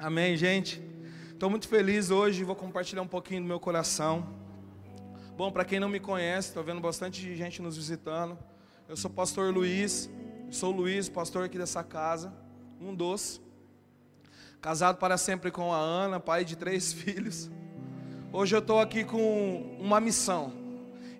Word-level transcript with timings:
Amém, 0.00 0.36
gente? 0.36 0.80
Estou 1.32 1.50
muito 1.50 1.66
feliz 1.66 2.08
hoje, 2.08 2.44
vou 2.44 2.54
compartilhar 2.54 3.02
um 3.02 3.08
pouquinho 3.08 3.42
do 3.42 3.48
meu 3.48 3.58
coração. 3.58 4.28
Bom, 5.36 5.50
para 5.50 5.64
quem 5.64 5.80
não 5.80 5.88
me 5.88 5.98
conhece, 5.98 6.50
estou 6.50 6.62
vendo 6.62 6.80
bastante 6.80 7.34
gente 7.34 7.60
nos 7.60 7.76
visitando. 7.76 8.38
Eu 8.88 8.96
sou 8.96 9.10
pastor 9.10 9.52
Luiz, 9.52 10.08
sou 10.52 10.70
Luiz, 10.70 11.08
pastor 11.08 11.46
aqui 11.46 11.58
dessa 11.58 11.82
casa, 11.82 12.32
um 12.80 12.94
dos. 12.94 13.40
Casado 14.60 14.98
para 14.98 15.18
sempre 15.18 15.50
com 15.50 15.74
a 15.74 15.78
Ana, 15.78 16.20
pai 16.20 16.44
de 16.44 16.54
três 16.54 16.92
filhos. 16.94 17.50
Hoje 18.32 18.54
eu 18.54 18.60
estou 18.60 18.78
aqui 18.78 19.02
com 19.02 19.76
uma 19.80 20.00
missão. 20.00 20.52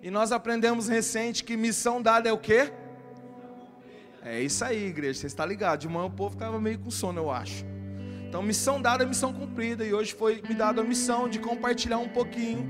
E 0.01 0.09
nós 0.09 0.31
aprendemos 0.31 0.87
recente 0.87 1.43
que 1.43 1.57
missão 1.57 2.01
dada 2.01 2.29
é 2.29 2.31
o 2.31 2.37
quê? 2.37 2.71
É 4.23 4.39
isso 4.41 4.63
aí, 4.63 4.85
igreja. 4.85 5.19
Você 5.19 5.27
está 5.27 5.45
ligado? 5.45 5.81
De 5.81 5.89
manhã 5.89 6.05
o 6.05 6.09
povo 6.09 6.35
estava 6.35 6.61
meio 6.61 6.79
com 6.79 6.89
sono, 6.89 7.19
eu 7.19 7.29
acho. 7.29 7.65
Então, 8.29 8.43
missão 8.43 8.79
dada 8.79 9.07
missão 9.07 9.33
cumprida. 9.33 9.83
E 9.83 9.91
hoje 9.91 10.13
foi 10.13 10.39
me 10.47 10.53
dada 10.53 10.81
a 10.81 10.83
missão 10.83 11.27
de 11.27 11.39
compartilhar 11.39 11.97
um 11.97 12.07
pouquinho 12.07 12.63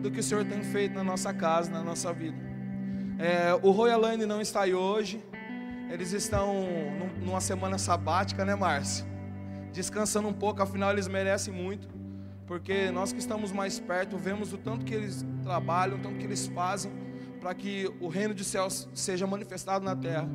do 0.00 0.10
que 0.10 0.20
o 0.20 0.22
Senhor 0.22 0.46
tem 0.46 0.62
feito 0.62 0.94
na 0.94 1.04
nossa 1.04 1.32
casa, 1.32 1.70
na 1.70 1.82
nossa 1.82 2.10
vida. 2.10 2.38
É, 3.18 3.52
o 3.62 3.70
Royal 3.70 4.00
Land 4.00 4.24
não 4.24 4.40
está 4.40 4.62
aí 4.62 4.72
hoje. 4.72 5.22
Eles 5.90 6.12
estão 6.12 6.64
numa 7.22 7.42
semana 7.42 7.76
sabática, 7.76 8.46
né, 8.46 8.54
Márcio? 8.54 9.04
Descansando 9.74 10.26
um 10.26 10.32
pouco, 10.32 10.62
afinal 10.62 10.90
eles 10.90 11.06
merecem 11.06 11.52
muito. 11.52 11.86
Porque 12.46 12.90
nós 12.90 13.12
que 13.12 13.18
estamos 13.18 13.52
mais 13.52 13.78
perto, 13.78 14.16
vemos 14.16 14.54
o 14.54 14.56
tanto 14.56 14.86
que 14.86 14.94
eles 14.94 15.22
trabalham, 15.42 15.98
o 15.98 16.00
tanto 16.00 16.16
que 16.16 16.24
eles 16.24 16.46
fazem 16.46 16.90
para 17.42 17.54
que 17.54 17.92
o 18.00 18.08
reino 18.08 18.32
de 18.32 18.42
céus 18.42 18.88
seja 18.94 19.26
manifestado 19.26 19.84
na 19.84 19.94
terra. 19.94 20.26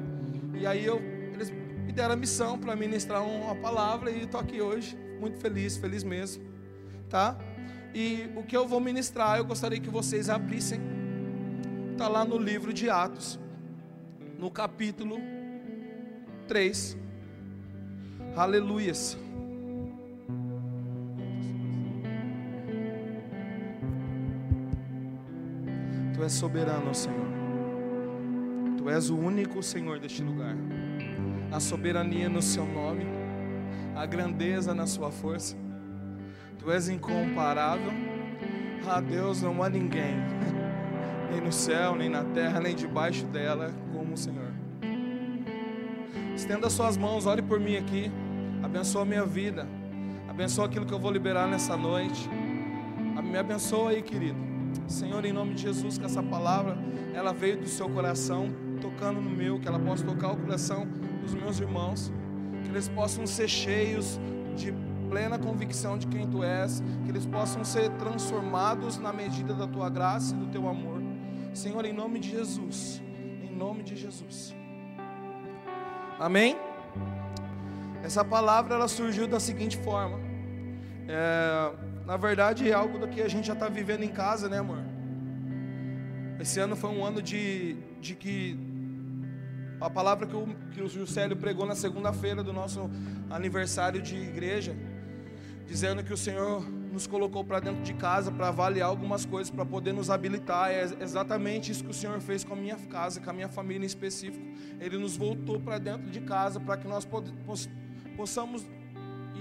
E 0.53 0.67
aí 0.67 0.85
eu, 0.85 1.01
me 1.89 1.93
deram 1.93 2.13
a 2.13 2.15
missão 2.15 2.55
para 2.55 2.75
ministrar 2.75 3.23
uma 3.23 3.55
palavra 3.55 4.11
e 4.11 4.21
estou 4.21 4.39
aqui 4.39 4.61
hoje, 4.61 4.95
muito 5.19 5.39
feliz, 5.39 5.75
feliz 5.75 6.03
mesmo, 6.03 6.43
tá? 7.09 7.35
E 7.95 8.29
o 8.35 8.43
que 8.43 8.55
eu 8.55 8.67
vou 8.67 8.79
ministrar, 8.79 9.39
eu 9.39 9.43
gostaria 9.43 9.79
que 9.79 9.89
vocês 9.89 10.29
abrissem, 10.29 10.79
está 11.93 12.07
lá 12.07 12.23
no 12.23 12.37
livro 12.37 12.71
de 12.71 12.91
Atos, 12.91 13.39
no 14.37 14.51
capítulo 14.51 15.17
3. 16.47 16.95
Aleluias. 18.35 19.17
Tu 26.13 26.21
és 26.21 26.33
soberano, 26.33 26.93
Senhor. 26.93 27.27
Tu 28.77 28.87
és 28.91 29.09
o 29.09 29.17
único 29.17 29.63
Senhor 29.63 29.97
deste 29.97 30.21
lugar 30.21 30.55
a 31.51 31.59
soberania 31.59 32.29
no 32.29 32.41
seu 32.41 32.65
nome, 32.65 33.05
a 33.95 34.05
grandeza 34.05 34.73
na 34.73 34.85
sua 34.85 35.11
força. 35.11 35.55
Tu 36.57 36.71
és 36.71 36.89
incomparável. 36.89 37.91
Ah, 38.87 39.01
Deus, 39.01 39.41
não 39.41 39.61
há 39.61 39.69
ninguém, 39.69 40.15
nem 41.31 41.41
no 41.41 41.51
céu, 41.51 41.95
nem 41.95 42.09
na 42.09 42.23
terra, 42.23 42.59
nem 42.59 42.75
debaixo 42.75 43.25
dela, 43.27 43.71
como 43.93 44.13
o 44.13 44.17
Senhor. 44.17 44.51
Estenda 46.35 46.69
suas 46.69 46.97
mãos, 46.97 47.25
ore 47.25 47.41
por 47.41 47.59
mim 47.59 47.75
aqui. 47.75 48.11
Abençoa 48.63 49.03
a 49.03 49.05
minha 49.05 49.25
vida. 49.25 49.67
Abençoa 50.27 50.65
aquilo 50.65 50.85
que 50.85 50.93
eu 50.93 50.99
vou 50.99 51.11
liberar 51.11 51.47
nessa 51.47 51.77
noite. 51.77 52.29
Me 53.29 53.37
abençoa 53.37 53.91
aí, 53.91 54.01
querido. 54.01 54.39
Senhor, 54.87 55.23
em 55.23 55.31
nome 55.31 55.53
de 55.53 55.61
Jesus, 55.61 55.99
que 55.99 56.05
essa 56.05 56.23
palavra 56.23 56.75
ela 57.13 57.31
veio 57.31 57.57
do 57.57 57.67
seu 57.67 57.87
coração, 57.87 58.49
tocando 58.81 59.21
no 59.21 59.29
meu, 59.29 59.59
que 59.59 59.67
ela 59.67 59.77
possa 59.77 60.03
tocar 60.03 60.31
o 60.31 60.37
coração 60.37 60.87
dos 61.21 61.33
meus 61.33 61.59
irmãos, 61.59 62.11
que 62.63 62.69
eles 62.69 62.87
possam 62.89 63.25
ser 63.27 63.47
cheios 63.47 64.19
de 64.55 64.73
plena 65.09 65.39
convicção 65.39 65.97
de 65.97 66.07
quem 66.07 66.27
tu 66.27 66.43
és, 66.43 66.83
que 67.03 67.09
eles 67.09 67.25
possam 67.25 67.63
ser 67.63 67.89
transformados 67.91 68.97
na 68.97 69.11
medida 69.11 69.53
da 69.53 69.67
tua 69.67 69.89
graça 69.89 70.35
e 70.35 70.37
do 70.37 70.47
teu 70.47 70.67
amor. 70.67 71.01
Senhor, 71.53 71.83
em 71.83 71.93
nome 71.93 72.19
de 72.19 72.29
Jesus, 72.29 73.01
em 73.43 73.55
nome 73.55 73.83
de 73.83 73.95
Jesus. 73.95 74.55
Amém? 76.19 76.57
Essa 78.03 78.23
palavra 78.23 78.75
ela 78.75 78.87
surgiu 78.87 79.27
da 79.27 79.39
seguinte 79.39 79.77
forma. 79.77 80.19
É, 81.07 81.71
na 82.05 82.17
verdade, 82.17 82.69
é 82.69 82.73
algo 82.73 83.07
que 83.07 83.21
a 83.21 83.27
gente 83.27 83.47
já 83.47 83.53
está 83.53 83.67
vivendo 83.67 84.03
em 84.03 84.09
casa, 84.09 84.47
né, 84.47 84.59
amor? 84.59 84.83
Esse 86.39 86.59
ano 86.59 86.75
foi 86.75 86.89
um 86.89 87.03
ano 87.03 87.21
de, 87.21 87.75
de 87.99 88.15
que 88.15 88.57
a 89.79 89.89
palavra 89.89 90.27
que 90.27 90.35
o, 90.35 90.47
que 90.71 90.81
o 90.81 90.89
Juscelio 90.89 91.37
pregou 91.37 91.65
na 91.65 91.75
segunda-feira 91.75 92.43
do 92.43 92.51
nosso 92.51 92.89
aniversário 93.29 94.01
de 94.01 94.15
igreja, 94.15 94.75
dizendo 95.65 96.03
que 96.03 96.11
o 96.11 96.17
Senhor 96.17 96.63
nos 96.91 97.07
colocou 97.07 97.43
para 97.43 97.59
dentro 97.59 97.81
de 97.83 97.93
casa 97.93 98.31
para 98.31 98.47
avaliar 98.47 98.89
algumas 98.89 99.25
coisas, 99.25 99.49
para 99.49 99.65
poder 99.65 99.93
nos 99.93 100.09
habilitar. 100.09 100.71
É 100.71 100.83
exatamente 100.99 101.71
isso 101.71 101.83
que 101.83 101.91
o 101.91 101.93
Senhor 101.93 102.19
fez 102.19 102.43
com 102.43 102.53
a 102.53 102.57
minha 102.57 102.75
casa, 102.75 103.21
com 103.21 103.29
a 103.29 103.33
minha 103.33 103.47
família 103.47 103.83
em 103.83 103.87
específico. 103.87 104.43
Ele 104.79 104.97
nos 104.97 105.15
voltou 105.15 105.59
para 105.59 105.77
dentro 105.77 106.09
de 106.09 106.19
casa 106.21 106.59
para 106.59 106.77
que 106.77 106.87
nós 106.87 107.07
possamos 108.17 108.65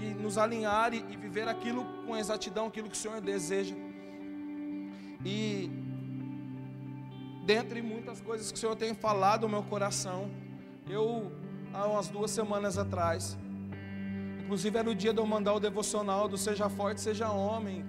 e 0.01 0.13
nos 0.13 0.37
alinhar 0.37 0.93
e, 0.93 1.03
e 1.09 1.17
viver 1.17 1.47
aquilo 1.47 1.83
com 2.05 2.15
exatidão, 2.15 2.67
aquilo 2.67 2.89
que 2.89 2.95
o 2.95 2.99
Senhor 2.99 3.19
deseja. 3.19 3.75
E 5.25 5.88
dentre 7.49 7.81
muitas 7.81 8.21
coisas 8.21 8.51
que 8.51 8.57
o 8.59 8.61
Senhor 8.61 8.75
tem 8.75 8.93
falado 8.93 9.45
ao 9.45 9.49
meu 9.49 9.63
coração, 9.63 10.29
eu, 10.87 11.31
há 11.73 11.87
umas 11.87 12.07
duas 12.07 12.29
semanas 12.29 12.77
atrás, 12.77 13.35
inclusive 14.43 14.77
era 14.77 14.87
o 14.87 14.93
dia 14.93 15.11
de 15.11 15.19
eu 15.19 15.25
mandar 15.25 15.53
o 15.55 15.59
devocional 15.59 16.27
do 16.27 16.37
Seja 16.37 16.69
Forte, 16.69 17.01
Seja 17.01 17.31
Homem, 17.31 17.83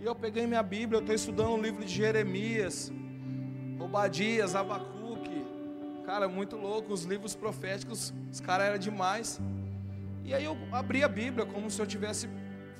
e 0.00 0.06
eu 0.06 0.14
peguei 0.14 0.46
minha 0.46 0.62
Bíblia, 0.62 0.96
eu 0.96 1.00
estou 1.02 1.14
estudando 1.14 1.50
o 1.50 1.60
livro 1.60 1.84
de 1.84 1.92
Jeremias, 1.92 2.90
Obadias, 3.78 4.54
Abacuque, 4.54 5.44
cara, 6.06 6.26
muito 6.26 6.56
louco, 6.56 6.90
os 6.90 7.04
livros 7.04 7.34
proféticos, 7.34 8.14
os 8.32 8.40
caras 8.40 8.68
eram 8.68 8.78
demais, 8.78 9.38
e 10.24 10.32
aí 10.32 10.46
eu 10.46 10.56
abri 10.72 11.04
a 11.04 11.08
Bíblia 11.08 11.44
como 11.44 11.70
se 11.70 11.78
eu 11.78 11.84
estivesse 11.84 12.26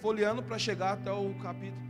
folheando 0.00 0.42
para 0.42 0.58
chegar 0.58 0.94
até 0.94 1.12
o 1.12 1.34
capítulo, 1.34 1.84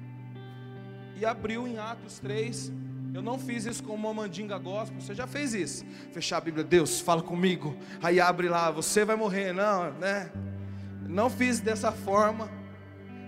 e 1.16 1.24
abriu 1.24 1.68
em 1.68 1.78
Atos 1.78 2.18
3, 2.18 2.82
eu 3.14 3.22
não 3.22 3.38
fiz 3.38 3.64
isso 3.64 3.84
com 3.84 3.94
uma 3.94 4.12
mandinga 4.12 4.58
gospel. 4.58 5.00
Você 5.00 5.14
já 5.14 5.24
fez 5.24 5.54
isso? 5.54 5.86
Fechar 6.10 6.38
a 6.38 6.40
Bíblia, 6.40 6.64
Deus, 6.64 7.00
fala 7.00 7.22
comigo. 7.22 7.76
Aí 8.02 8.18
abre 8.18 8.48
lá, 8.48 8.72
você 8.72 9.04
vai 9.04 9.14
morrer, 9.14 9.52
não, 9.52 9.92
né? 9.92 10.32
Não 11.06 11.30
fiz 11.30 11.60
dessa 11.60 11.92
forma. 11.92 12.50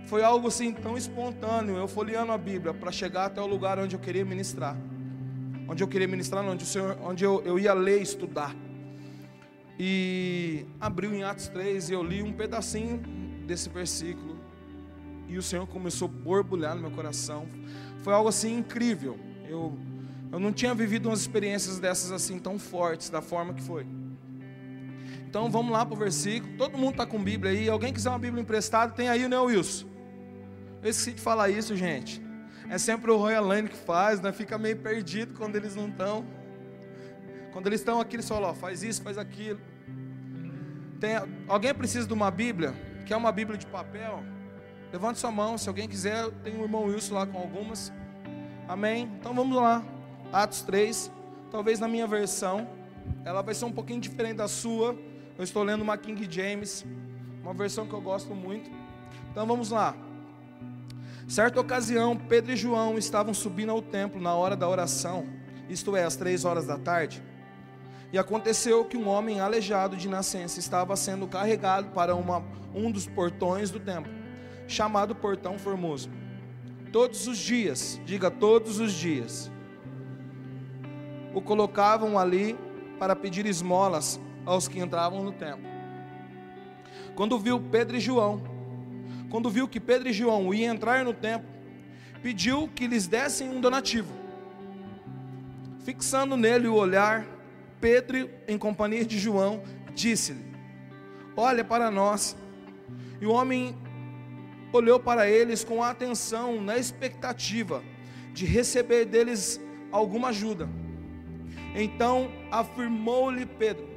Foi 0.06 0.24
algo 0.24 0.48
assim 0.48 0.72
tão 0.72 0.97
espontâneo. 0.97 1.76
Eu 1.76 1.86
folheando 1.86 2.32
a 2.32 2.38
Bíblia 2.38 2.74
para 2.74 2.91
chegar 2.91 3.26
até 3.26 3.41
o 3.41 3.47
lugar 3.47 3.78
onde 3.78 3.94
eu 3.94 4.00
queria 4.00 4.24
ministrar. 4.24 4.76
Onde 5.69 5.84
eu 5.84 5.88
queria 5.88 6.08
ministrar, 6.08 6.44
onde, 6.44 6.64
o 6.64 6.66
Senhor, 6.66 6.98
onde 7.00 7.22
eu, 7.22 7.41
eu 7.44 7.56
ia 7.56 7.72
ler 7.72 8.00
e 8.00 8.03
estudar. 8.03 8.56
E 9.78 10.66
abriu 10.80 11.14
em 11.14 11.22
Atos 11.22 11.47
3 11.47 11.91
e 11.91 11.92
eu 11.92 12.03
li 12.03 12.24
um 12.24 12.32
pedacinho 12.32 12.98
desse 13.47 13.68
versículo. 13.68 14.36
E 15.28 15.38
o 15.38 15.42
Senhor 15.42 15.66
começou 15.68 16.08
a 16.08 16.10
borbulhar 16.10 16.74
no 16.74 16.80
meu 16.80 16.91
coração. 16.91 17.47
Foi 18.03 18.12
algo 18.12 18.28
assim 18.28 18.58
incrível. 18.58 19.16
Eu, 19.49 19.77
eu 20.33 20.39
não 20.39 20.53
tinha 20.53 20.75
vivido 20.75 21.09
umas 21.09 21.21
experiências 21.21 21.79
dessas 21.79 22.12
assim 22.12 22.39
tão 22.39 22.59
fortes, 22.59 23.11
da 23.11 23.23
forma 23.23 23.55
que 23.55 23.62
foi. 23.62 23.87
Então 25.29 25.51
vamos 25.51 25.73
lá 25.73 25.84
para 25.84 25.95
o 25.95 25.99
versículo. 25.99 26.57
Todo 26.57 26.79
mundo 26.79 26.93
está 26.93 27.07
com 27.07 27.23
Bíblia 27.23 27.53
aí. 27.53 27.69
Alguém 27.69 27.93
quiser 27.93 28.09
uma 28.09 28.19
Bíblia 28.19 28.43
emprestada, 28.43 28.93
tem 28.93 29.09
aí, 29.09 29.29
né, 29.29 29.39
Wilson? 29.39 29.87
Eu 30.83 30.91
esqueci 30.91 31.12
de 31.12 31.21
falar 31.21 31.51
isso, 31.51 31.77
gente. 31.77 32.23
É 32.69 32.79
sempre 32.79 33.11
o 33.11 33.17
Royal 33.17 33.45
Lane 33.45 33.69
que 33.69 33.77
faz, 33.77 34.21
né? 34.21 34.33
Fica 34.33 34.59
meio 34.59 34.77
perdido 34.77 35.34
quando 35.34 35.57
eles 35.57 35.75
não 35.75 35.89
estão. 35.89 36.25
Quando 37.53 37.67
eles 37.69 37.81
estão 37.81 38.01
aqui, 38.01 38.17
eles 38.17 38.28
falam, 38.28 38.51
ó, 38.51 38.55
faz 38.55 38.83
isso, 38.83 39.03
faz 39.03 39.17
aquilo. 39.17 39.61
Tem, 41.01 41.17
alguém 41.47 41.73
precisa 41.75 42.07
de 42.07 42.13
uma 42.13 42.31
Bíblia? 42.31 42.75
Quer 43.05 43.17
uma 43.17 43.31
Bíblia 43.31 43.59
de 43.59 43.67
papel? 43.67 44.23
Levante 44.92 45.19
sua 45.19 45.31
mão, 45.31 45.57
se 45.59 45.69
alguém 45.69 45.89
quiser, 45.89 46.31
tem 46.42 46.59
o 46.59 46.63
irmão 46.63 46.84
Wilson 46.84 47.15
lá 47.15 47.27
com 47.27 47.39
algumas. 47.39 47.92
Amém? 48.68 49.09
Então 49.18 49.33
vamos 49.33 49.57
lá. 49.57 49.84
Atos 50.33 50.63
3. 50.63 51.10
Talvez 51.53 51.78
na 51.78 51.86
minha 51.86 52.07
versão, 52.07 52.68
ela 53.24 53.41
vai 53.41 53.54
ser 53.54 53.65
um 53.65 53.72
pouquinho 53.72 54.01
diferente 54.01 54.39
da 54.39 54.48
sua. 54.48 54.97
Eu 55.39 55.45
estou 55.45 55.63
lendo 55.63 55.83
uma 55.83 55.97
King 55.97 56.27
James, 56.28 56.84
uma 57.42 57.54
versão 57.54 57.86
que 57.86 57.95
eu 57.95 58.01
gosto 58.01 58.34
muito. 58.34 58.68
Então 59.30 59.47
vamos 59.47 59.71
lá. 59.71 59.95
Certa 61.28 61.60
ocasião, 61.60 62.16
Pedro 62.16 62.53
e 62.53 62.57
João 62.57 62.98
estavam 62.98 63.33
subindo 63.33 63.71
ao 63.71 63.80
templo 63.80 64.21
na 64.21 64.34
hora 64.34 64.57
da 64.57 64.68
oração, 64.68 65.27
isto 65.68 65.97
é, 65.97 66.04
às 66.04 66.16
três 66.16 66.45
horas 66.45 66.66
da 66.66 66.78
tarde. 66.78 67.22
E 68.13 68.18
aconteceu 68.18 68.84
que 68.84 68.97
um 68.97 69.09
homem 69.09 69.41
aleijado 69.41 69.97
de 69.97 70.09
nascença 70.09 70.59
estava 70.59 70.95
sendo 70.97 71.27
carregado 71.27 71.91
para 71.91 72.15
uma, 72.15 72.45
um 72.74 72.91
dos 72.91 73.07
portões 73.07 73.71
do 73.71 73.80
templo, 73.80 74.13
chamado 74.66 75.15
Portão 75.15 75.59
Formoso 75.59 76.10
todos 76.97 77.27
os 77.27 77.37
dias, 77.37 78.01
diga 78.07 78.31
todos 78.31 78.81
os 78.81 78.91
dias, 78.91 79.53
o 81.34 81.43
colocavam 81.43 82.19
ali 82.19 82.57
para 82.98 83.15
pedir 83.15 83.45
esmolas 83.45 84.19
aos 84.47 84.66
que 84.66 84.78
entravam 84.78 85.22
no 85.22 85.31
templo. 85.31 85.66
Quando 87.15 87.39
viu 87.39 87.60
Pedro 87.60 87.98
e 87.98 88.01
João 88.01 88.41
quando 89.28 89.51
viu 89.51 89.69
que 89.69 89.78
Pedro 89.78 90.09
e 90.09 90.13
João 90.15 90.54
iam 90.54 90.75
entrar 90.75 91.04
no 91.04 91.13
templo, 91.13 91.47
pediu 92.22 92.66
que 92.75 92.87
lhes 92.87 93.07
dessem 93.07 93.51
um 93.51 93.60
donativo. 93.60 94.15
Fixando 95.84 96.34
nele 96.34 96.66
o 96.66 96.75
olhar, 96.75 97.27
Pedro, 97.78 98.31
em 98.49 98.57
companhia 98.57 99.04
de 99.04 99.19
João, 99.19 99.63
disse-lhe: 99.95 100.47
Olha 101.37 101.63
para 101.63 101.91
nós. 101.91 102.34
E 103.21 103.27
o 103.27 103.33
homem 103.33 103.77
olhou 104.77 105.01
para 105.01 105.28
eles 105.28 105.65
com 105.65 105.83
atenção, 105.83 106.61
na 106.61 106.77
expectativa 106.78 107.83
de 108.33 108.45
receber 108.45 109.05
deles 109.05 109.61
alguma 109.91 110.28
ajuda. 110.28 110.69
Então 111.75 112.31
afirmou-lhe 112.51 113.47
Pedro: 113.47 113.89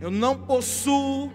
Eu 0.00 0.10
não 0.10 0.36
possuo 0.36 1.32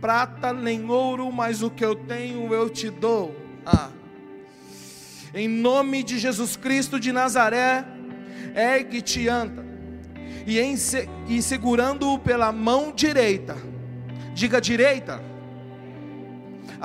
prata 0.00 0.52
nem 0.52 0.88
ouro, 0.88 1.30
mas 1.32 1.62
o 1.62 1.70
que 1.70 1.84
eu 1.84 1.94
tenho 1.94 2.52
eu 2.52 2.68
te 2.68 2.90
dou. 2.90 3.34
Ah. 3.64 3.90
Em 5.34 5.48
nome 5.48 6.02
de 6.02 6.18
Jesus 6.18 6.56
Cristo 6.56 6.98
de 6.98 7.12
Nazaré, 7.12 7.84
ergue-te 8.54 9.28
anda. 9.28 9.64
E, 10.46 10.60
em, 10.60 10.76
e 11.28 11.42
segurando-o 11.42 12.18
pela 12.18 12.52
mão 12.52 12.92
direita, 12.92 13.56
diga 14.32 14.60
direita, 14.60 15.20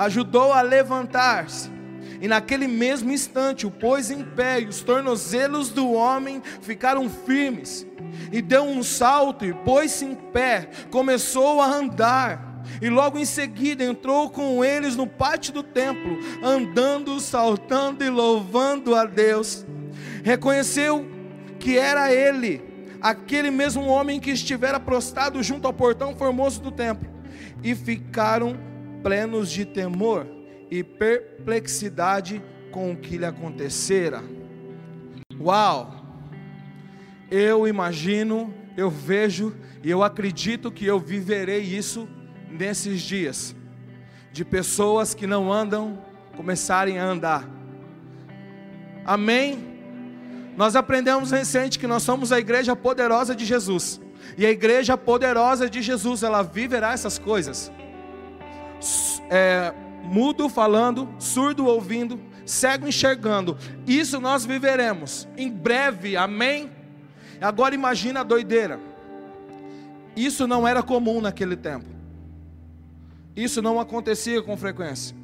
ajudou 0.04 0.52
a 0.52 0.62
levantar-se. 0.62 1.70
E 2.20 2.28
naquele 2.28 2.68
mesmo 2.68 3.10
instante 3.10 3.66
o 3.66 3.70
pôs 3.70 4.08
em 4.10 4.22
pé, 4.22 4.60
e 4.60 4.66
os 4.66 4.80
tornozelos 4.80 5.70
do 5.70 5.92
homem 5.92 6.40
ficaram 6.60 7.10
firmes. 7.10 7.84
E 8.30 8.40
deu 8.40 8.62
um 8.62 8.82
salto 8.82 9.44
e 9.44 9.52
pôs-se 9.52 10.04
em 10.04 10.14
pé, 10.14 10.68
começou 10.90 11.60
a 11.60 11.66
andar. 11.66 12.62
E 12.80 12.88
logo 12.88 13.18
em 13.18 13.24
seguida 13.24 13.82
entrou 13.82 14.30
com 14.30 14.64
eles 14.64 14.94
no 14.94 15.04
pátio 15.04 15.52
do 15.52 15.64
templo, 15.64 16.16
andando, 16.44 17.18
saltando 17.18 18.04
e 18.04 18.08
louvando 18.08 18.94
a 18.94 19.04
Deus. 19.04 19.66
Reconheceu 20.22 21.04
que 21.58 21.76
era 21.76 22.12
ele, 22.12 22.62
aquele 23.00 23.50
mesmo 23.50 23.84
homem 23.86 24.20
que 24.20 24.30
estivera 24.30 24.78
prostrado 24.78 25.42
junto 25.42 25.66
ao 25.66 25.72
portão 25.72 26.14
formoso 26.14 26.62
do 26.62 26.70
templo. 26.70 27.10
E 27.64 27.74
ficaram 27.74 28.56
plenos 29.02 29.50
de 29.50 29.64
temor 29.64 30.26
e 30.70 30.82
perplexidade 30.82 32.42
com 32.70 32.92
o 32.92 32.96
que 32.96 33.18
lhe 33.18 33.26
acontecera. 33.26 34.22
Uau! 35.40 36.02
Eu 37.30 37.66
imagino, 37.66 38.52
eu 38.76 38.90
vejo 38.90 39.54
e 39.82 39.90
eu 39.90 40.02
acredito 40.02 40.70
que 40.70 40.86
eu 40.86 40.98
viverei 40.98 41.60
isso 41.60 42.08
nesses 42.50 43.00
dias, 43.00 43.56
de 44.30 44.44
pessoas 44.44 45.14
que 45.14 45.26
não 45.26 45.52
andam 45.52 45.98
começarem 46.36 46.98
a 46.98 47.04
andar. 47.04 47.48
Amém? 49.04 49.72
Nós 50.56 50.76
aprendemos 50.76 51.30
recente 51.30 51.78
que 51.78 51.86
nós 51.86 52.02
somos 52.02 52.30
a 52.30 52.38
igreja 52.38 52.76
poderosa 52.76 53.34
de 53.34 53.44
Jesus. 53.44 54.00
E 54.36 54.46
a 54.46 54.50
igreja 54.50 54.96
poderosa 54.96 55.68
de 55.68 55.82
Jesus, 55.82 56.22
ela 56.22 56.42
viverá 56.42 56.92
essas 56.92 57.18
coisas. 57.18 57.72
É, 59.30 59.72
mudo 60.04 60.48
falando, 60.48 61.08
surdo 61.18 61.66
ouvindo, 61.66 62.20
cego 62.44 62.86
enxergando. 62.86 63.56
Isso 63.86 64.20
nós 64.20 64.44
viveremos 64.44 65.28
em 65.36 65.50
breve, 65.50 66.16
amém? 66.16 66.70
Agora 67.40 67.74
imagina 67.74 68.20
a 68.20 68.24
doideira. 68.24 68.78
Isso 70.14 70.46
não 70.46 70.66
era 70.66 70.82
comum 70.82 71.20
naquele 71.20 71.56
tempo. 71.56 71.86
Isso 73.34 73.62
não 73.62 73.80
acontecia 73.80 74.42
com 74.42 74.56
frequência. 74.56 75.16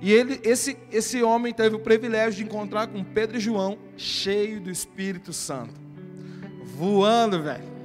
E 0.00 0.12
ele, 0.12 0.40
esse, 0.44 0.76
esse 0.92 1.22
homem 1.22 1.52
teve 1.52 1.74
o 1.74 1.80
privilégio 1.80 2.44
de 2.44 2.44
encontrar 2.44 2.86
com 2.86 3.02
Pedro 3.02 3.38
e 3.38 3.40
João, 3.40 3.78
cheio 3.96 4.60
do 4.60 4.70
Espírito 4.70 5.32
Santo, 5.32 5.74
voando, 6.64 7.42
velho. 7.42 7.75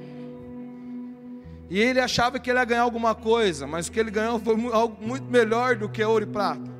E 1.72 1.80
ele 1.80 2.00
achava 2.00 2.38
que 2.38 2.50
ele 2.50 2.58
ia 2.58 2.66
ganhar 2.66 2.82
alguma 2.82 3.14
coisa, 3.14 3.66
mas 3.66 3.86
o 3.86 3.92
que 3.92 3.98
ele 3.98 4.10
ganhou 4.10 4.38
foi 4.38 4.54
algo 4.74 5.02
muito 5.02 5.24
melhor 5.24 5.74
do 5.74 5.88
que 5.88 6.04
ouro 6.04 6.22
e 6.22 6.26
prata. 6.26 6.70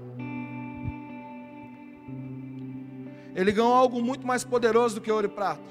Ele 3.35 3.53
ganhou 3.53 3.73
algo 3.73 4.03
muito 4.03 4.27
mais 4.27 4.45
poderoso 4.45 4.97
do 4.97 5.01
que 5.01 5.11
ouro 5.11 5.29
e 5.29 5.31
prata. 5.31 5.63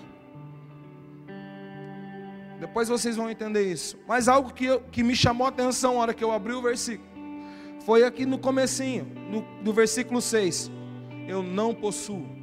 Depois 2.59 2.89
vocês 2.89 3.15
vão 3.15 3.29
entender 3.29 3.71
isso. 3.71 3.95
Mas 4.07 4.27
algo 4.27 4.51
que, 4.51 4.65
eu, 4.65 4.81
que 4.91 5.03
me 5.03 5.15
chamou 5.15 5.45
a 5.45 5.49
atenção 5.49 5.93
na 5.93 5.99
hora 5.99 6.13
que 6.15 6.23
eu 6.23 6.31
abri 6.31 6.53
o 6.53 6.61
versículo 6.63 7.07
foi 7.85 8.03
aqui 8.03 8.25
no 8.25 8.39
comecinho, 8.39 9.05
no, 9.29 9.63
do 9.63 9.71
versículo 9.71 10.19
6. 10.19 10.71
Eu 11.27 11.43
não 11.43 11.75
possuo. 11.75 12.40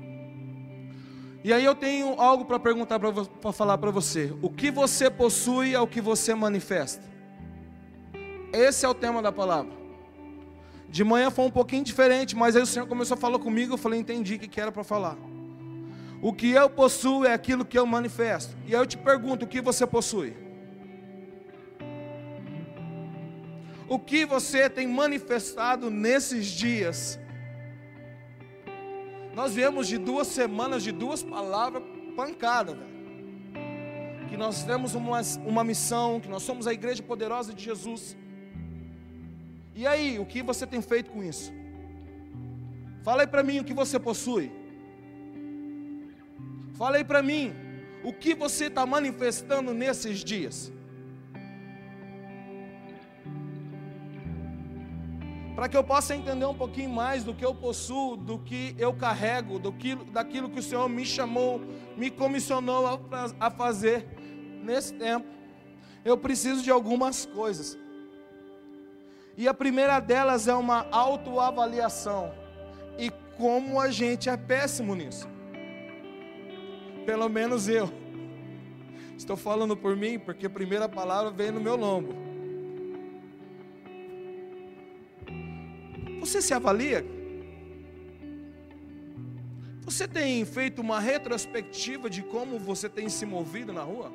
E 1.49 1.53
aí 1.55 1.65
eu 1.65 1.75
tenho 1.75 2.09
algo 2.21 2.45
para 2.45 2.59
perguntar 2.59 3.01
para 3.01 3.53
falar 3.55 3.79
para 3.79 3.91
você. 3.91 4.37
O 4.43 4.51
que 4.51 4.71
você 4.71 5.09
possui 5.09 5.75
é 5.75 5.81
o 5.81 5.87
que 5.87 5.99
você 5.99 6.35
manifesta. 6.35 7.03
Esse 8.53 8.85
é 8.85 8.89
o 8.89 8.93
tema 8.93 9.23
da 9.23 9.33
palavra. 9.33 9.73
De 10.91 11.03
manhã 11.03 11.31
foi 11.31 11.47
um 11.47 11.51
pouquinho 11.51 11.83
diferente, 11.83 12.37
mas 12.37 12.55
aí 12.55 12.61
o 12.61 12.67
Senhor 12.67 12.87
começou 12.87 13.15
a 13.15 13.19
falar 13.19 13.39
comigo, 13.39 13.73
eu 13.73 13.79
falei, 13.79 13.99
entendi 13.99 14.35
o 14.35 14.39
que 14.39 14.61
era 14.61 14.71
para 14.71 14.85
falar. 14.85 15.17
O 16.21 16.35
que 16.35 16.51
eu 16.51 16.69
possuo 16.69 17.25
é 17.25 17.33
aquilo 17.33 17.65
que 17.65 17.79
eu 17.79 17.87
manifesto. 17.87 18.55
E 18.67 18.75
eu 18.75 18.85
te 18.85 18.99
pergunto: 18.99 19.47
o 19.47 19.49
que 19.49 19.63
você 19.63 19.87
possui? 19.87 20.37
O 23.89 23.99
que 23.99 24.27
você 24.27 24.69
tem 24.69 24.87
manifestado 24.87 25.89
nesses 25.89 26.45
dias? 26.45 27.19
Nós 29.39 29.55
viemos 29.55 29.87
de 29.87 29.99
duas 29.99 30.27
semanas, 30.27 30.83
de 30.83 30.91
duas 30.91 31.23
palavras 31.23 31.81
pancadas, 32.17 32.77
velho. 32.77 32.97
Que 34.29 34.37
nós 34.37 34.65
temos 34.65 34.97
uma, 34.97 35.21
uma 35.47 35.63
missão, 35.63 36.19
que 36.19 36.29
nós 36.29 36.43
somos 36.43 36.67
a 36.67 36.73
igreja 36.73 37.05
poderosa 37.05 37.55
de 37.55 37.63
Jesus. 37.63 38.17
E 39.77 39.87
aí, 39.87 40.19
o 40.19 40.27
que 40.27 40.43
você 40.43 40.67
tem 40.67 40.83
feito 40.83 41.13
com 41.13 41.23
isso? 41.23 41.53
Fala 43.05 43.23
aí 43.23 43.29
para 43.29 43.45
mim 43.45 43.61
o 43.61 43.65
que 43.65 43.73
você 43.73 43.97
possui. 44.01 44.51
Fala 46.75 46.97
aí 46.97 47.05
para 47.05 47.23
mim, 47.23 47.55
o 48.03 48.13
que 48.13 48.35
você 48.35 48.65
está 48.65 48.85
manifestando 48.85 49.73
nesses 49.73 50.25
dias? 50.25 50.73
Para 55.59 55.69
que 55.69 55.77
eu 55.77 55.83
possa 55.83 56.15
entender 56.15 56.45
um 56.45 56.55
pouquinho 56.55 56.89
mais 56.89 57.25
do 57.25 57.35
que 57.35 57.45
eu 57.45 57.53
possuo, 57.53 58.17
do 58.17 58.39
que 58.39 58.77
eu 58.79 58.95
carrego, 58.95 59.59
do 59.59 59.73
que, 59.73 59.97
daquilo 59.97 60.49
que 60.49 60.61
o 60.61 60.63
Senhor 60.63 60.89
me 60.89 61.05
chamou, 61.05 61.61
me 61.97 62.13
comissionou 62.13 62.87
a, 62.87 63.01
a 63.41 63.51
fazer 63.51 64.07
nesse 64.63 64.95
tempo, 64.95 65.27
eu 66.05 66.17
preciso 66.17 66.63
de 66.63 66.71
algumas 66.71 67.27
coisas. 67.27 67.77
E 69.37 69.49
a 69.49 69.53
primeira 69.53 69.99
delas 69.99 70.47
é 70.47 70.55
uma 70.55 70.87
autoavaliação. 70.93 72.31
E 72.97 73.11
como 73.37 73.81
a 73.81 73.91
gente 73.91 74.31
é 74.31 74.37
péssimo 74.37 74.95
nisso 74.95 75.27
pelo 77.05 77.27
menos 77.27 77.69
eu. 77.69 77.91
Estou 79.17 79.35
falando 79.35 79.75
por 79.75 79.97
mim 79.97 80.19
porque 80.19 80.45
a 80.45 80.51
primeira 80.51 80.87
palavra 80.87 81.31
veio 81.31 81.55
no 81.55 81.61
meu 81.61 81.75
lombo. 81.75 82.28
Você 86.29 86.43
se 86.43 86.53
avalia? 86.53 87.03
Você 89.81 90.07
tem 90.07 90.45
feito 90.45 90.83
uma 90.83 91.01
retrospectiva 91.01 92.11
de 92.11 92.23
como 92.23 92.59
você 92.59 92.87
tem 92.87 93.09
se 93.09 93.25
movido 93.25 93.73
na 93.73 93.83
rua? 93.83 94.13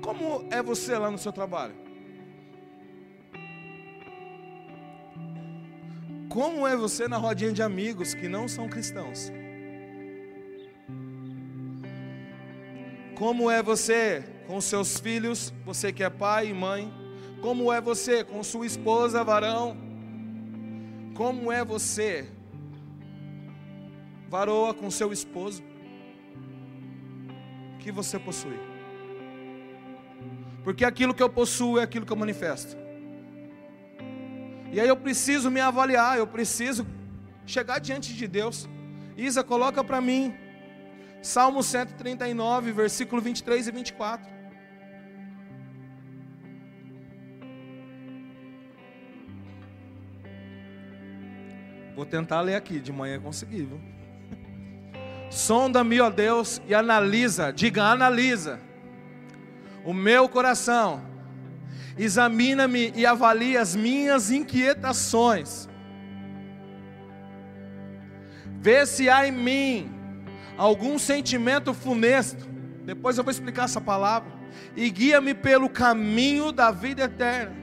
Como 0.00 0.48
é 0.50 0.62
você 0.62 0.96
lá 0.96 1.10
no 1.10 1.18
seu 1.18 1.30
trabalho? 1.30 1.74
Como 6.30 6.66
é 6.66 6.74
você 6.74 7.06
na 7.06 7.18
rodinha 7.18 7.52
de 7.52 7.62
amigos 7.62 8.14
que 8.14 8.28
não 8.28 8.48
são 8.48 8.66
cristãos? 8.66 9.30
Como 13.14 13.50
é 13.50 13.62
você 13.62 14.24
com 14.46 14.58
seus 14.58 14.98
filhos, 14.98 15.52
você 15.66 15.92
que 15.92 16.02
é 16.02 16.08
pai 16.08 16.48
e 16.48 16.54
mãe? 16.54 17.05
Como 17.40 17.72
é 17.72 17.80
você 17.80 18.24
com 18.24 18.42
sua 18.42 18.66
esposa, 18.66 19.22
varão? 19.22 19.76
Como 21.14 21.50
é 21.50 21.64
você, 21.64 22.28
varoa, 24.28 24.74
com 24.74 24.90
seu 24.90 25.12
esposo? 25.12 25.62
O 27.74 27.78
que 27.78 27.90
você 27.90 28.18
possui? 28.18 28.58
Porque 30.64 30.84
aquilo 30.84 31.14
que 31.14 31.22
eu 31.22 31.30
possuo 31.30 31.78
é 31.78 31.82
aquilo 31.82 32.04
que 32.04 32.12
eu 32.12 32.16
manifesto. 32.16 32.76
E 34.72 34.80
aí 34.80 34.88
eu 34.88 34.96
preciso 34.96 35.50
me 35.50 35.60
avaliar, 35.60 36.18
eu 36.18 36.26
preciso 36.26 36.86
chegar 37.46 37.78
diante 37.78 38.12
de 38.12 38.26
Deus. 38.26 38.68
Isa, 39.16 39.42
coloca 39.44 39.82
para 39.82 40.00
mim 40.00 40.34
Salmo 41.22 41.62
139, 41.62 42.72
versículo 42.72 43.22
23 43.22 43.68
e 43.68 43.70
24. 43.70 44.35
Vou 51.96 52.04
tentar 52.04 52.42
ler 52.42 52.56
aqui, 52.56 52.78
de 52.78 52.92
manhã 52.92 53.18
consegui, 53.18 53.62
viu? 53.62 53.80
Sonda-me, 55.30 55.98
ó 55.98 56.10
Deus, 56.10 56.60
e 56.68 56.74
analisa, 56.74 57.50
diga, 57.50 57.84
analisa 57.84 58.60
o 59.82 59.94
meu 59.94 60.28
coração, 60.28 61.00
examina-me 61.96 62.92
e 62.94 63.06
avalia 63.06 63.62
as 63.62 63.74
minhas 63.74 64.30
inquietações, 64.30 65.68
vê 68.60 68.84
se 68.84 69.08
há 69.08 69.26
em 69.26 69.32
mim 69.32 69.90
algum 70.58 70.98
sentimento 70.98 71.72
funesto, 71.72 72.46
depois 72.84 73.16
eu 73.16 73.24
vou 73.24 73.30
explicar 73.30 73.64
essa 73.64 73.80
palavra, 73.80 74.30
e 74.74 74.90
guia-me 74.90 75.34
pelo 75.34 75.70
caminho 75.70 76.52
da 76.52 76.70
vida 76.70 77.04
eterna. 77.04 77.56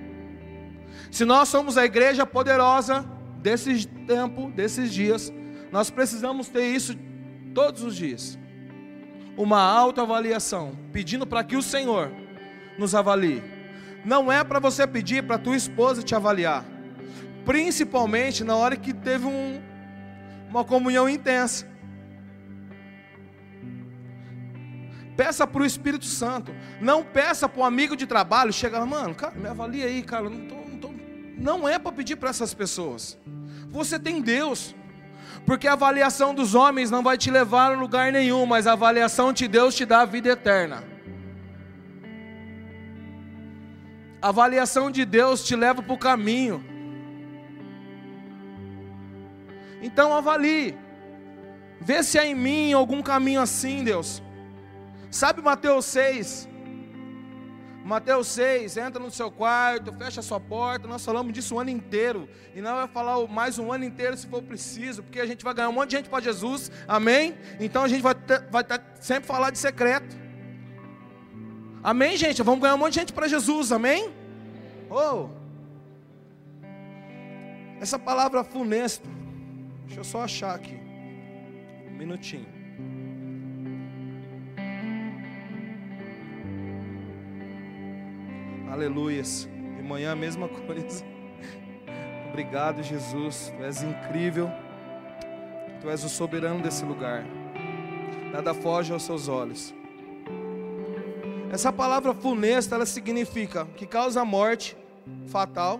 Se 1.12 1.24
nós 1.24 1.50
somos 1.50 1.78
a 1.78 1.86
igreja 1.86 2.26
poderosa 2.26 3.13
desse 3.44 3.86
tempo, 3.86 4.50
desses 4.50 4.92
dias, 4.92 5.32
nós 5.72 5.90
precisamos 5.90 6.48
ter 6.48 6.66
isso 6.66 6.98
todos 7.54 7.84
os 7.84 7.96
dias. 7.96 8.40
Uma 9.36 9.62
autoavaliação, 9.62 10.78
pedindo 10.92 11.28
para 11.28 11.44
que 11.44 11.58
o 11.58 11.62
Senhor 11.62 12.12
nos 12.78 12.96
avalie. 12.96 13.44
Não 14.06 14.32
é 14.32 14.44
para 14.44 14.60
você 14.60 14.88
pedir 14.88 15.24
para 15.24 15.38
tua 15.38 15.56
esposa 15.56 16.02
te 16.02 16.16
avaliar, 16.16 16.66
principalmente 17.46 18.44
na 18.44 18.56
hora 18.56 18.78
que 18.78 18.94
teve 18.94 19.26
um, 19.26 19.62
uma 20.50 20.64
comunhão 20.64 21.10
intensa. 21.10 21.68
Peça 25.16 25.46
para 25.46 25.62
o 25.62 25.66
Espírito 25.66 26.06
Santo. 26.06 26.54
Não 26.82 27.04
peça 27.04 27.48
para 27.48 27.62
o 27.62 27.64
amigo 27.64 27.96
de 27.96 28.08
trabalho. 28.08 28.52
Chega, 28.52 28.84
mano, 28.84 29.14
cara, 29.14 29.36
me 29.36 29.48
avalia 29.48 29.86
aí, 29.86 30.02
cara. 30.02 30.28
Não, 30.28 30.48
tô, 30.48 30.63
não, 31.44 31.68
é 31.68 31.78
para 31.78 31.92
pedir 31.92 32.16
para 32.16 32.30
essas 32.30 32.54
pessoas. 32.54 33.18
Você 33.70 34.00
tem 34.00 34.22
Deus. 34.22 34.74
Porque 35.46 35.68
a 35.68 35.74
avaliação 35.74 36.34
dos 36.34 36.56
homens 36.56 36.90
não 36.90 37.04
vai 37.04 37.18
te 37.18 37.30
levar 37.30 37.74
a 37.74 37.76
lugar 37.76 38.12
nenhum, 38.12 38.46
mas 38.46 38.66
a 38.66 38.74
avaliação 38.74 39.34
de 39.34 39.48
Deus 39.48 39.76
te 39.76 39.86
dá 39.86 40.02
a 40.02 40.06
vida 40.06 40.30
eterna. 40.30 40.84
A 44.22 44.30
avaliação 44.30 44.90
de 44.90 45.04
Deus 45.04 45.44
te 45.44 45.54
leva 45.54 45.82
para 45.84 45.94
o 45.94 45.98
caminho. 45.98 46.64
Então 49.82 50.16
avalie. 50.16 50.78
Vê 51.82 52.02
se 52.04 52.18
há 52.18 52.26
em 52.26 52.34
mim 52.34 52.72
algum 52.72 53.02
caminho 53.02 53.42
assim, 53.42 53.84
Deus. 53.84 54.24
Sabe 55.12 55.42
Mateus 55.42 55.84
6? 55.86 56.48
Mateus 57.84 58.28
6, 58.28 58.78
entra 58.78 59.04
no 59.04 59.12
seu 59.12 59.30
quarto, 59.30 59.92
fecha 59.92 60.22
a 60.22 60.24
sua 60.24 60.40
porta. 60.40 60.88
Nós 60.88 61.04
falamos 61.04 61.34
disso 61.34 61.56
o 61.56 61.60
ano 61.60 61.70
inteiro. 61.70 62.30
E 62.56 62.62
não 62.62 62.76
vai 62.76 62.88
falar 62.88 63.28
mais 63.28 63.60
um 63.60 63.74
ano 63.74 63.84
inteiro 63.84 64.16
se 64.16 64.26
for 64.26 64.42
preciso, 64.42 65.04
porque 65.04 65.20
a 65.20 65.26
gente 65.26 65.44
vai 65.44 65.54
ganhar 65.54 65.68
um 65.68 65.74
monte 65.74 65.90
de 65.90 65.98
gente 65.98 66.10
para 66.10 66.24
Jesus. 66.24 66.72
Amém? 66.88 67.36
Então 67.60 67.84
a 67.84 67.88
gente 67.90 68.02
vai, 68.02 68.16
ter, 68.16 68.48
vai 68.50 68.64
ter, 68.64 68.82
sempre 69.02 69.28
falar 69.28 69.50
de 69.50 69.58
secreto. 69.58 70.16
Amém, 71.84 72.16
gente? 72.16 72.42
Vamos 72.42 72.62
ganhar 72.62 72.76
um 72.76 72.78
monte 72.78 72.94
de 72.94 73.00
gente 73.02 73.12
para 73.12 73.28
Jesus. 73.28 73.74
Amém? 73.74 74.14
Oh! 74.90 75.28
Essa 77.82 78.00
palavra 78.00 78.46
funesto. 78.46 79.10
Deixa 79.88 80.00
eu 80.00 80.06
só 80.06 80.24
achar 80.24 80.56
aqui. 80.56 80.80
Um 81.90 81.98
minutinho. 81.98 82.63
Aleluias. 88.74 89.48
De 89.78 89.84
manhã 89.84 90.14
a 90.14 90.16
mesma 90.16 90.50
coisa. 90.66 91.06
Obrigado, 92.28 92.82
Jesus. 92.82 93.54
Tu 93.56 93.64
és 93.64 93.84
incrível. 93.84 94.50
Tu 95.80 95.88
és 95.88 96.04
o 96.04 96.10
soberano 96.10 96.60
desse 96.60 96.84
lugar. 96.84 97.24
Nada 98.32 98.52
foge 98.52 98.92
aos 98.92 99.04
seus 99.04 99.28
olhos. 99.28 99.76
Essa 101.52 101.72
palavra 101.72 102.16
funesta, 102.16 102.74
ela 102.74 102.88
significa 102.88 103.68
que 103.78 103.86
causa 103.86 104.26
morte 104.26 104.76
fatal, 105.28 105.80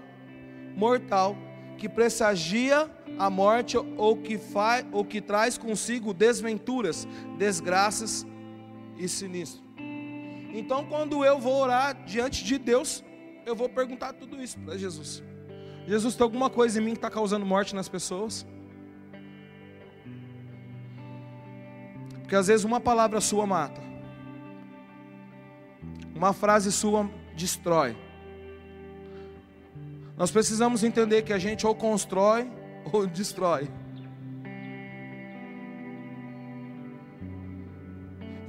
mortal, 0.76 1.36
que 1.80 1.90
pressagia 1.90 2.88
a 3.18 3.28
morte 3.28 3.76
ou 3.98 4.18
que 4.18 4.38
faz 4.38 4.86
ou 4.92 5.04
que 5.04 5.20
traz 5.20 5.58
consigo 5.58 6.14
desventuras, 6.14 7.08
desgraças 7.40 8.24
e 9.00 9.10
sinistro. 9.10 9.63
Então, 10.54 10.86
quando 10.86 11.26
eu 11.26 11.40
vou 11.40 11.60
orar 11.62 11.96
diante 12.06 12.44
de 12.44 12.60
Deus, 12.60 13.04
eu 13.44 13.56
vou 13.56 13.68
perguntar 13.68 14.14
tudo 14.14 14.42
isso 14.42 14.60
para 14.60 14.78
Jesus. 14.78 15.24
Jesus, 15.88 16.16
tem 16.16 16.24
alguma 16.24 16.48
coisa 16.48 16.80
em 16.80 16.84
mim 16.84 16.92
que 16.92 17.00
está 17.00 17.10
causando 17.10 17.44
morte 17.44 17.74
nas 17.74 17.90
pessoas? 17.90 18.46
Porque 22.20 22.36
às 22.36 22.48
vezes 22.48 22.64
uma 22.64 22.80
palavra 22.80 23.20
sua 23.20 23.48
mata, 23.48 23.82
uma 26.16 26.34
frase 26.34 26.72
sua 26.72 27.10
destrói. 27.36 27.98
Nós 30.16 30.30
precisamos 30.30 30.84
entender 30.84 31.24
que 31.24 31.34
a 31.34 31.40
gente 31.40 31.66
ou 31.66 31.74
constrói 31.74 32.48
ou 32.92 33.08
destrói. 33.08 33.68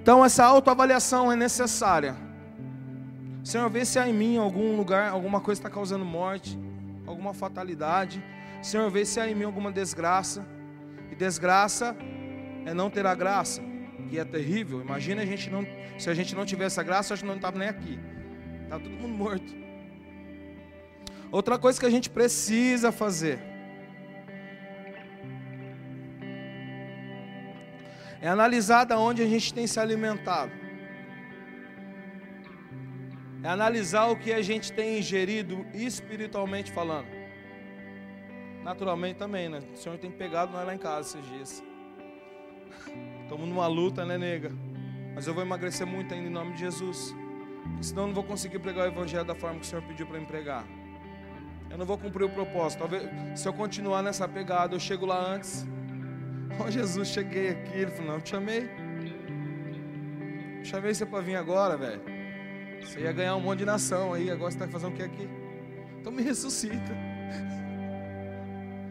Então 0.04 0.22
essa 0.22 0.44
autoavaliação 0.44 1.32
é 1.32 1.34
necessária. 1.34 2.14
Senhor, 3.42 3.70
vê 3.70 3.86
se 3.86 3.98
há 3.98 4.06
em 4.06 4.12
mim 4.12 4.36
algum 4.36 4.76
lugar, 4.76 5.08
alguma 5.08 5.40
coisa 5.40 5.58
está 5.58 5.70
causando 5.70 6.04
morte, 6.04 6.58
alguma 7.06 7.32
fatalidade. 7.32 8.22
Senhor, 8.60 8.90
vê 8.90 9.06
se 9.06 9.18
há 9.18 9.26
em 9.26 9.34
mim 9.34 9.44
alguma 9.44 9.72
desgraça. 9.72 10.46
E 11.10 11.14
desgraça 11.14 11.96
é 12.66 12.74
não 12.74 12.90
ter 12.90 13.06
a 13.06 13.14
graça, 13.14 13.62
que 14.10 14.18
é 14.18 14.26
terrível. 14.26 14.82
Imagina 14.82 15.22
a 15.22 15.24
gente 15.24 15.48
não, 15.48 15.66
se 15.98 16.10
a 16.10 16.12
gente 16.12 16.34
não 16.34 16.44
tivesse 16.44 16.78
a 16.78 16.82
graça, 16.82 17.14
a 17.14 17.16
gente 17.16 17.26
não 17.26 17.36
estava 17.36 17.58
nem 17.58 17.68
aqui. 17.68 17.98
Está 18.64 18.78
todo 18.78 18.90
mundo 18.90 19.16
morto. 19.16 19.54
Outra 21.32 21.58
coisa 21.58 21.80
que 21.80 21.86
a 21.86 21.90
gente 21.90 22.10
precisa 22.10 22.92
fazer 22.92 23.38
é 28.24 28.28
analisar 28.28 28.84
da 28.84 28.98
onde 28.98 29.20
a 29.20 29.26
gente 29.26 29.52
tem 29.52 29.66
se 29.66 29.78
alimentado. 29.78 30.50
É 33.42 33.48
analisar 33.48 34.06
o 34.06 34.16
que 34.16 34.32
a 34.32 34.40
gente 34.40 34.72
tem 34.72 34.98
ingerido 34.98 35.66
espiritualmente 35.74 36.72
falando. 36.72 37.06
Naturalmente 38.62 39.18
também, 39.18 39.50
né? 39.50 39.58
O 39.74 39.76
Senhor 39.76 39.98
tem 39.98 40.10
pegado 40.10 40.52
nós 40.52 40.66
lá 40.66 40.74
em 40.74 40.78
casa 40.78 41.18
esses 41.18 41.30
dias. 41.32 41.62
Estamos 43.24 43.46
numa 43.46 43.66
luta, 43.66 44.06
né, 44.06 44.16
nega? 44.16 44.52
Mas 45.14 45.26
eu 45.26 45.34
vou 45.34 45.42
emagrecer 45.42 45.86
muito 45.86 46.14
ainda 46.14 46.26
em 46.26 46.32
nome 46.32 46.54
de 46.54 46.60
Jesus. 46.60 47.14
Senão 47.82 48.04
eu 48.04 48.06
não 48.06 48.14
vou 48.14 48.24
conseguir 48.24 48.58
pregar 48.58 48.86
o 48.86 48.90
Evangelho 48.90 49.26
da 49.26 49.34
forma 49.34 49.60
que 49.60 49.66
o 49.66 49.68
Senhor 49.68 49.82
pediu 49.82 50.06
para 50.06 50.18
me 50.18 50.24
pregar. 50.24 50.64
Eu 51.68 51.76
não 51.76 51.84
vou 51.84 51.98
cumprir 51.98 52.24
o 52.24 52.30
propósito. 52.30 52.78
Talvez, 52.78 53.06
se 53.38 53.46
eu 53.46 53.52
continuar 53.52 54.02
nessa 54.02 54.26
pegada, 54.26 54.74
eu 54.74 54.80
chego 54.80 55.04
lá 55.04 55.20
antes. 55.20 55.66
Oh 56.64 56.70
Jesus, 56.70 57.08
cheguei 57.08 57.50
aqui. 57.50 57.78
Ele 57.78 57.90
falou: 57.90 58.06
Não, 58.06 58.14
eu 58.16 58.22
te 58.22 58.30
chamei. 58.30 58.68
Eu 60.58 60.64
chamei 60.64 60.94
você 60.94 61.04
para 61.04 61.20
vir 61.20 61.36
agora, 61.36 61.76
velho. 61.76 62.00
Você 62.80 63.00
ia 63.00 63.12
ganhar 63.12 63.36
um 63.36 63.40
monte 63.40 63.60
de 63.60 63.64
nação 63.64 64.12
aí. 64.12 64.30
Agora 64.30 64.50
você 64.50 64.56
está 64.56 64.68
fazendo 64.68 64.92
o 64.92 64.96
que 64.96 65.02
aqui? 65.02 65.28
Então 66.00 66.12
me 66.12 66.22
ressuscita. 66.22 66.74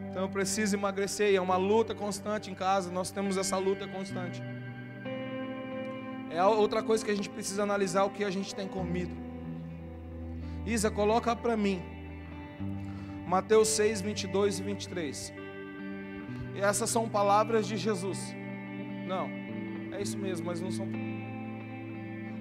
Então 0.09 0.25
eu 0.25 0.29
preciso 0.29 0.75
emagrecer. 0.75 1.33
É 1.33 1.41
uma 1.41 1.57
luta 1.57 1.95
constante 1.95 2.51
em 2.51 2.53
casa. 2.53 2.91
Nós 2.91 3.09
temos 3.09 3.35
essa 3.35 3.57
luta 3.57 3.87
constante. 3.87 4.43
É 6.29 6.43
outra 6.43 6.83
coisa 6.83 7.03
que 7.03 7.09
a 7.09 7.15
gente 7.15 7.31
precisa 7.31 7.63
analisar 7.63 8.03
o 8.03 8.11
que 8.11 8.23
a 8.23 8.29
gente 8.29 8.53
tem 8.53 8.67
comido. 8.67 9.11
Isa, 10.67 10.91
coloca 10.91 11.35
para 11.35 11.57
mim. 11.57 11.81
Mateus 13.25 13.69
6, 13.69 14.01
22 14.01 14.59
e 14.59 14.63
23. 14.63 15.33
E 16.55 16.59
essas 16.59 16.89
são 16.89 17.09
palavras 17.09 17.67
de 17.67 17.77
Jesus. 17.77 18.35
Não, 19.07 19.29
é 19.91 20.01
isso 20.01 20.17
mesmo, 20.17 20.45
mas 20.45 20.61
não 20.61 20.71
são. 20.71 20.87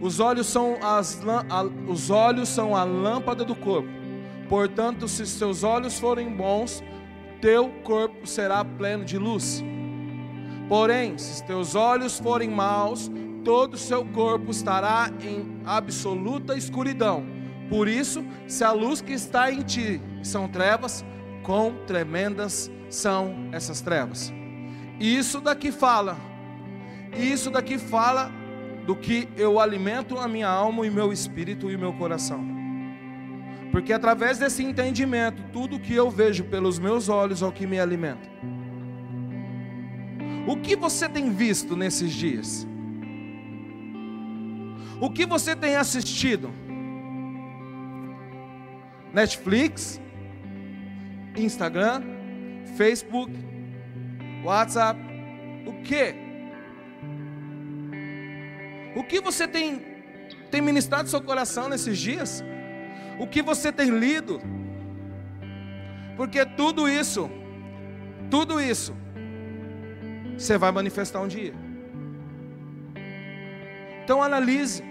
Os 0.00 0.20
olhos 0.20 0.46
são, 0.46 0.78
as, 0.82 1.22
a, 1.48 1.62
os 1.88 2.10
olhos 2.10 2.48
são 2.48 2.74
a 2.74 2.84
lâmpada 2.84 3.44
do 3.44 3.54
corpo. 3.54 3.88
Portanto, 4.48 5.06
se 5.08 5.26
seus 5.26 5.62
olhos 5.62 5.98
forem 5.98 6.28
bons, 6.34 6.82
teu 7.40 7.68
corpo 7.82 8.26
será 8.26 8.64
pleno 8.64 9.04
de 9.04 9.16
luz. 9.16 9.62
Porém, 10.68 11.16
se 11.18 11.44
teus 11.44 11.74
olhos 11.74 12.18
forem 12.18 12.50
maus, 12.50 13.10
todo 13.44 13.74
o 13.74 13.78
seu 13.78 14.04
corpo 14.06 14.50
estará 14.50 15.10
em 15.20 15.60
absoluta 15.64 16.56
escuridão. 16.56 17.24
Por 17.68 17.88
isso, 17.88 18.24
se 18.46 18.64
a 18.64 18.72
luz 18.72 19.00
que 19.00 19.12
está 19.12 19.50
em 19.50 19.62
ti 19.62 20.00
são 20.22 20.48
trevas, 20.48 21.04
quão 21.42 21.74
tremendas 21.86 22.70
são 22.94 23.48
essas 23.52 23.80
trevas. 23.80 24.32
Isso 25.00 25.40
daqui 25.40 25.72
fala, 25.72 26.16
isso 27.16 27.50
daqui 27.50 27.78
fala 27.78 28.30
do 28.86 28.94
que 28.94 29.28
eu 29.36 29.58
alimento 29.58 30.18
a 30.18 30.28
minha 30.28 30.48
alma 30.48 30.86
e 30.86 30.90
meu 30.90 31.12
espírito 31.12 31.70
e 31.70 31.76
meu 31.76 31.92
coração. 31.94 32.44
Porque 33.70 33.92
através 33.92 34.38
desse 34.38 34.62
entendimento, 34.62 35.42
tudo 35.52 35.80
que 35.80 35.94
eu 35.94 36.10
vejo 36.10 36.44
pelos 36.44 36.78
meus 36.78 37.08
olhos 37.08 37.40
é 37.40 37.46
o 37.46 37.52
que 37.52 37.66
me 37.66 37.80
alimenta. 37.80 38.28
O 40.46 40.56
que 40.56 40.76
você 40.76 41.08
tem 41.08 41.30
visto 41.30 41.76
nesses 41.76 42.12
dias? 42.12 42.66
O 45.00 45.08
que 45.08 45.24
você 45.24 45.56
tem 45.56 45.76
assistido? 45.76 46.50
Netflix, 49.12 50.00
Instagram, 51.34 52.11
Facebook, 52.76 53.32
WhatsApp, 54.44 55.00
o 55.66 55.82
que? 55.82 56.14
O 58.94 59.02
que 59.02 59.20
você 59.20 59.48
tem, 59.48 59.80
tem 60.50 60.60
ministrado 60.60 61.08
seu 61.08 61.20
coração 61.20 61.68
nesses 61.68 61.98
dias? 61.98 62.44
O 63.18 63.26
que 63.26 63.42
você 63.42 63.72
tem 63.72 63.90
lido? 63.90 64.40
Porque 66.16 66.44
tudo 66.44 66.88
isso, 66.88 67.30
tudo 68.30 68.60
isso, 68.60 68.94
você 70.36 70.58
vai 70.58 70.70
manifestar 70.70 71.20
um 71.20 71.28
dia. 71.28 71.54
Então 74.04 74.22
analise, 74.22 74.82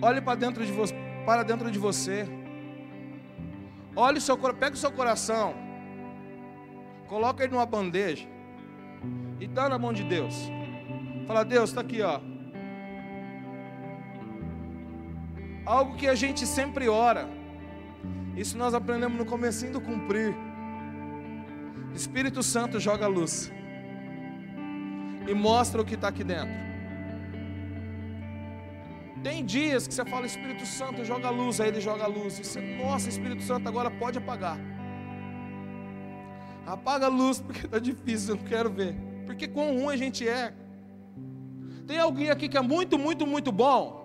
olhe 0.00 0.20
para 0.20 0.34
dentro 0.34 0.64
de 0.64 0.72
você, 0.72 0.94
para 1.26 1.42
dentro 1.42 1.70
de 1.70 1.78
você. 1.78 2.26
Olhe 3.94 4.20
seu 4.20 4.36
pega 4.36 4.74
o 4.74 4.78
seu 4.78 4.90
coração, 4.90 5.54
coloca 7.08 7.42
ele 7.42 7.52
numa 7.52 7.66
bandeja 7.66 8.26
e 9.40 9.46
dá 9.46 9.68
na 9.68 9.78
mão 9.78 9.92
de 9.92 10.04
Deus. 10.04 10.34
Fala, 11.26 11.44
Deus, 11.44 11.70
está 11.70 11.80
aqui, 11.80 12.02
ó. 12.02 12.20
Algo 15.64 15.96
que 15.96 16.08
a 16.08 16.14
gente 16.14 16.46
sempre 16.46 16.88
ora. 16.88 17.28
Isso 18.36 18.56
nós 18.56 18.74
aprendemos 18.74 19.18
no 19.18 19.24
comecinho 19.24 19.72
do 19.72 19.80
cumprir. 19.80 20.34
Espírito 21.94 22.42
Santo 22.42 22.80
joga 22.80 23.06
luz 23.06 23.52
e 25.28 25.34
mostra 25.34 25.80
o 25.80 25.84
que 25.84 25.94
está 25.94 26.08
aqui 26.08 26.24
dentro. 26.24 26.62
Tem 29.22 29.44
dias 29.44 29.86
que 29.86 29.94
você 29.94 30.04
fala, 30.04 30.26
Espírito 30.26 30.66
Santo, 30.66 31.04
joga 31.04 31.30
luz, 31.30 31.60
aí 31.60 31.68
ele 31.68 31.80
joga 31.80 32.06
luz. 32.06 32.40
E 32.40 32.44
você, 32.44 32.60
nossa, 32.60 33.08
Espírito 33.08 33.42
Santo, 33.42 33.68
agora 33.68 33.90
pode 33.90 34.18
apagar. 34.18 34.58
Apaga 36.66 37.06
a 37.06 37.08
luz 37.08 37.40
porque 37.40 37.66
está 37.66 37.78
difícil, 37.78 38.34
eu 38.34 38.36
não 38.40 38.44
quero 38.44 38.70
ver. 38.70 38.94
Porque 39.26 39.48
quão 39.48 39.78
ruim 39.78 39.94
a 39.94 39.96
gente 39.96 40.28
é. 40.28 40.54
Tem 41.86 41.98
alguém 41.98 42.30
aqui 42.30 42.48
que 42.48 42.56
é 42.56 42.62
muito, 42.62 42.98
muito, 42.98 43.26
muito 43.26 43.50
bom? 43.50 44.02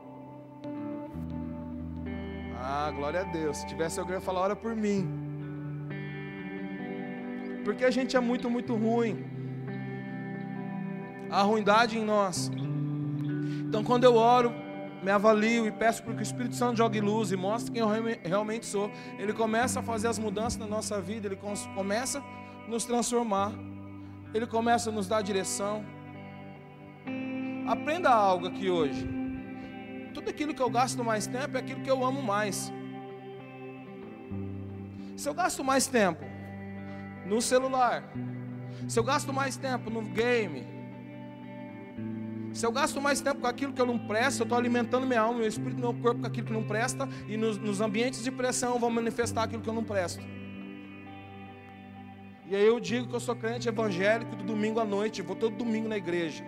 Ah, 2.60 2.92
glória 2.92 3.22
a 3.22 3.24
Deus. 3.24 3.58
Se 3.58 3.68
tivesse 3.68 4.00
alguém, 4.00 4.16
eu 4.16 4.22
falar, 4.22 4.42
ora 4.42 4.56
por 4.56 4.76
mim. 4.76 5.08
Porque 7.64 7.86
a 7.86 7.92
gente 7.92 8.18
é 8.18 8.20
muito, 8.20 8.50
muito 8.50 8.76
ruim. 8.76 9.26
A 11.30 11.42
ruindade 11.44 11.98
em 11.98 12.04
nós. 12.04 12.52
Então, 13.68 13.84
quando 13.84 14.06
eu 14.06 14.16
oro, 14.16 14.54
me 15.04 15.12
avalio 15.12 15.68
e 15.68 15.72
peço 15.72 16.02
para 16.04 16.14
que 16.14 16.20
o 16.20 16.24
Espírito 16.24 16.56
Santo 16.56 16.78
jogue 16.78 17.00
luz 17.00 17.32
e 17.32 17.36
mostre 17.36 17.72
quem 17.72 17.82
eu 17.82 17.90
realmente 18.24 18.66
sou, 18.66 18.90
ele 19.20 19.34
começa 19.34 19.80
a 19.80 19.84
fazer 19.84 20.08
as 20.08 20.18
mudanças 20.18 20.58
na 20.58 20.66
nossa 20.66 21.00
vida, 21.00 21.28
ele 21.28 21.38
começa 21.76 22.20
a 22.20 22.47
nos 22.68 22.86
transformar, 22.86 23.52
ele 24.34 24.48
começa 24.48 24.90
a 24.90 24.94
nos 24.94 25.08
dar 25.08 25.22
direção. 25.22 25.86
Aprenda 27.68 28.10
algo 28.10 28.48
aqui 28.48 28.70
hoje 28.70 29.18
tudo 30.18 30.32
aquilo 30.32 30.54
que 30.54 30.62
eu 30.62 30.70
gasto 30.70 31.04
mais 31.04 31.28
tempo 31.28 31.58
é 31.58 31.60
aquilo 31.60 31.82
que 31.82 31.92
eu 31.92 32.04
amo 32.04 32.24
mais. 32.24 32.74
Se 35.16 35.30
eu 35.30 35.34
gasto 35.34 35.64
mais 35.64 35.86
tempo 35.86 36.26
no 37.26 37.40
celular, 37.40 38.04
se 38.88 39.00
eu 39.00 39.03
gasto 39.03 39.32
mais 39.32 39.58
tempo 39.58 39.92
no 39.92 40.01
game, 40.01 40.66
se 42.51 42.66
eu 42.66 42.72
gasto 42.72 43.00
mais 43.00 43.22
tempo 43.22 43.42
com 43.42 43.48
aquilo 43.48 43.74
que 43.74 43.82
eu 43.82 43.86
não 43.86 44.00
presto, 44.00 44.40
eu 44.40 44.44
estou 44.46 44.58
alimentando 44.58 45.06
minha 45.06 45.22
alma, 45.22 45.38
meu 45.38 45.48
espírito, 45.48 45.80
meu 45.80 45.94
corpo 45.94 46.22
com 46.22 46.27
aquilo 46.27 46.48
que 46.48 46.53
não 46.53 46.64
presta, 46.64 47.08
e 47.27 47.38
nos, 47.38 47.60
nos 47.60 47.80
ambientes 47.80 48.24
de 48.24 48.32
pressão 48.32 48.74
eu 48.74 48.80
vou 48.80 48.90
manifestar 48.90 49.44
aquilo 49.44 49.62
que 49.62 49.70
eu 49.70 49.74
não 49.74 49.84
presto. 49.84 50.24
E 52.50 52.55
aí 52.55 52.66
eu 52.66 52.79
digo 52.79 53.07
que 53.07 53.16
eu 53.16 53.20
sou 53.20 53.36
crente 53.36 53.68
evangélico 53.68 54.33
do 54.36 54.44
domingo 54.44 54.79
à 54.79 54.86
noite, 54.86 55.22
vou 55.22 55.36
todo 55.36 55.55
domingo 55.55 55.90
na 55.90 55.98
igreja. 55.98 56.44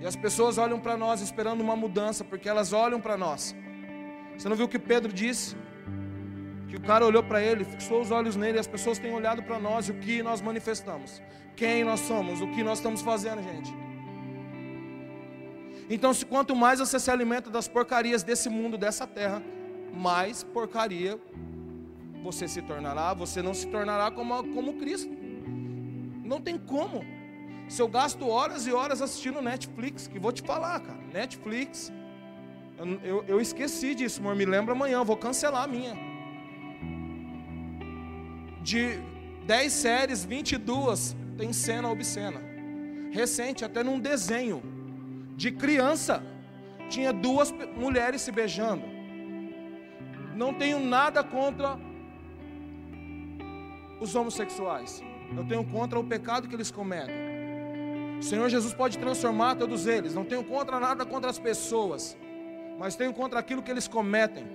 E 0.00 0.06
as 0.06 0.16
pessoas 0.16 0.56
olham 0.56 0.80
para 0.80 0.96
nós 0.96 1.20
esperando 1.20 1.60
uma 1.60 1.76
mudança, 1.76 2.24
porque 2.24 2.48
elas 2.48 2.72
olham 2.72 3.00
para 3.00 3.16
nós. 3.16 3.54
Você 4.36 4.48
não 4.48 4.56
viu 4.56 4.66
o 4.66 4.68
que 4.68 4.78
Pedro 4.78 5.12
disse? 5.12 5.54
Que 6.68 6.76
o 6.76 6.80
cara 6.80 7.04
olhou 7.04 7.22
para 7.22 7.42
ele, 7.42 7.64
fixou 7.64 8.00
os 8.00 8.10
olhos 8.10 8.36
nele, 8.36 8.56
e 8.56 8.60
as 8.60 8.66
pessoas 8.66 8.98
têm 8.98 9.12
olhado 9.12 9.42
para 9.42 9.58
nós 9.58 9.88
e 9.88 9.92
o 9.92 9.94
que 9.94 10.22
nós 10.22 10.40
manifestamos. 10.40 11.22
Quem 11.54 11.84
nós 11.84 12.00
somos, 12.00 12.40
o 12.40 12.48
que 12.48 12.62
nós 12.62 12.78
estamos 12.78 13.02
fazendo, 13.02 13.42
gente. 13.42 13.72
Então, 15.88 16.12
se 16.12 16.24
quanto 16.24 16.56
mais 16.56 16.80
você 16.80 16.98
se 16.98 17.10
alimenta 17.10 17.50
das 17.50 17.68
porcarias 17.68 18.22
desse 18.22 18.48
mundo, 18.48 18.76
dessa 18.76 19.06
terra, 19.06 19.42
mais 19.94 20.42
porcaria 20.42 21.18
você 22.22 22.48
se 22.48 22.62
tornará, 22.62 23.14
você 23.14 23.42
não 23.42 23.54
se 23.54 23.66
tornará 23.66 24.10
como, 24.10 24.42
como 24.54 24.74
Cristo. 24.74 25.14
Não 26.24 26.40
tem 26.40 26.58
como. 26.58 27.04
Se 27.68 27.82
eu 27.82 27.88
gasto 27.88 28.28
horas 28.28 28.66
e 28.66 28.72
horas 28.72 29.02
assistindo 29.02 29.40
Netflix, 29.40 30.06
que 30.06 30.18
vou 30.18 30.32
te 30.32 30.42
falar, 30.42 30.80
cara, 30.80 31.00
Netflix, 31.12 31.92
eu, 32.78 32.86
eu, 33.02 33.24
eu 33.26 33.40
esqueci 33.40 33.94
disso, 33.94 34.20
amor, 34.20 34.36
me 34.36 34.44
lembra 34.44 34.72
amanhã, 34.72 35.02
vou 35.02 35.16
cancelar 35.16 35.64
a 35.64 35.66
minha. 35.66 35.96
De 38.62 38.98
10 39.46 39.72
séries, 39.72 40.24
22 40.24 41.16
tem 41.36 41.52
cena 41.52 41.88
obscena. 41.88 42.40
Recente, 43.12 43.64
até 43.64 43.82
num 43.82 43.98
desenho 43.98 44.62
de 45.36 45.50
criança, 45.50 46.22
tinha 46.88 47.12
duas 47.12 47.52
mulheres 47.76 48.22
se 48.22 48.32
beijando. 48.32 48.84
Não 50.34 50.52
tenho 50.52 50.80
nada 50.80 51.22
contra 51.22 51.78
os 54.00 54.14
homossexuais. 54.14 55.02
Eu 55.36 55.44
tenho 55.44 55.64
contra 55.64 55.98
o 55.98 56.04
pecado 56.04 56.48
que 56.48 56.54
eles 56.54 56.70
cometem. 56.70 57.14
O 58.18 58.22
Senhor 58.22 58.48
Jesus 58.48 58.72
pode 58.72 58.98
transformar 58.98 59.56
todos 59.56 59.86
eles. 59.86 60.14
Não 60.14 60.24
tenho 60.24 60.44
contra 60.44 60.80
nada 60.80 61.04
contra 61.04 61.30
as 61.30 61.38
pessoas, 61.38 62.16
mas 62.78 62.96
tenho 62.96 63.12
contra 63.12 63.38
aquilo 63.38 63.62
que 63.62 63.70
eles 63.70 63.88
cometem. 63.88 64.46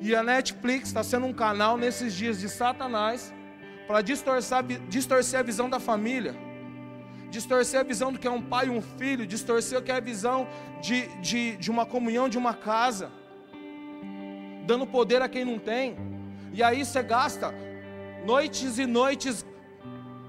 E 0.00 0.14
a 0.14 0.22
Netflix 0.22 0.88
está 0.88 1.02
sendo 1.02 1.26
um 1.26 1.32
canal 1.32 1.76
nesses 1.76 2.14
dias 2.14 2.38
de 2.38 2.48
Satanás 2.48 3.32
para 3.86 4.02
distorcer, 4.02 5.38
a 5.38 5.42
visão 5.42 5.70
da 5.70 5.80
família, 5.80 6.34
distorcer 7.30 7.80
a 7.80 7.82
visão 7.82 8.12
do 8.12 8.18
que 8.18 8.26
é 8.26 8.30
um 8.30 8.42
pai 8.42 8.66
e 8.66 8.70
um 8.70 8.82
filho, 8.82 9.26
distorcer 9.26 9.78
o 9.78 9.82
que 9.82 9.92
é 9.92 9.96
a 9.96 10.00
visão 10.00 10.46
de, 10.80 11.06
de, 11.18 11.56
de 11.56 11.70
uma 11.70 11.86
comunhão 11.86 12.28
de 12.28 12.36
uma 12.36 12.52
casa, 12.52 13.10
dando 14.66 14.86
poder 14.86 15.22
a 15.22 15.28
quem 15.28 15.44
não 15.44 15.58
tem. 15.58 15.96
E 16.52 16.62
aí 16.62 16.84
você 16.84 17.02
gasta 17.02 17.54
noites 18.26 18.78
e 18.78 18.86
noites 18.86 19.46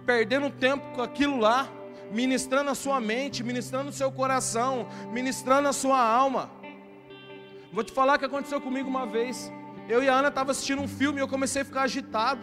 perdendo 0.05 0.49
tempo 0.49 0.85
com 0.95 1.01
aquilo 1.01 1.37
lá 1.37 1.67
ministrando 2.11 2.69
a 2.69 2.75
sua 2.75 2.99
mente, 2.99 3.43
ministrando 3.43 3.89
o 3.89 3.93
seu 3.93 4.11
coração, 4.11 4.87
ministrando 5.11 5.67
a 5.67 5.73
sua 5.73 5.99
alma. 5.99 6.49
Vou 7.71 7.83
te 7.83 7.91
falar 7.91 8.15
o 8.15 8.19
que 8.19 8.25
aconteceu 8.25 8.61
comigo 8.61 8.87
uma 8.89 9.05
vez. 9.05 9.51
Eu 9.89 10.01
e 10.03 10.09
a 10.09 10.13
Ana 10.13 10.29
estávamos 10.29 10.57
assistindo 10.57 10.81
um 10.81 10.87
filme 10.87 11.19
e 11.19 11.21
eu 11.21 11.27
comecei 11.27 11.61
a 11.61 11.65
ficar 11.65 11.83
agitado. 11.83 12.41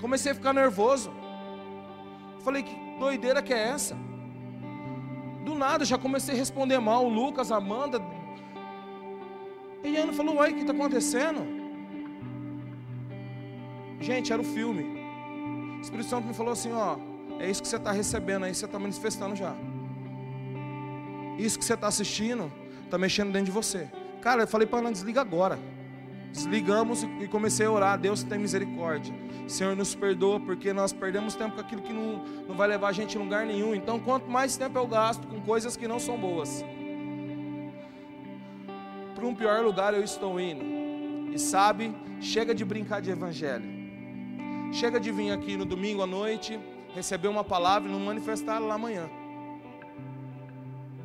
Comecei 0.00 0.32
a 0.32 0.34
ficar 0.34 0.52
nervoso. 0.52 1.12
Falei, 2.42 2.62
que 2.62 2.74
doideira 2.98 3.42
que 3.42 3.52
é 3.52 3.68
essa? 3.68 3.94
Do 5.44 5.54
nada 5.54 5.84
já 5.84 5.98
comecei 5.98 6.34
a 6.34 6.38
responder 6.38 6.78
mal. 6.78 7.04
O 7.04 7.08
Lucas, 7.08 7.52
a 7.52 7.56
Amanda. 7.56 8.00
E 9.84 9.96
a 9.96 10.02
Ana 10.02 10.12
falou, 10.12 10.36
uai, 10.36 10.52
o 10.52 10.54
que 10.54 10.60
está 10.62 10.72
acontecendo? 10.72 11.59
Gente, 14.00 14.32
era 14.32 14.40
o 14.40 14.44
filme. 14.44 14.82
O 15.78 15.80
Espírito 15.80 16.08
Santo 16.08 16.26
me 16.26 16.34
falou 16.34 16.52
assim, 16.52 16.72
ó. 16.72 16.96
É 17.38 17.50
isso 17.50 17.62
que 17.62 17.68
você 17.68 17.76
está 17.76 17.92
recebendo 17.92 18.44
aí, 18.44 18.54
você 18.54 18.66
está 18.66 18.78
manifestando 18.78 19.34
já. 19.34 19.54
Isso 21.38 21.58
que 21.58 21.64
você 21.64 21.74
está 21.74 21.86
assistindo, 21.86 22.52
está 22.84 22.98
mexendo 22.98 23.32
dentro 23.32 23.46
de 23.46 23.50
você. 23.50 23.88
Cara, 24.20 24.42
eu 24.42 24.46
falei 24.46 24.66
para 24.66 24.80
ela, 24.80 24.92
desliga 24.92 25.20
agora. 25.22 25.58
Desligamos 26.32 27.02
e 27.02 27.26
comecei 27.28 27.66
a 27.66 27.70
orar. 27.70 27.98
Deus 27.98 28.22
tem 28.22 28.38
misericórdia. 28.38 29.14
Senhor, 29.48 29.74
nos 29.74 29.94
perdoa, 29.94 30.38
porque 30.38 30.72
nós 30.72 30.92
perdemos 30.92 31.34
tempo 31.34 31.54
com 31.54 31.60
aquilo 31.60 31.82
que 31.82 31.92
não, 31.92 32.22
não 32.46 32.54
vai 32.54 32.68
levar 32.68 32.88
a 32.88 32.92
gente 32.92 33.16
a 33.16 33.20
lugar 33.20 33.46
nenhum. 33.46 33.74
Então, 33.74 33.98
quanto 33.98 34.30
mais 34.30 34.56
tempo 34.56 34.78
eu 34.78 34.86
gasto 34.86 35.26
com 35.26 35.40
coisas 35.40 35.76
que 35.76 35.88
não 35.88 35.98
são 35.98 36.18
boas, 36.18 36.64
para 39.14 39.26
um 39.26 39.34
pior 39.34 39.62
lugar 39.62 39.94
eu 39.94 40.04
estou 40.04 40.38
indo. 40.38 41.34
E 41.34 41.38
sabe, 41.38 41.94
chega 42.20 42.54
de 42.54 42.64
brincar 42.64 43.00
de 43.00 43.10
evangelho. 43.10 43.79
Chega 44.72 45.00
de 45.00 45.10
vir 45.10 45.32
aqui 45.32 45.56
no 45.56 45.64
domingo 45.64 46.02
à 46.02 46.06
noite 46.06 46.58
receber 46.94 47.28
uma 47.28 47.42
palavra 47.42 47.88
e 47.88 47.92
não 47.92 48.00
manifestar 48.00 48.58
lá 48.58 48.74
amanhã. 48.74 49.10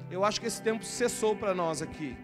Eu 0.09 0.23
acho 0.23 0.39
que 0.39 0.47
esse 0.47 0.61
tempo 0.61 0.85
cessou 0.85 1.35
para 1.35 1.53
nós 1.53 1.81
aqui. 1.81 2.15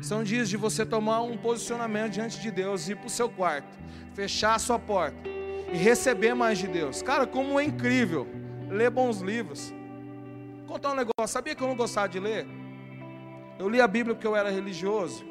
São 0.00 0.24
dias 0.24 0.48
de 0.48 0.56
você 0.56 0.84
tomar 0.84 1.22
um 1.22 1.36
posicionamento 1.36 2.12
diante 2.12 2.40
de 2.40 2.50
Deus, 2.50 2.88
ir 2.88 2.96
para 2.96 3.06
o 3.06 3.10
seu 3.10 3.28
quarto, 3.28 3.78
fechar 4.12 4.54
a 4.54 4.58
sua 4.58 4.78
porta 4.78 5.28
e 5.72 5.76
receber 5.76 6.34
mais 6.34 6.58
de 6.58 6.66
Deus. 6.66 7.00
Cara, 7.00 7.26
como 7.26 7.58
é 7.58 7.64
incrível 7.64 8.26
ler 8.68 8.90
bons 8.90 9.20
livros. 9.20 9.72
Contar 10.66 10.92
um 10.92 10.96
negócio, 10.96 11.32
sabia 11.32 11.54
que 11.54 11.62
eu 11.62 11.68
não 11.68 11.76
gostava 11.76 12.08
de 12.08 12.18
ler? 12.18 12.46
Eu 13.58 13.68
li 13.68 13.80
a 13.80 13.88
Bíblia 13.88 14.14
porque 14.14 14.26
eu 14.26 14.36
era 14.36 14.50
religioso. 14.50 15.24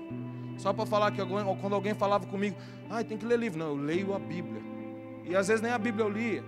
Só 0.57 0.73
para 0.73 0.85
falar 0.85 1.11
que 1.11 1.21
alguém, 1.21 1.37
quando 1.61 1.73
alguém 1.73 1.93
falava 1.93 2.25
comigo, 2.25 2.57
ah, 2.89 3.03
tem 3.03 3.17
que 3.17 3.25
ler 3.25 3.37
livro. 3.37 3.59
Não, 3.59 3.67
eu 3.67 3.75
leio 3.75 4.13
a 4.13 4.19
Bíblia. 4.19 4.76
E 5.29 5.35
às 5.35 5.47
vezes 5.47 5.61
nem 5.61 5.71
a 5.71 5.77
Bíblia 5.77 6.05
eu 6.05 6.09
lia. 6.09 6.43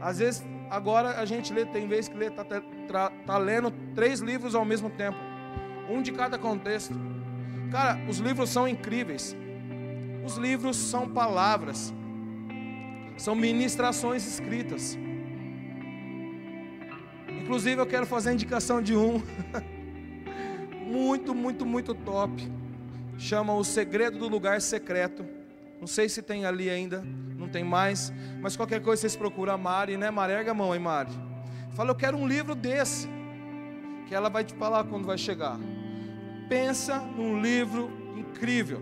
Às 0.00 0.18
vezes, 0.18 0.44
agora 0.70 1.20
a 1.20 1.24
gente 1.24 1.52
lê, 1.52 1.64
tem 1.64 1.86
vezes 1.86 2.08
que 2.08 2.16
lê, 2.16 2.26
está 2.26 2.44
tá, 2.44 3.10
tá 3.26 3.38
lendo 3.38 3.70
três 3.94 4.20
livros 4.20 4.54
ao 4.54 4.64
mesmo 4.64 4.90
tempo. 4.90 5.18
Um 5.88 6.02
de 6.02 6.12
cada 6.12 6.38
contexto. 6.38 6.94
Cara, 7.70 7.98
os 8.08 8.18
livros 8.18 8.50
são 8.50 8.66
incríveis. 8.66 9.36
Os 10.24 10.36
livros 10.36 10.76
são 10.76 11.08
palavras. 11.08 11.92
São 13.16 13.34
ministrações 13.34 14.26
escritas. 14.26 14.98
Inclusive 17.28 17.80
eu 17.80 17.86
quero 17.86 18.06
fazer 18.06 18.30
a 18.30 18.32
indicação 18.32 18.80
de 18.80 18.96
um. 18.96 19.22
muito, 20.86 21.34
muito, 21.34 21.66
muito 21.66 21.94
top. 21.94 22.50
Chama 23.18 23.54
O 23.54 23.64
Segredo 23.64 24.18
do 24.18 24.28
Lugar 24.28 24.60
Secreto. 24.60 25.41
Não 25.82 25.88
sei 25.88 26.08
se 26.08 26.22
tem 26.22 26.44
ali 26.44 26.70
ainda, 26.70 27.02
não 27.36 27.48
tem 27.48 27.64
mais. 27.64 28.12
Mas 28.40 28.56
qualquer 28.56 28.80
coisa 28.80 29.00
vocês 29.00 29.16
procuram 29.16 29.52
a 29.52 29.58
Mari, 29.58 29.96
né? 29.96 30.12
Mari, 30.12 30.32
erga 30.32 30.52
a 30.52 30.54
mão 30.54 30.70
aí, 30.70 30.78
Mari. 30.78 31.10
Fala, 31.74 31.90
eu 31.90 31.94
quero 31.96 32.16
um 32.16 32.24
livro 32.24 32.54
desse. 32.54 33.08
Que 34.06 34.14
ela 34.14 34.30
vai 34.30 34.44
te 34.44 34.54
falar 34.54 34.84
quando 34.84 35.04
vai 35.06 35.18
chegar. 35.18 35.58
Pensa 36.48 36.98
num 37.00 37.40
livro 37.40 37.90
incrível. 38.16 38.80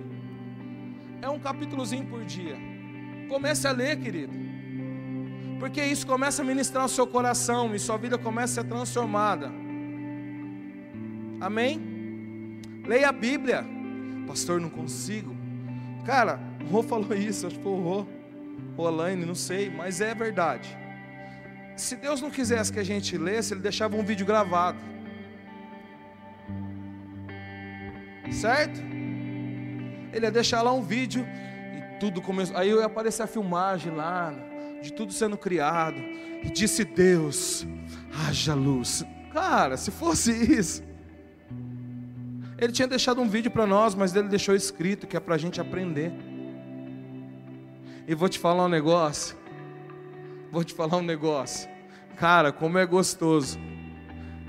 É 1.22 1.28
um 1.30 1.38
capítulozinho 1.38 2.04
por 2.04 2.22
dia. 2.22 2.58
Comece 3.30 3.66
a 3.66 3.72
ler, 3.72 3.98
querido. 3.98 4.34
Porque 5.58 5.82
isso 5.82 6.06
começa 6.06 6.42
a 6.42 6.44
ministrar 6.44 6.84
o 6.84 6.88
seu 6.90 7.06
coração 7.06 7.74
e 7.74 7.78
sua 7.78 7.96
vida 7.96 8.18
começa 8.18 8.60
a 8.60 8.62
ser 8.62 8.68
transformada. 8.68 9.50
Amém? 11.40 12.60
Leia 12.86 13.08
a 13.08 13.12
Bíblia. 13.12 13.64
Pastor, 14.26 14.60
não 14.60 14.68
consigo. 14.68 15.34
Cara, 16.04 16.49
o 16.62 16.66
Rô 16.70 16.82
falou 16.82 17.14
isso, 17.14 17.46
acho 17.46 17.56
que 17.56 17.62
foi 17.62 17.72
o 17.72 17.80
Rô, 18.76 18.86
Alaine, 18.86 19.24
não 19.26 19.34
sei, 19.34 19.70
mas 19.70 20.00
é 20.00 20.14
verdade. 20.14 20.76
Se 21.76 21.96
Deus 21.96 22.20
não 22.20 22.30
quisesse 22.30 22.72
que 22.72 22.78
a 22.78 22.84
gente 22.84 23.16
lesse, 23.16 23.54
Ele 23.54 23.60
deixava 23.60 23.96
um 23.96 24.04
vídeo 24.04 24.26
gravado. 24.26 24.78
Certo? 28.30 28.80
Ele 30.12 30.26
ia 30.26 30.30
deixar 30.30 30.62
lá 30.62 30.72
um 30.72 30.82
vídeo 30.82 31.26
e 31.26 31.98
tudo 31.98 32.20
começou. 32.20 32.56
Aí 32.56 32.70
ia 32.70 32.84
aparecer 32.84 33.22
a 33.22 33.26
filmagem 33.26 33.92
lá, 33.94 34.34
de 34.82 34.92
tudo 34.92 35.12
sendo 35.12 35.36
criado. 35.36 35.98
E 36.42 36.50
disse 36.50 36.84
Deus: 36.84 37.66
haja 38.26 38.54
luz. 38.54 39.04
Cara, 39.32 39.76
se 39.76 39.90
fosse 39.90 40.32
isso, 40.32 40.82
ele 42.58 42.72
tinha 42.72 42.88
deixado 42.88 43.20
um 43.20 43.28
vídeo 43.28 43.50
para 43.50 43.66
nós, 43.66 43.94
mas 43.94 44.14
ele 44.14 44.28
deixou 44.28 44.54
escrito 44.54 45.06
que 45.06 45.16
é 45.16 45.20
para 45.20 45.34
a 45.34 45.38
gente 45.38 45.60
aprender. 45.60 46.12
E 48.10 48.14
vou 48.16 48.28
te 48.28 48.40
falar 48.40 48.64
um 48.64 48.68
negócio. 48.68 49.36
Vou 50.50 50.64
te 50.64 50.74
falar 50.74 50.96
um 50.96 51.02
negócio. 51.02 51.70
Cara, 52.16 52.50
como 52.50 52.76
é 52.76 52.84
gostoso 52.84 53.56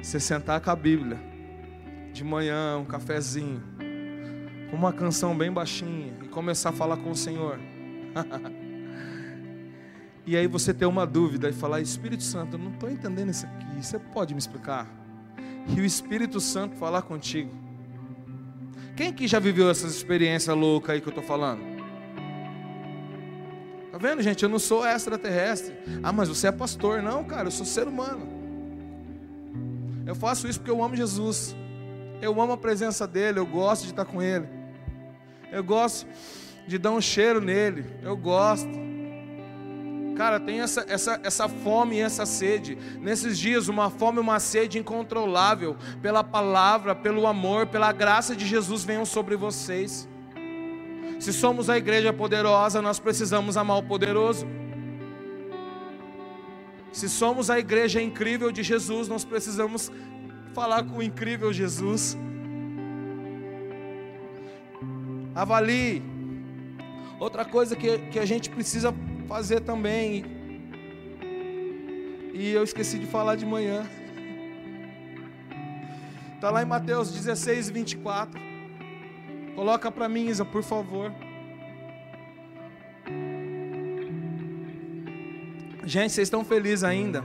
você 0.01 0.19
sentar 0.19 0.59
com 0.59 0.71
a 0.71 0.75
Bíblia 0.75 1.19
de 2.11 2.23
manhã, 2.23 2.79
um 2.79 2.85
cafezinho, 2.85 3.61
com 4.71 4.75
uma 4.75 4.91
canção 4.91 5.37
bem 5.37 5.51
baixinha 5.51 6.11
e 6.23 6.27
começar 6.27 6.69
a 6.69 6.73
falar 6.73 6.97
com 6.97 7.11
o 7.11 7.15
Senhor. 7.15 7.59
e 10.25 10.35
aí 10.35 10.47
você 10.47 10.73
ter 10.73 10.87
uma 10.87 11.05
dúvida 11.05 11.47
e 11.47 11.53
falar: 11.53 11.81
Espírito 11.81 12.23
Santo, 12.23 12.55
eu 12.55 12.59
não 12.59 12.71
estou 12.71 12.89
entendendo 12.89 13.29
isso 13.29 13.45
aqui. 13.45 13.79
Você 13.79 13.99
pode 13.99 14.33
me 14.33 14.39
explicar? 14.39 14.87
E 15.67 15.79
o 15.79 15.85
Espírito 15.85 16.39
Santo 16.39 16.77
falar 16.77 17.03
contigo. 17.03 17.51
Quem 18.95 19.09
aqui 19.09 19.27
já 19.27 19.37
viveu 19.37 19.69
essas 19.69 19.95
experiências 19.95 20.57
loucas 20.57 20.95
aí 20.95 20.99
que 20.99 21.07
eu 21.07 21.11
estou 21.11 21.23
falando? 21.23 21.70
Vendo, 24.01 24.23
gente? 24.23 24.41
Eu 24.41 24.49
não 24.49 24.57
sou 24.57 24.83
extraterrestre. 24.83 25.75
Ah, 26.01 26.11
mas 26.11 26.27
você 26.27 26.47
é 26.47 26.51
pastor. 26.51 27.03
Não, 27.03 27.23
cara, 27.23 27.47
eu 27.47 27.51
sou 27.51 27.65
ser 27.65 27.87
humano. 27.87 28.27
Eu 30.07 30.15
faço 30.15 30.47
isso 30.47 30.59
porque 30.59 30.71
eu 30.71 30.83
amo 30.83 30.95
Jesus. 30.95 31.55
Eu 32.19 32.41
amo 32.41 32.53
a 32.53 32.57
presença 32.57 33.07
dele, 33.07 33.37
eu 33.37 33.45
gosto 33.45 33.83
de 33.83 33.91
estar 33.91 34.05
com 34.05 34.21
ele. 34.21 34.47
Eu 35.51 35.63
gosto 35.63 36.07
de 36.67 36.79
dar 36.79 36.91
um 36.91 36.99
cheiro 36.99 37.39
nele. 37.39 37.85
Eu 38.01 38.17
gosto. 38.17 38.69
Cara, 40.17 40.39
tem 40.39 40.61
essa, 40.61 40.83
essa, 40.87 41.19
essa 41.23 41.47
fome 41.47 41.97
e 41.97 41.99
essa 41.99 42.25
sede. 42.25 42.75
Nesses 42.99 43.37
dias, 43.37 43.67
uma 43.67 43.91
fome 43.91 44.17
e 44.17 44.21
uma 44.21 44.39
sede 44.39 44.79
incontrolável 44.79 45.77
pela 46.01 46.23
palavra, 46.23 46.95
pelo 46.95 47.27
amor, 47.27 47.67
pela 47.67 47.91
graça 47.91 48.35
de 48.35 48.47
Jesus 48.47 48.83
venham 48.83 49.05
sobre 49.05 49.35
vocês. 49.35 50.09
Se 51.21 51.31
somos 51.31 51.69
a 51.69 51.77
igreja 51.77 52.11
poderosa, 52.11 52.81
nós 52.81 52.97
precisamos 52.97 53.55
amar 53.55 53.77
o 53.77 53.83
poderoso. 53.83 54.47
Se 56.91 57.07
somos 57.07 57.51
a 57.51 57.59
igreja 57.59 58.01
incrível 58.01 58.51
de 58.51 58.63
Jesus, 58.63 59.07
nós 59.07 59.23
precisamos 59.23 59.91
falar 60.51 60.83
com 60.83 60.97
o 60.97 61.03
incrível 61.03 61.53
Jesus. 61.53 62.17
Avalie. 65.35 66.01
Outra 67.19 67.45
coisa 67.45 67.75
que, 67.75 67.99
que 67.99 68.17
a 68.17 68.25
gente 68.25 68.49
precisa 68.49 68.91
fazer 69.27 69.59
também. 69.59 70.25
E 72.33 72.49
eu 72.49 72.63
esqueci 72.63 72.97
de 72.97 73.05
falar 73.05 73.35
de 73.35 73.45
manhã. 73.45 73.87
Está 76.33 76.49
lá 76.49 76.63
em 76.63 76.65
Mateus 76.65 77.11
16, 77.11 77.69
24. 77.69 78.50
Coloca 79.61 79.91
para 79.91 80.09
mim, 80.09 80.25
Isa, 80.25 80.43
por 80.43 80.63
favor. 80.63 81.13
Gente, 85.85 86.13
vocês 86.13 86.25
estão 86.25 86.43
felizes 86.43 86.83
ainda? 86.83 87.23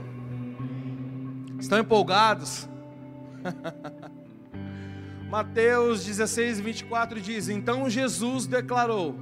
Estão 1.59 1.79
empolgados? 1.79 2.69
Mateus 5.27 6.05
16, 6.05 6.59
24 6.59 7.19
diz: 7.19 7.49
Então 7.49 7.89
Jesus 7.89 8.45
declarou 8.45 9.15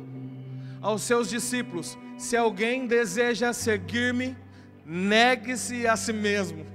aos 0.81 1.01
seus 1.01 1.29
discípulos: 1.29 1.97
Se 2.17 2.35
alguém 2.35 2.85
deseja 2.85 3.53
seguir-me, 3.53 4.35
negue-se 4.85 5.87
a 5.87 5.95
si 5.95 6.11
mesmo, 6.11 6.65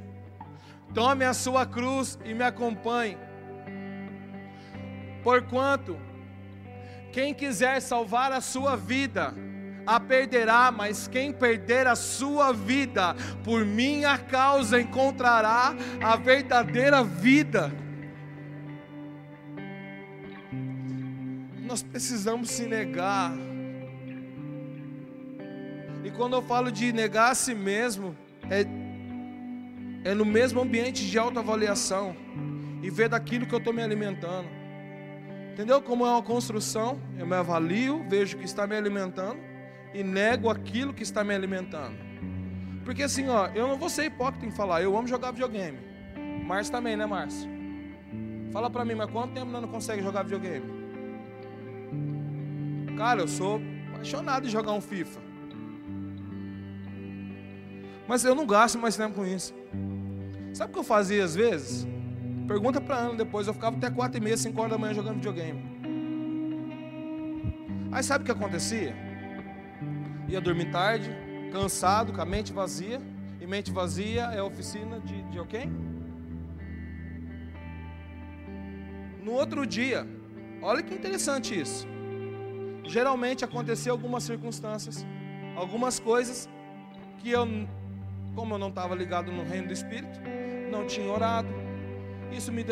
tome 0.95 1.23
a 1.23 1.35
sua 1.35 1.67
cruz 1.67 2.19
e 2.25 2.33
me 2.33 2.45
acompanhe. 2.45 3.19
Porquanto, 5.23 5.99
quem 7.13 7.35
quiser 7.35 7.81
salvar 7.81 8.33
a 8.33 8.41
sua 8.41 8.77
vida, 8.77 9.35
a 9.87 9.99
perderá, 9.99 10.71
mas 10.71 11.09
quem 11.09 11.33
perder 11.33 11.87
a 11.87 11.97
sua 11.97 12.53
vida 12.53 13.15
por 13.45 13.65
minha 13.65 14.17
causa 14.19 14.81
encontrará 14.81 15.75
a 16.03 16.17
verdadeira 16.17 17.03
vida. 17.03 17.73
Nós 21.67 21.83
precisamos 21.83 22.51
se 22.51 22.67
negar 22.67 23.33
e 26.03 26.11
quando 26.11 26.35
eu 26.35 26.43
falo 26.43 26.73
de 26.73 26.93
negar 26.93 27.31
a 27.31 27.35
si 27.35 27.55
mesmo, 27.55 28.17
é, 28.49 28.65
é 30.09 30.15
no 30.15 30.25
mesmo 30.25 30.61
ambiente 30.61 31.07
de 31.07 31.19
autoavaliação 31.19 32.17
e 32.83 32.91
ver 32.91 33.09
daquilo 33.09 33.47
que 33.47 33.55
eu 33.55 33.59
estou 33.59 33.73
me 33.73 33.83
alimentando. 33.83 34.60
Entendeu 35.61 35.83
como 35.83 36.07
é 36.07 36.09
uma 36.11 36.23
construção? 36.23 36.99
Eu 37.19 37.27
me 37.27 37.37
avalio, 37.37 38.03
vejo 38.09 38.39
que 38.39 38.47
está 38.47 38.67
me 38.67 38.75
alimentando 38.75 39.39
e 39.93 40.03
nego 40.03 40.49
aquilo 40.49 40.95
que 40.95 41.03
está 41.03 41.23
me 41.23 41.35
alimentando. 41.35 41.99
Porque 42.83 43.03
assim, 43.03 43.29
ó, 43.29 43.49
eu 43.49 43.69
não 43.69 43.77
vou 43.77 43.91
ser 43.91 44.07
hipócrita 44.07 44.47
em 44.47 44.51
falar, 44.51 44.81
eu 44.81 44.97
amo 44.97 45.07
jogar 45.07 45.33
videogame. 45.33 45.77
Márcio 46.47 46.73
também, 46.73 46.97
né, 46.97 47.05
Márcio? 47.05 47.47
Fala 48.51 48.71
pra 48.71 48.87
mim, 48.87 48.95
mas 48.95 49.11
quanto 49.11 49.35
tempo 49.35 49.53
não 49.53 49.69
consegue 49.69 50.03
jogar 50.03 50.23
videogame? 50.23 50.65
Cara, 52.97 53.21
eu 53.21 53.29
sou 53.29 53.61
apaixonado 53.93 54.47
em 54.47 54.51
jogar 54.51 54.73
um 54.73 54.81
FIFA. 54.81 55.21
Mas 58.09 58.25
eu 58.25 58.35
não 58.35 58.47
gasto 58.47 58.79
mais 58.79 58.97
tempo 58.97 59.17
com 59.17 59.27
isso. 59.27 59.55
Sabe 60.55 60.71
o 60.71 60.73
que 60.73 60.79
eu 60.79 60.85
fazia 60.85 61.23
às 61.23 61.35
vezes? 61.35 61.87
Pergunta 62.51 62.81
para 62.81 62.97
Ana 62.97 63.15
depois. 63.15 63.47
Eu 63.47 63.55
ficava 63.55 63.77
até 63.77 63.89
quatro 63.89 64.19
e 64.19 64.21
meia, 64.21 64.37
cinco 64.37 64.59
horas 64.61 64.73
da 64.73 64.77
manhã 64.77 64.93
jogando 64.93 65.15
videogame. 65.15 65.63
Aí 67.93 68.03
sabe 68.03 68.23
o 68.23 68.25
que 68.25 68.33
acontecia? 68.33 68.93
Ia 70.27 70.41
dormir 70.41 70.69
tarde, 70.73 71.17
cansado, 71.53 72.13
com 72.13 72.21
a 72.21 72.25
mente 72.25 72.53
vazia. 72.53 73.01
E 73.41 73.47
mente 73.47 73.71
vazia 73.71 74.23
é 74.33 74.43
oficina 74.43 74.99
de, 74.99 75.23
de 75.31 75.39
alguém? 75.39 75.71
No 79.23 79.31
outro 79.31 79.65
dia, 79.65 80.05
olha 80.61 80.83
que 80.83 80.93
interessante 80.93 81.57
isso. 81.57 81.87
Geralmente 82.85 83.45
acontecia 83.45 83.93
algumas 83.93 84.25
circunstâncias, 84.25 85.07
algumas 85.55 86.01
coisas 86.01 86.49
que 87.19 87.31
eu 87.31 87.47
como 88.35 88.55
eu 88.55 88.59
não 88.59 88.71
estava 88.71 88.95
ligado 88.97 89.31
no 89.31 89.45
reino 89.45 89.69
do 89.69 89.73
Espírito, 89.73 90.21
não 90.69 90.85
tinha 90.85 91.09
orado. 91.09 91.60
Isso 92.31 92.53
me, 92.53 92.65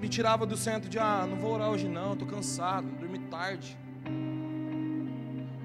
me 0.00 0.08
tirava 0.08 0.44
do 0.44 0.56
centro 0.56 0.88
de, 0.88 0.98
ah, 0.98 1.26
não 1.28 1.36
vou 1.36 1.54
orar 1.54 1.70
hoje 1.70 1.88
não, 1.88 2.12
estou 2.12 2.28
cansado, 2.28 2.86
dormi 2.98 3.18
tarde. 3.18 3.76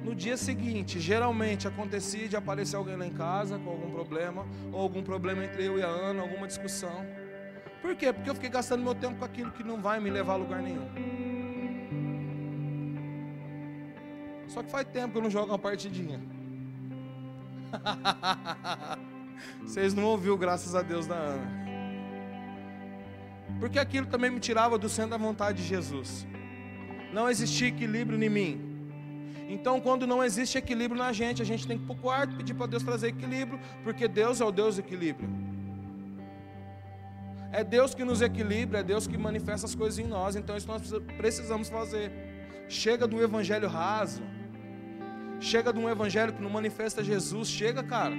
No 0.04 0.16
dia 0.16 0.36
seguinte, 0.36 1.00
geralmente 1.00 1.68
acontecia 1.68 2.28
de 2.28 2.36
aparecer 2.36 2.76
alguém 2.76 2.96
lá 2.96 3.06
em 3.06 3.14
casa 3.14 3.60
com 3.60 3.70
algum 3.70 3.92
problema, 3.92 4.48
ou 4.72 4.82
algum 4.82 5.04
problema 5.04 5.44
entre 5.44 5.66
eu 5.66 5.78
e 5.78 5.84
a 5.84 5.88
Ana, 5.88 6.22
alguma 6.22 6.48
discussão. 6.48 7.06
Por 7.82 7.96
quê? 7.96 8.12
Porque 8.12 8.30
eu 8.30 8.36
fiquei 8.36 8.50
gastando 8.50 8.84
meu 8.84 8.96
tempo 8.96 9.18
com 9.18 9.26
aquilo 9.26 9.52
que 9.52 9.64
não 9.64 9.82
vai 9.82 10.00
me 10.00 10.10
levar 10.10 10.34
a 10.34 10.38
lugar 10.38 10.62
nenhum. 10.62 10.88
Só 14.48 14.62
que 14.62 14.70
faz 14.70 14.86
tempo 14.88 15.14
que 15.14 15.18
eu 15.18 15.22
não 15.22 15.30
jogo 15.30 15.48
uma 15.48 15.60
partidinha. 15.60 16.20
Vocês 19.64 19.94
não 19.94 20.04
ouviram, 20.04 20.38
graças 20.38 20.76
a 20.76 20.82
Deus, 20.82 21.08
da 21.08 21.16
Ana. 21.16 21.61
Porque 23.62 23.78
aquilo 23.78 24.08
também 24.08 24.32
me 24.32 24.40
tirava 24.40 24.76
do 24.76 24.90
centro 24.90 25.12
da 25.12 25.18
vontade 25.18 25.62
de 25.62 25.68
Jesus. 25.70 26.26
Não 27.14 27.30
existia 27.30 27.68
equilíbrio 27.68 28.22
em 28.22 28.28
mim. 28.28 28.52
Então, 29.48 29.80
quando 29.80 30.08
não 30.08 30.24
existe 30.24 30.58
equilíbrio 30.58 31.00
na 31.00 31.14
gente, 31.14 31.44
a 31.44 31.46
gente 31.46 31.68
tem 31.68 31.78
que 31.78 31.84
ir 31.84 31.86
para 31.86 31.96
o 31.96 32.00
quarto 32.00 32.36
pedir 32.36 32.56
para 32.56 32.66
Deus 32.66 32.82
trazer 32.82 33.10
equilíbrio, 33.10 33.60
porque 33.84 34.08
Deus 34.08 34.42
é 34.42 34.46
o 34.46 34.52
Deus 34.52 34.78
do 34.78 34.82
equilíbrio. 34.82 35.30
É 37.52 37.64
Deus 37.64 37.94
que 37.94 38.04
nos 38.04 38.24
equilibra, 38.24 38.80
é 38.80 38.84
Deus 38.84 39.06
que 39.06 39.16
manifesta 39.16 39.68
as 39.68 39.76
coisas 39.76 40.00
em 40.00 40.08
nós. 40.08 40.36
Então, 40.36 40.58
isso 40.58 40.68
nós 40.68 40.82
precisamos 41.16 41.70
fazer. 41.70 42.12
Chega 42.68 43.06
do 43.06 43.22
evangelho 43.22 43.68
raso. 43.68 44.24
Chega 45.40 45.72
de 45.72 45.78
um 45.78 45.88
evangelho 45.88 46.34
que 46.34 46.42
não 46.42 46.50
manifesta 46.50 47.04
Jesus. 47.04 47.48
Chega, 47.48 47.84
cara. 47.84 48.16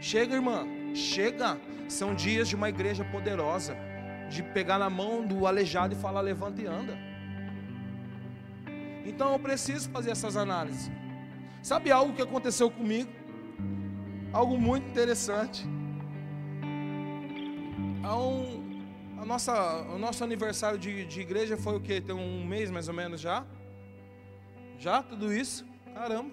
Chega, 0.00 0.34
irmã. 0.34 0.66
Chega. 0.96 1.60
São 1.88 2.12
dias 2.12 2.48
de 2.48 2.56
uma 2.56 2.68
igreja 2.68 3.04
poderosa. 3.04 3.93
De 4.28 4.42
pegar 4.42 4.78
na 4.78 4.90
mão 4.90 5.26
do 5.26 5.46
aleijado 5.46 5.94
e 5.94 5.96
falar: 5.96 6.20
levanta 6.20 6.60
e 6.60 6.66
anda. 6.66 6.96
Então 9.04 9.32
eu 9.32 9.38
preciso 9.38 9.90
fazer 9.90 10.10
essas 10.10 10.36
análises. 10.36 10.90
Sabe 11.62 11.90
algo 11.90 12.14
que 12.14 12.22
aconteceu 12.22 12.70
comigo? 12.70 13.10
Algo 14.32 14.58
muito 14.58 14.88
interessante. 14.88 15.66
Há 18.02 18.16
um, 18.16 18.64
a 19.18 19.24
nossa, 19.24 19.82
o 19.94 19.98
nosso 19.98 20.22
aniversário 20.22 20.78
de, 20.78 21.04
de 21.06 21.20
igreja 21.20 21.56
foi 21.56 21.76
o 21.76 21.80
que? 21.80 22.00
Tem 22.00 22.14
um 22.14 22.44
mês 22.44 22.70
mais 22.70 22.88
ou 22.88 22.94
menos 22.94 23.20
já? 23.20 23.44
Já 24.78 25.02
tudo 25.02 25.32
isso? 25.32 25.64
Caramba. 25.94 26.30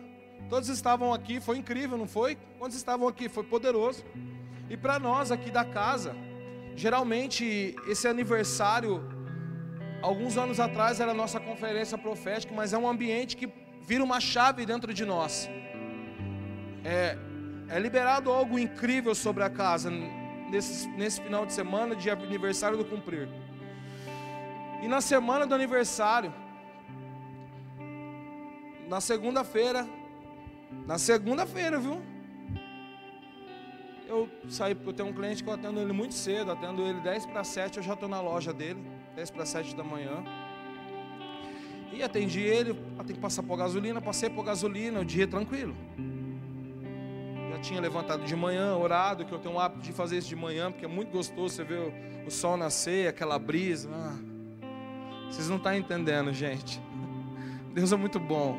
Todos 0.49 0.67
estavam 0.67 1.13
aqui, 1.13 1.39
foi 1.39 1.57
incrível, 1.57 1.97
não 1.97 2.07
foi? 2.07 2.37
Quantos 2.57 2.75
estavam 2.75 3.07
aqui? 3.07 3.29
Foi 3.29 3.43
poderoso. 3.43 4.03
E 4.69 4.75
para 4.75 4.99
nós 4.99 5.31
aqui 5.31 5.49
da 5.49 5.63
casa, 5.63 6.15
geralmente 6.75 7.75
esse 7.87 8.07
aniversário 8.07 9.03
Alguns 10.01 10.35
anos 10.35 10.59
atrás 10.59 10.99
era 10.99 11.11
a 11.11 11.13
nossa 11.13 11.39
conferência 11.39 11.95
profética, 11.95 12.51
mas 12.55 12.73
é 12.73 12.77
um 12.77 12.87
ambiente 12.89 13.37
que 13.37 13.47
vira 13.83 14.03
uma 14.03 14.19
chave 14.19 14.65
dentro 14.65 14.91
de 14.93 15.05
nós. 15.05 15.47
É, 16.83 17.15
é 17.69 17.79
liberado 17.79 18.31
algo 18.31 18.57
incrível 18.57 19.13
sobre 19.13 19.43
a 19.43 19.49
casa 19.49 19.91
nesse, 20.49 20.87
nesse 20.89 21.21
final 21.21 21.45
de 21.45 21.53
semana 21.53 21.95
de 21.95 22.09
aniversário 22.09 22.77
do 22.79 22.85
cumprir. 22.85 23.29
E 24.81 24.87
na 24.87 25.01
semana 25.01 25.45
do 25.45 25.53
aniversário, 25.53 26.33
na 28.89 28.99
segunda-feira, 28.99 29.87
na 30.87 30.97
segunda-feira, 30.97 31.77
viu? 31.79 32.01
Eu 34.11 34.29
saí, 34.49 34.75
eu 34.85 34.91
tenho 34.91 35.07
um 35.07 35.13
cliente 35.13 35.41
que 35.41 35.49
eu 35.49 35.53
atendo 35.53 35.79
ele 35.79 35.93
muito 35.93 36.13
cedo, 36.13 36.51
atendo 36.51 36.81
ele 36.81 36.99
10 36.99 37.27
para 37.27 37.45
7, 37.45 37.77
eu 37.77 37.83
já 37.83 37.93
estou 37.93 38.09
na 38.09 38.19
loja 38.19 38.51
dele. 38.51 38.83
10 39.15 39.31
para 39.31 39.45
7 39.45 39.73
da 39.73 39.85
manhã. 39.85 40.21
E 41.93 42.03
atendi 42.03 42.41
ele, 42.41 42.77
ah, 42.99 43.05
tem 43.05 43.15
que 43.15 43.21
passar 43.21 43.41
por 43.41 43.55
gasolina, 43.55 44.01
passei 44.01 44.29
por 44.29 44.43
gasolina, 44.43 44.99
o 44.99 45.05
dia 45.05 45.25
tranquilo. 45.25 45.73
Já 47.51 47.59
tinha 47.59 47.79
levantado 47.79 48.25
de 48.25 48.35
manhã, 48.35 48.75
orado, 48.75 49.23
que 49.23 49.31
eu 49.31 49.39
tenho 49.39 49.55
o 49.55 49.59
hábito 49.61 49.81
de 49.81 49.93
fazer 49.93 50.17
isso 50.17 50.27
de 50.27 50.35
manhã, 50.35 50.69
porque 50.73 50.83
é 50.83 50.89
muito 50.89 51.09
gostoso 51.09 51.55
você 51.55 51.63
ver 51.63 51.79
o, 51.79 52.27
o 52.27 52.31
sol 52.31 52.57
nascer, 52.57 53.07
aquela 53.07 53.39
brisa. 53.39 53.89
Ah, 53.93 54.17
vocês 55.29 55.47
não 55.47 55.55
estão 55.55 55.73
entendendo, 55.73 56.33
gente. 56.35 56.81
Deus 57.73 57.93
é 57.93 57.95
muito 57.95 58.19
bom. 58.19 58.57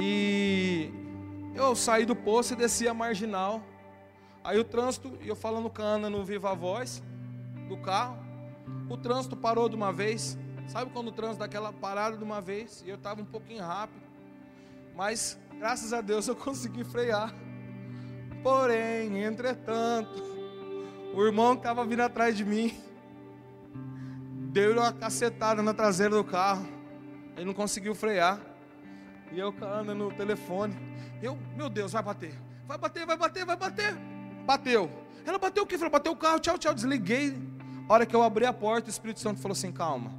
E 0.00 0.90
eu 1.54 1.76
saí 1.76 2.04
do 2.04 2.16
poço 2.16 2.54
e 2.54 2.56
desci 2.56 2.88
a 2.88 2.92
marginal. 2.92 3.62
Aí 4.46 4.60
o 4.60 4.64
trânsito, 4.64 5.18
eu 5.24 5.34
falando 5.34 5.68
com 5.68 5.82
a 5.82 5.84
Ana 5.84 6.08
no 6.08 6.24
Viva 6.24 6.54
Voz 6.54 7.02
do 7.68 7.76
carro. 7.78 8.16
O 8.88 8.96
trânsito 8.96 9.36
parou 9.36 9.68
de 9.68 9.74
uma 9.74 9.92
vez. 9.92 10.38
Sabe 10.68 10.92
quando 10.92 11.08
o 11.08 11.12
trânsito 11.12 11.40
dá 11.40 11.46
aquela 11.46 11.72
parada 11.72 12.16
de 12.16 12.22
uma 12.22 12.40
vez? 12.40 12.80
E 12.86 12.88
eu 12.88 12.94
estava 12.94 13.20
um 13.20 13.24
pouquinho 13.24 13.64
rápido. 13.64 14.06
Mas, 14.94 15.36
graças 15.58 15.92
a 15.92 16.00
Deus, 16.00 16.28
eu 16.30 16.36
consegui 16.36 16.84
frear. 16.84 17.34
Porém, 18.44 19.24
entretanto, 19.24 20.22
o 21.12 21.26
irmão 21.26 21.54
que 21.56 21.62
estava 21.62 21.84
vindo 21.84 22.02
atrás 22.02 22.36
de 22.36 22.44
mim 22.44 22.72
deu 24.52 24.74
uma 24.74 24.92
cacetada 24.92 25.60
na 25.60 25.74
traseira 25.74 26.14
do 26.14 26.22
carro. 26.22 26.64
Ele 27.34 27.46
não 27.46 27.54
conseguiu 27.54 27.96
frear. 27.96 28.40
E 29.32 29.40
eu 29.40 29.52
ando 29.60 29.92
no 29.92 30.12
telefone. 30.12 30.72
Eu, 31.20 31.36
meu 31.56 31.68
Deus, 31.68 31.90
vai 31.90 32.02
bater. 32.04 32.40
Vai 32.64 32.78
bater, 32.78 33.04
vai 33.04 33.16
bater, 33.16 33.44
vai 33.44 33.56
bater. 33.56 34.15
Bateu. 34.46 34.88
Ela 35.26 35.38
bateu 35.38 35.64
o 35.64 35.66
quê? 35.66 35.76
Falou, 35.76 35.90
bateu 35.90 36.12
o 36.12 36.16
carro, 36.16 36.38
tchau, 36.38 36.56
tchau. 36.56 36.72
Desliguei. 36.72 37.36
A 37.88 37.92
hora 37.92 38.06
que 38.06 38.14
eu 38.14 38.22
abri 38.22 38.46
a 38.46 38.52
porta, 38.52 38.86
o 38.88 38.90
Espírito 38.90 39.20
Santo 39.20 39.40
falou 39.40 39.52
assim: 39.52 39.72
calma. 39.72 40.12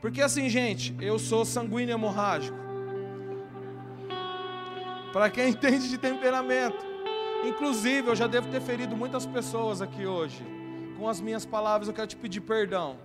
Porque 0.00 0.20
assim, 0.20 0.48
gente, 0.48 0.94
eu 1.00 1.18
sou 1.18 1.44
sanguíneo 1.44 1.94
hemorrágico. 1.94 2.56
Para 5.12 5.30
quem 5.30 5.48
entende 5.50 5.88
de 5.88 5.98
temperamento. 5.98 6.84
Inclusive, 7.44 8.08
eu 8.08 8.16
já 8.16 8.26
devo 8.26 8.48
ter 8.48 8.60
ferido 8.60 8.96
muitas 8.96 9.26
pessoas 9.26 9.82
aqui 9.82 10.06
hoje. 10.06 10.44
Com 10.98 11.08
as 11.08 11.20
minhas 11.20 11.44
palavras, 11.44 11.88
eu 11.88 11.94
quero 11.94 12.06
te 12.06 12.16
pedir 12.16 12.40
perdão. 12.40 12.96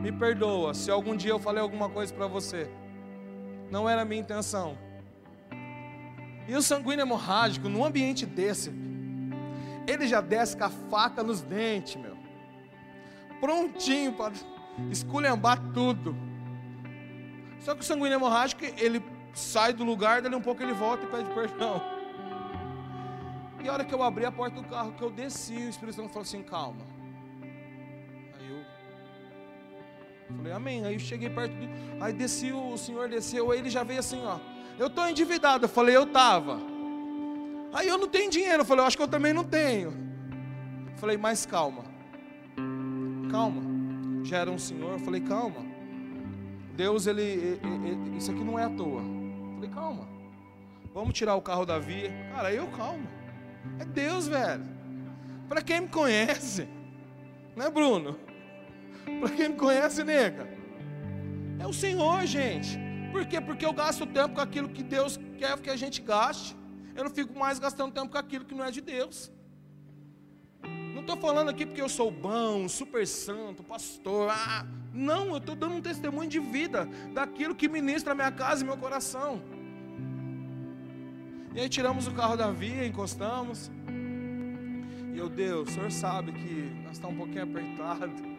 Me 0.00 0.10
perdoa 0.10 0.74
se 0.74 0.90
algum 0.90 1.16
dia 1.16 1.30
eu 1.30 1.38
falei 1.38 1.62
alguma 1.62 1.88
coisa 1.88 2.12
para 2.12 2.26
você. 2.26 2.68
Não 3.70 3.88
era 3.88 4.02
a 4.02 4.04
minha 4.04 4.20
intenção. 4.20 4.76
E 6.48 6.54
o 6.54 6.62
sanguíneo 6.62 7.02
hemorrágico, 7.02 7.68
num 7.68 7.84
ambiente 7.84 8.24
desse, 8.24 8.72
ele 9.86 10.06
já 10.06 10.20
desce 10.20 10.56
com 10.56 10.64
a 10.64 10.70
faca 10.70 11.22
nos 11.22 11.40
dentes, 11.40 11.96
meu. 11.96 12.16
Prontinho 13.40 14.12
para 14.12 14.32
esculhambar 14.90 15.60
tudo. 15.72 16.16
Só 17.60 17.74
que 17.74 17.80
o 17.80 17.84
sanguíneo 17.84 18.16
hemorrágico, 18.16 18.64
ele 18.64 19.02
sai 19.34 19.72
do 19.72 19.84
lugar, 19.84 20.22
dali 20.22 20.34
um 20.34 20.40
pouco 20.40 20.62
ele 20.62 20.72
volta 20.72 21.04
e 21.04 21.08
pede 21.08 21.28
perdão. 21.34 21.82
E 23.62 23.68
a 23.68 23.72
hora 23.72 23.84
que 23.84 23.94
eu 23.94 24.02
abri 24.02 24.24
a 24.24 24.30
porta 24.30 24.60
do 24.60 24.68
carro, 24.68 24.92
que 24.92 25.02
eu 25.02 25.10
desci, 25.10 25.54
o 25.54 25.68
Espírito 25.68 25.96
Santo 25.96 26.08
falou 26.08 26.22
assim: 26.22 26.42
calma. 26.42 26.86
Aí 28.38 28.48
eu 28.48 30.36
falei, 30.36 30.52
amém. 30.52 30.84
Aí 30.84 30.94
eu 30.94 31.00
cheguei 31.00 31.28
perto 31.28 31.52
do. 31.52 32.02
Aí 32.02 32.12
desci, 32.12 32.52
o 32.52 32.76
senhor 32.78 33.08
desceu, 33.08 33.50
aí 33.50 33.58
ele 33.58 33.70
já 33.70 33.82
veio 33.82 34.00
assim, 34.00 34.24
ó. 34.24 34.38
Eu 34.78 34.88
estou 34.88 35.08
endividado. 35.08 35.64
Eu 35.64 35.68
falei, 35.68 35.96
eu 35.96 36.04
estava. 36.04 36.58
Aí 37.72 37.88
eu 37.88 37.98
não 37.98 38.08
tenho 38.08 38.30
dinheiro. 38.30 38.62
Eu 38.62 38.64
falei, 38.64 38.82
eu 38.82 38.86
acho 38.86 38.96
que 38.96 39.02
eu 39.02 39.08
também 39.08 39.32
não 39.32 39.44
tenho. 39.44 39.90
Eu 40.92 40.98
falei, 40.98 41.16
mas 41.16 41.46
calma. 41.46 41.84
Calma. 43.30 43.62
Já 44.24 44.38
era 44.38 44.50
um 44.50 44.58
senhor. 44.58 44.92
Eu 44.92 44.98
falei, 44.98 45.20
calma. 45.20 45.64
Deus, 46.74 47.06
ele, 47.06 47.22
ele, 47.22 47.60
ele, 47.88 48.16
isso 48.18 48.30
aqui 48.30 48.44
não 48.44 48.58
é 48.58 48.64
à 48.64 48.70
toa. 48.70 49.00
Eu 49.00 49.54
falei, 49.54 49.70
calma. 49.70 50.08
Vamos 50.92 51.14
tirar 51.14 51.34
o 51.36 51.42
carro 51.42 51.64
da 51.64 51.78
via. 51.78 52.10
Cara, 52.34 52.52
eu 52.52 52.66
calma. 52.68 53.06
É 53.78 53.84
Deus, 53.84 54.28
velho. 54.28 54.64
Para 55.48 55.62
quem 55.62 55.82
me 55.82 55.88
conhece, 55.88 56.68
né, 57.54 57.70
Bruno? 57.70 58.18
Para 59.20 59.30
quem 59.30 59.48
me 59.50 59.56
conhece, 59.56 60.02
nega. 60.02 60.48
É 61.58 61.66
o 61.66 61.72
Senhor, 61.72 62.24
gente. 62.26 62.85
Por 63.12 63.26
quê? 63.26 63.40
Porque 63.40 63.64
eu 63.64 63.72
gasto 63.72 64.06
tempo 64.06 64.34
com 64.34 64.40
aquilo 64.40 64.68
que 64.68 64.82
Deus 64.82 65.18
quer 65.38 65.58
que 65.58 65.70
a 65.70 65.76
gente 65.76 66.00
gaste 66.00 66.56
eu 66.96 67.04
não 67.04 67.10
fico 67.10 67.38
mais 67.38 67.58
gastando 67.58 67.92
tempo 67.92 68.08
com 68.08 68.18
aquilo 68.18 68.44
que 68.44 68.54
não 68.54 68.64
é 68.64 68.70
de 68.70 68.80
Deus. 68.80 69.30
Não 70.94 71.02
estou 71.02 71.16
falando 71.18 71.50
aqui 71.50 71.66
porque 71.66 71.82
eu 71.82 71.90
sou 71.90 72.10
bom, 72.10 72.66
super 72.68 73.06
santo, 73.06 73.62
pastor. 73.62 74.30
Ah, 74.30 74.66
não, 74.94 75.28
eu 75.28 75.36
estou 75.36 75.54
dando 75.54 75.74
um 75.74 75.82
testemunho 75.82 76.28
de 76.28 76.40
vida 76.40 76.88
daquilo 77.12 77.54
que 77.54 77.68
ministra 77.68 78.12
a 78.12 78.14
minha 78.14 78.32
casa 78.32 78.64
e 78.64 78.66
meu 78.66 78.78
coração. 78.78 79.42
E 81.54 81.60
aí 81.60 81.68
tiramos 81.68 82.06
o 82.06 82.12
carro 82.12 82.34
da 82.34 82.50
via, 82.50 82.86
encostamos. 82.86 83.70
E 85.12 85.18
eu, 85.18 85.28
Deus, 85.28 85.68
o 85.68 85.72
senhor 85.72 85.92
sabe 85.92 86.32
que 86.32 86.82
nós 86.82 86.92
estamos 86.92 87.14
um 87.14 87.18
pouquinho 87.18 87.44
apertado. 87.44 88.35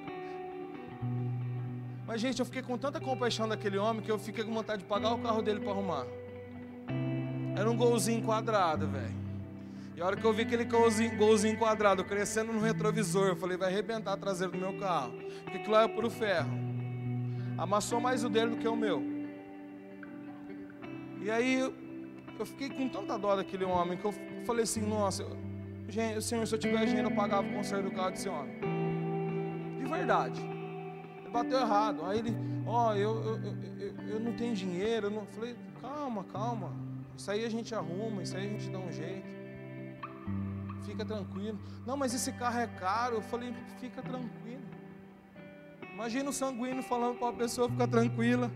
Mas, 2.08 2.22
gente, 2.22 2.40
eu 2.40 2.46
fiquei 2.46 2.62
com 2.62 2.78
tanta 2.78 3.02
compaixão 3.02 3.50
daquele 3.50 3.78
homem 3.78 4.02
que 4.02 4.10
eu 4.10 4.18
fiquei 4.18 4.42
com 4.42 4.54
vontade 4.54 4.82
de 4.82 4.88
pagar 4.88 5.14
o 5.14 5.20
carro 5.20 5.42
dele 5.42 5.60
para 5.60 5.72
arrumar. 5.72 6.06
Era 7.54 7.70
um 7.70 7.76
golzinho 7.76 8.24
quadrado, 8.24 8.88
velho. 8.88 9.14
E 9.94 10.02
a 10.02 10.06
hora 10.06 10.16
que 10.16 10.24
eu 10.24 10.32
vi 10.32 10.44
aquele 10.44 10.64
golzinho, 10.64 11.18
golzinho 11.18 11.58
quadrado 11.58 12.06
crescendo 12.06 12.54
no 12.54 12.62
retrovisor, 12.62 13.28
eu 13.28 13.36
falei, 13.36 13.58
vai 13.58 13.70
arrebentar 13.70 14.14
a 14.14 14.18
traseira 14.18 14.54
do 14.54 14.58
meu 14.58 14.80
carro. 14.80 15.12
Porque 15.44 15.58
aquilo 15.58 15.76
é 15.76 15.88
puro 15.88 16.10
ferro. 16.10 16.50
Amassou 17.58 18.00
mais 18.00 18.24
o 18.24 18.30
dele 18.30 18.52
do 18.52 18.58
que 18.58 18.68
o 18.68 18.76
meu. 18.76 19.04
E 21.20 21.30
aí 21.30 21.60
eu 22.40 22.46
fiquei 22.46 22.70
com 22.70 22.88
tanta 22.88 23.18
dó 23.18 23.36
daquele 23.36 23.66
homem 23.66 23.98
que 23.98 24.06
eu 24.06 24.14
falei 24.46 24.64
assim, 24.64 24.82
nossa, 24.82 25.26
gente, 25.90 26.22
senhor, 26.22 26.48
se 26.48 26.56
eu 26.56 26.60
tiver 26.60 26.86
dinheiro, 26.86 27.10
eu 27.10 27.16
pagava 27.16 27.46
o 27.46 27.52
conserto 27.52 27.90
do 27.90 27.92
carro 27.92 28.12
desse 28.12 28.30
homem. 28.30 28.56
De 29.80 29.86
verdade. 29.90 30.57
Bateu 31.44 31.60
errado. 31.60 32.06
Aí 32.06 32.20
ele, 32.20 32.36
ó, 32.66 32.90
oh, 32.90 32.94
eu, 32.96 33.24
eu, 33.24 33.38
eu, 33.80 34.10
eu, 34.10 34.20
não 34.20 34.34
tenho 34.34 34.56
dinheiro. 34.56 35.08
Eu 35.08 35.12
não... 35.12 35.26
falei, 35.26 35.56
calma, 35.82 36.24
calma. 36.26 36.72
Isso 37.18 37.32
aí 37.32 37.46
a 37.46 37.50
gente 37.50 37.74
arruma, 37.74 38.22
isso 38.22 38.36
aí 38.36 38.48
a 38.48 38.50
gente 38.50 38.70
dá 38.70 38.80
um 38.80 38.92
jeito 38.92 39.38
fica 40.98 41.06
tranquilo. 41.06 41.60
Não, 41.86 41.96
mas 41.96 42.14
esse 42.14 42.32
carro 42.32 42.60
é 42.60 42.68
caro. 42.68 43.16
Eu 43.16 43.22
falei, 43.22 43.54
fica 43.80 44.02
tranquilo. 44.02 44.64
Imagina 45.94 46.30
o 46.30 46.34
sanguíneo 46.34 46.82
falando 46.82 47.20
para 47.20 47.30
a 47.30 47.34
pessoa 47.34 47.70
ficar 47.70 47.88
tranquila. 47.88 48.52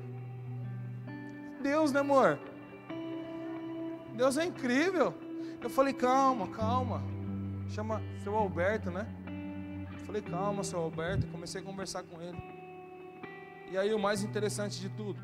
Deus, 1.61 1.91
né, 1.91 1.99
amor? 1.99 2.39
Deus 4.15 4.37
é 4.37 4.45
incrível. 4.45 5.13
Eu 5.61 5.69
falei, 5.69 5.93
calma, 5.93 6.47
calma. 6.47 7.03
Chama 7.69 8.01
seu 8.23 8.35
Alberto, 8.35 8.89
né? 8.89 9.07
Eu 9.91 10.05
falei, 10.05 10.21
calma, 10.21 10.63
seu 10.63 10.79
Alberto. 10.79 11.27
Comecei 11.27 11.61
a 11.61 11.63
conversar 11.63 12.03
com 12.03 12.21
ele. 12.21 12.50
E 13.71 13.77
aí, 13.77 13.93
o 13.93 13.99
mais 13.99 14.21
interessante 14.21 14.79
de 14.79 14.89
tudo, 14.89 15.19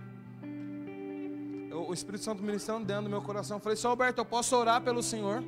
o 1.90 1.94
Espírito 1.94 2.24
Santo 2.24 2.42
ministrando 2.42 2.86
dentro 2.86 3.04
do 3.04 3.10
meu 3.10 3.22
coração. 3.22 3.58
Eu 3.58 3.62
falei, 3.62 3.76
seu 3.76 3.90
Alberto, 3.90 4.22
eu 4.22 4.26
posso 4.26 4.56
orar 4.56 4.82
pelo 4.82 5.04
Senhor? 5.04 5.44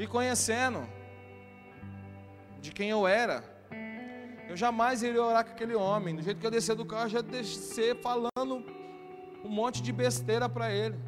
me 0.00 0.06
conhecendo 0.06 0.88
de 2.62 2.72
quem 2.72 2.88
eu 2.88 3.06
era, 3.06 3.44
eu 4.48 4.56
jamais 4.56 5.02
iria 5.02 5.22
orar 5.22 5.44
com 5.44 5.52
aquele 5.52 5.74
homem. 5.74 6.16
Do 6.16 6.22
jeito 6.22 6.40
que 6.40 6.46
eu 6.46 6.50
descer 6.50 6.74
do 6.74 6.86
carro, 6.86 7.04
eu 7.04 7.10
já 7.10 7.20
descer 7.20 8.00
falando 8.00 8.64
um 9.44 9.48
monte 9.50 9.82
de 9.82 9.92
besteira 9.92 10.48
para 10.48 10.72
ele. 10.72 10.98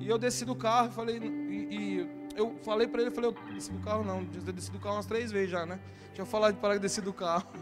E 0.00 0.08
eu 0.08 0.16
desci 0.16 0.46
do 0.46 0.54
carro, 0.54 0.90
falei, 0.90 1.18
e, 1.18 1.76
e 1.76 2.25
eu 2.36 2.56
falei 2.62 2.86
para 2.86 3.02
ele, 3.02 3.10
falei, 3.10 3.30
eu 3.30 3.34
desci 3.52 3.72
do 3.72 3.78
carro 3.80 4.04
não, 4.04 4.18
eu 4.18 4.52
desci 4.52 4.70
do 4.70 4.78
carro 4.78 4.96
umas 4.96 5.06
três 5.06 5.32
vezes 5.32 5.50
já, 5.50 5.64
né? 5.64 5.80
Deixa 6.08 6.22
eu 6.22 6.26
falar 6.26 6.50
de 6.50 6.58
parar 6.58 6.74
de 6.74 6.80
descer 6.80 7.02
do 7.02 7.12
carro. 7.12 7.46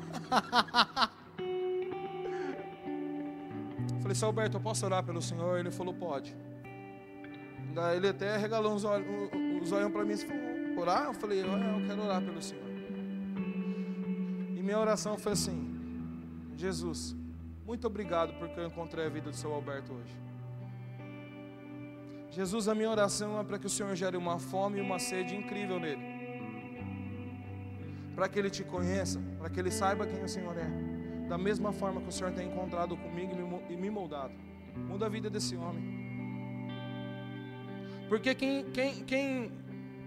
falei, 4.02 4.14
seu 4.14 4.28
Alberto, 4.28 4.56
eu 4.58 4.60
posso 4.60 4.84
orar 4.84 5.02
pelo 5.02 5.22
senhor? 5.22 5.58
Ele 5.58 5.70
falou, 5.70 5.94
pode. 5.94 6.36
Daí 7.74 7.96
ele 7.96 8.08
até 8.08 8.36
regalou 8.36 8.74
os 8.74 8.84
olhos 8.84 9.06
para 9.92 10.04
mim 10.04 10.12
e 10.12 10.16
falou, 10.18 10.80
orar? 10.80 11.04
Eu 11.06 11.14
falei, 11.14 11.40
eu 11.40 11.86
quero 11.86 12.02
orar 12.02 12.22
pelo 12.22 12.40
Senhor. 12.42 12.62
E 14.56 14.62
minha 14.62 14.78
oração 14.78 15.16
foi 15.16 15.32
assim, 15.32 15.74
Jesus, 16.56 17.16
muito 17.66 17.86
obrigado 17.86 18.34
porque 18.38 18.60
eu 18.60 18.66
encontrei 18.66 19.06
a 19.06 19.08
vida 19.08 19.30
do 19.30 19.36
seu 19.36 19.52
Alberto 19.52 19.92
hoje. 19.92 20.23
Jesus, 22.34 22.66
a 22.66 22.74
minha 22.74 22.90
oração 22.90 23.38
é 23.38 23.44
para 23.44 23.60
que 23.60 23.66
o 23.66 23.70
Senhor 23.70 23.94
gere 23.94 24.16
uma 24.16 24.40
fome 24.40 24.78
e 24.78 24.80
uma 24.80 24.98
sede 24.98 25.36
incrível 25.36 25.78
nele. 25.78 26.02
Para 28.16 28.28
que 28.28 28.36
ele 28.40 28.50
te 28.50 28.64
conheça, 28.64 29.20
para 29.38 29.48
que 29.48 29.60
ele 29.60 29.70
saiba 29.70 30.04
quem 30.04 30.20
o 30.20 30.28
Senhor 30.28 30.56
é. 30.58 30.68
Da 31.28 31.38
mesma 31.38 31.72
forma 31.72 32.00
que 32.00 32.08
o 32.08 32.12
Senhor 32.12 32.32
tem 32.32 32.48
encontrado 32.48 32.96
comigo 32.96 33.32
e 33.70 33.76
me 33.76 33.88
moldado. 33.88 34.32
Muda 34.74 35.06
a 35.06 35.08
vida 35.08 35.30
desse 35.30 35.54
homem. 35.56 35.84
Porque 38.08 38.34
quem, 38.34 38.64
quem, 38.72 39.04
quem 39.04 39.52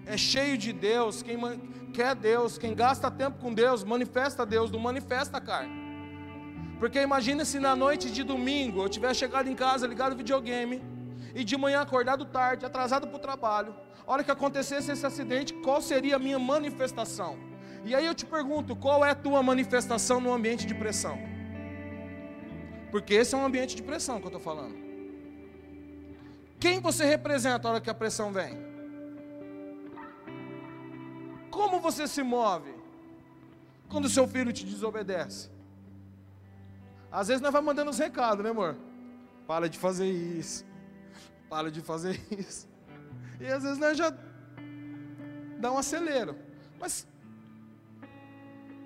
é 0.05 0.17
cheio 0.17 0.57
de 0.57 0.73
Deus, 0.73 1.21
quem 1.21 1.37
quer 1.93 2.13
Deus, 2.13 2.57
quem 2.57 2.75
gasta 2.75 3.09
tempo 3.09 3.39
com 3.39 3.53
Deus, 3.53 3.85
manifesta 3.85 4.45
Deus, 4.45 4.69
não 4.69 4.79
manifesta 4.79 5.37
a 5.37 5.41
carne. 5.41 5.87
Porque 6.77 7.01
imagina 7.01 7.45
se 7.45 7.57
na 7.57 7.73
noite 7.73 8.11
de 8.11 8.21
domingo 8.21 8.83
eu 8.83 8.89
tiver 8.89 9.13
chegado 9.13 9.47
em 9.47 9.55
casa, 9.55 9.87
ligado 9.87 10.11
o 10.11 10.17
videogame, 10.17 10.96
e 11.37 11.43
de 11.43 11.55
manhã 11.55 11.81
acordado 11.81 12.25
tarde, 12.25 12.65
atrasado 12.65 13.07
para 13.07 13.15
o 13.15 13.19
trabalho. 13.19 13.75
A 14.05 14.11
hora 14.11 14.23
que 14.23 14.31
acontecesse 14.31 14.91
esse 14.91 15.05
acidente, 15.05 15.53
qual 15.53 15.79
seria 15.83 16.15
a 16.15 16.19
minha 16.19 16.39
manifestação? 16.39 17.37
E 17.85 17.93
aí 17.93 18.07
eu 18.07 18.15
te 18.15 18.25
pergunto, 18.25 18.75
qual 18.75 19.05
é 19.05 19.11
a 19.11 19.15
tua 19.15 19.43
manifestação 19.43 20.19
no 20.19 20.33
ambiente 20.33 20.65
de 20.65 20.73
pressão? 20.73 21.15
Porque 22.89 23.13
esse 23.13 23.35
é 23.35 23.37
um 23.37 23.45
ambiente 23.45 23.75
de 23.75 23.83
pressão 23.83 24.17
que 24.19 24.23
eu 24.23 24.29
estou 24.29 24.41
falando. 24.41 24.75
Quem 26.59 26.79
você 26.79 27.05
representa 27.05 27.67
na 27.67 27.69
hora 27.69 27.81
que 27.81 27.89
a 27.89 27.93
pressão 27.93 28.31
vem? 28.33 28.57
Como 31.51 31.79
você 31.79 32.07
se 32.07 32.23
move 32.23 32.73
quando 33.87 34.09
seu 34.09 34.27
filho 34.27 34.51
te 34.51 34.65
desobedece? 34.65 35.51
Às 37.11 37.27
vezes 37.27 37.43
nós 37.43 37.51
vamos 37.51 37.67
mandando 37.67 37.91
os 37.91 37.99
recados, 37.99 38.43
né, 38.43 38.49
amor? 38.49 38.75
Para 39.45 39.69
de 39.69 39.77
fazer 39.77 40.09
isso. 40.09 40.65
Para 41.49 41.71
de 41.71 41.81
fazer 41.81 42.19
isso. 42.31 42.67
E 43.39 43.45
às 43.45 43.63
vezes 43.63 43.77
nós 43.77 43.97
já 43.97 44.13
dá 45.59 45.71
um 45.71 45.77
acelero. 45.77 46.35
Mas 46.79 47.07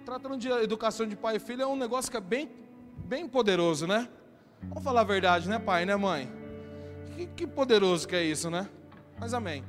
tratando 0.06 0.38
de 0.38 0.50
educação 0.50 1.06
de 1.06 1.15
pai 1.15 1.38
e 1.38 1.39
filho 1.39 1.62
é 1.62 1.67
um 1.67 1.76
negócio 1.76 2.10
que 2.12 2.17
é 2.17 2.21
bem, 2.21 2.52
bem 3.06 3.28
poderoso, 3.28 3.88
né? 3.88 4.10
Vamos 4.63 4.84
falar 4.84 5.02
a 5.02 5.06
verdade, 5.06 5.50
né, 5.50 5.58
pai, 5.58 5.86
né, 5.86 5.95
mãe? 5.95 6.32
Que, 7.15 7.26
que 7.28 7.47
poderoso 7.47 8.08
que 8.08 8.15
é 8.15 8.24
isso, 8.24 8.50
né? 8.50 8.69
Mas 9.19 9.34
amém. 9.34 9.63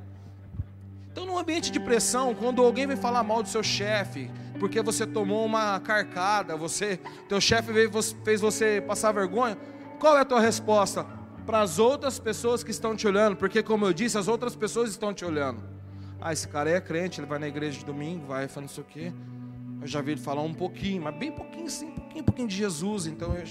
Então, 1.11 1.25
num 1.25 1.37
ambiente 1.37 1.71
de 1.71 1.79
pressão, 1.79 2.33
quando 2.33 2.63
alguém 2.63 2.87
vem 2.87 2.97
falar 2.97 3.23
mal 3.23 3.43
do 3.43 3.49
seu 3.49 3.61
chefe, 3.61 4.29
porque 4.59 4.81
você 4.81 5.05
tomou 5.05 5.45
uma 5.45 5.79
carcada, 5.79 6.57
você, 6.57 6.99
teu 7.29 7.39
chefe 7.39 7.71
fez 8.23 8.41
você 8.41 8.83
passar 8.85 9.11
vergonha, 9.11 9.57
qual 9.99 10.17
é 10.17 10.21
a 10.21 10.25
tua 10.25 10.39
resposta 10.39 11.05
para 11.45 11.61
as 11.61 11.79
outras 11.79 12.19
pessoas 12.19 12.63
que 12.63 12.71
estão 12.71 12.95
te 12.95 13.07
olhando? 13.07 13.35
Porque, 13.35 13.61
como 13.61 13.85
eu 13.85 13.93
disse, 13.93 14.17
as 14.17 14.27
outras 14.27 14.55
pessoas 14.55 14.89
estão 14.89 15.13
te 15.13 15.23
olhando. 15.25 15.61
Ah, 16.19 16.31
esse 16.31 16.47
cara 16.47 16.69
é 16.69 16.79
crente, 16.79 17.19
ele 17.19 17.27
vai 17.27 17.39
na 17.39 17.47
igreja 17.47 17.79
de 17.79 17.85
domingo, 17.85 18.25
vai 18.25 18.47
falando 18.47 18.69
isso 18.69 18.81
aqui. 18.81 19.13
Eu 19.81 19.87
já 19.87 20.01
vi 20.01 20.11
ele 20.11 20.21
falar 20.21 20.41
um 20.41 20.53
pouquinho, 20.53 21.01
mas 21.01 21.15
bem 21.15 21.31
pouquinho, 21.31 21.69
sim, 21.69 21.91
pouquinho, 21.91 22.23
pouquinho 22.23 22.47
de 22.47 22.55
Jesus. 22.55 23.07
Então, 23.07 23.35
eu 23.35 23.45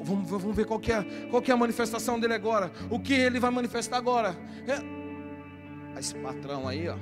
Vamos, 0.00 0.28
vamos 0.28 0.54
ver 0.54 0.64
qual, 0.64 0.80
é, 0.80 1.26
qual 1.28 1.42
é 1.46 1.50
a 1.50 1.56
manifestação 1.56 2.18
dele 2.20 2.34
agora. 2.34 2.70
O 2.90 3.00
que 3.00 3.12
ele 3.12 3.40
vai 3.40 3.50
manifestar 3.50 3.96
agora? 3.96 4.36
É. 4.66 5.98
Esse 5.98 6.14
patrão 6.14 6.68
aí, 6.68 6.88
ó. 6.88 6.96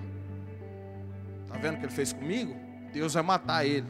Tá 1.49 1.59
vendo 1.59 1.75
o 1.75 1.79
que 1.79 1.85
ele 1.85 1.93
fez 1.93 2.13
comigo? 2.13 2.57
Deus 2.93 3.15
vai 3.15 3.23
matar 3.23 3.67
ele. 3.67 3.87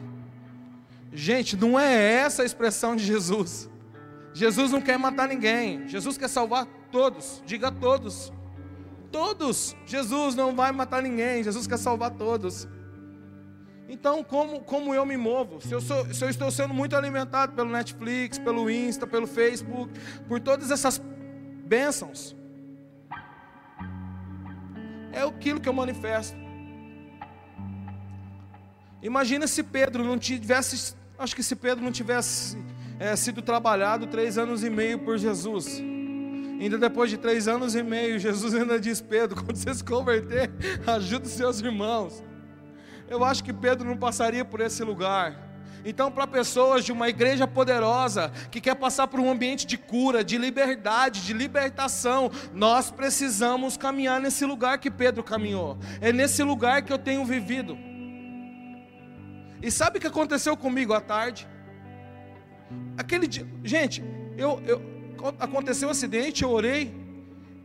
Gente, 1.13 1.55
não 1.55 1.79
é 1.79 1.95
essa 1.95 2.43
a 2.43 2.45
expressão 2.45 2.95
de 2.95 3.03
Jesus. 3.03 3.69
Jesus 4.37 4.71
não 4.71 4.79
quer 4.79 4.99
matar 4.99 5.27
ninguém. 5.27 5.87
Jesus 5.87 6.15
quer 6.15 6.27
salvar 6.27 6.67
todos. 6.91 7.41
Diga 7.43 7.71
todos. 7.71 8.31
Todos. 9.11 9.75
Jesus 9.83 10.35
não 10.35 10.55
vai 10.55 10.71
matar 10.71 11.01
ninguém. 11.01 11.43
Jesus 11.43 11.65
quer 11.65 11.77
salvar 11.77 12.11
todos. 12.11 12.67
Então, 13.89 14.23
como, 14.23 14.59
como 14.59 14.93
eu 14.93 15.03
me 15.07 15.17
movo? 15.17 15.59
Se 15.59 15.73
eu, 15.73 15.81
sou, 15.81 16.13
se 16.13 16.23
eu 16.23 16.29
estou 16.29 16.51
sendo 16.51 16.71
muito 16.71 16.95
alimentado 16.95 17.53
pelo 17.53 17.71
Netflix, 17.71 18.37
pelo 18.37 18.69
Insta, 18.69 19.07
pelo 19.07 19.25
Facebook, 19.25 19.91
por 20.27 20.39
todas 20.39 20.69
essas 20.69 21.01
bênçãos, 21.65 22.35
é 25.11 25.23
aquilo 25.23 25.59
que 25.59 25.67
eu 25.67 25.73
manifesto. 25.73 26.37
Imagina 29.01 29.47
se 29.47 29.63
Pedro 29.63 30.03
não 30.03 30.19
tivesse, 30.19 30.95
acho 31.17 31.35
que 31.35 31.41
se 31.41 31.55
Pedro 31.55 31.83
não 31.83 31.91
tivesse 31.91 32.55
é, 32.99 33.15
sido 33.15 33.41
trabalhado 33.41 34.07
três 34.07 34.37
anos 34.37 34.63
e 34.63 34.69
meio 34.69 34.99
por 34.99 35.17
Jesus. 35.17 35.81
Ainda 36.59 36.77
depois 36.77 37.09
de 37.09 37.17
três 37.17 37.47
anos 37.47 37.75
e 37.75 37.83
meio, 37.83 38.17
Jesus 38.19 38.53
ainda 38.55 38.79
diz: 38.79 39.01
Pedro, 39.01 39.35
quando 39.43 39.55
você 39.55 39.73
se 39.73 39.83
converter, 39.83 40.49
ajude 40.85 41.27
os 41.27 41.33
seus 41.33 41.59
irmãos 41.61 42.23
eu 43.09 43.23
acho 43.23 43.43
que 43.43 43.53
Pedro 43.53 43.87
não 43.87 43.97
passaria 43.97 44.43
por 44.43 44.59
esse 44.59 44.83
lugar. 44.83 45.45
Então, 45.85 46.11
para 46.11 46.27
pessoas 46.27 46.83
de 46.83 46.91
uma 46.91 47.07
igreja 47.07 47.47
poderosa, 47.47 48.31
que 48.51 48.59
quer 48.59 48.75
passar 48.75 49.07
por 49.07 49.19
um 49.19 49.31
ambiente 49.31 49.65
de 49.65 49.77
cura, 49.77 50.23
de 50.23 50.37
liberdade, 50.37 51.25
de 51.25 51.31
libertação, 51.31 52.29
nós 52.53 52.91
precisamos 52.91 53.77
caminhar 53.77 54.19
nesse 54.19 54.43
lugar 54.43 54.79
que 54.79 54.91
Pedro 54.91 55.23
caminhou. 55.23 55.77
É 56.01 56.11
nesse 56.11 56.43
lugar 56.43 56.81
que 56.81 56.91
eu 56.91 56.97
tenho 56.97 57.23
vivido. 57.23 57.77
E 59.61 59.71
sabe 59.71 59.97
o 59.97 60.01
que 60.01 60.07
aconteceu 60.07 60.57
comigo 60.57 60.93
à 60.93 60.99
tarde? 60.99 61.47
Aquele 62.97 63.27
dia, 63.27 63.47
gente, 63.63 64.03
eu, 64.37 64.61
eu 64.65 64.81
aconteceu 65.39 65.87
um 65.87 65.91
acidente, 65.91 66.43
eu 66.43 66.51
orei, 66.51 66.93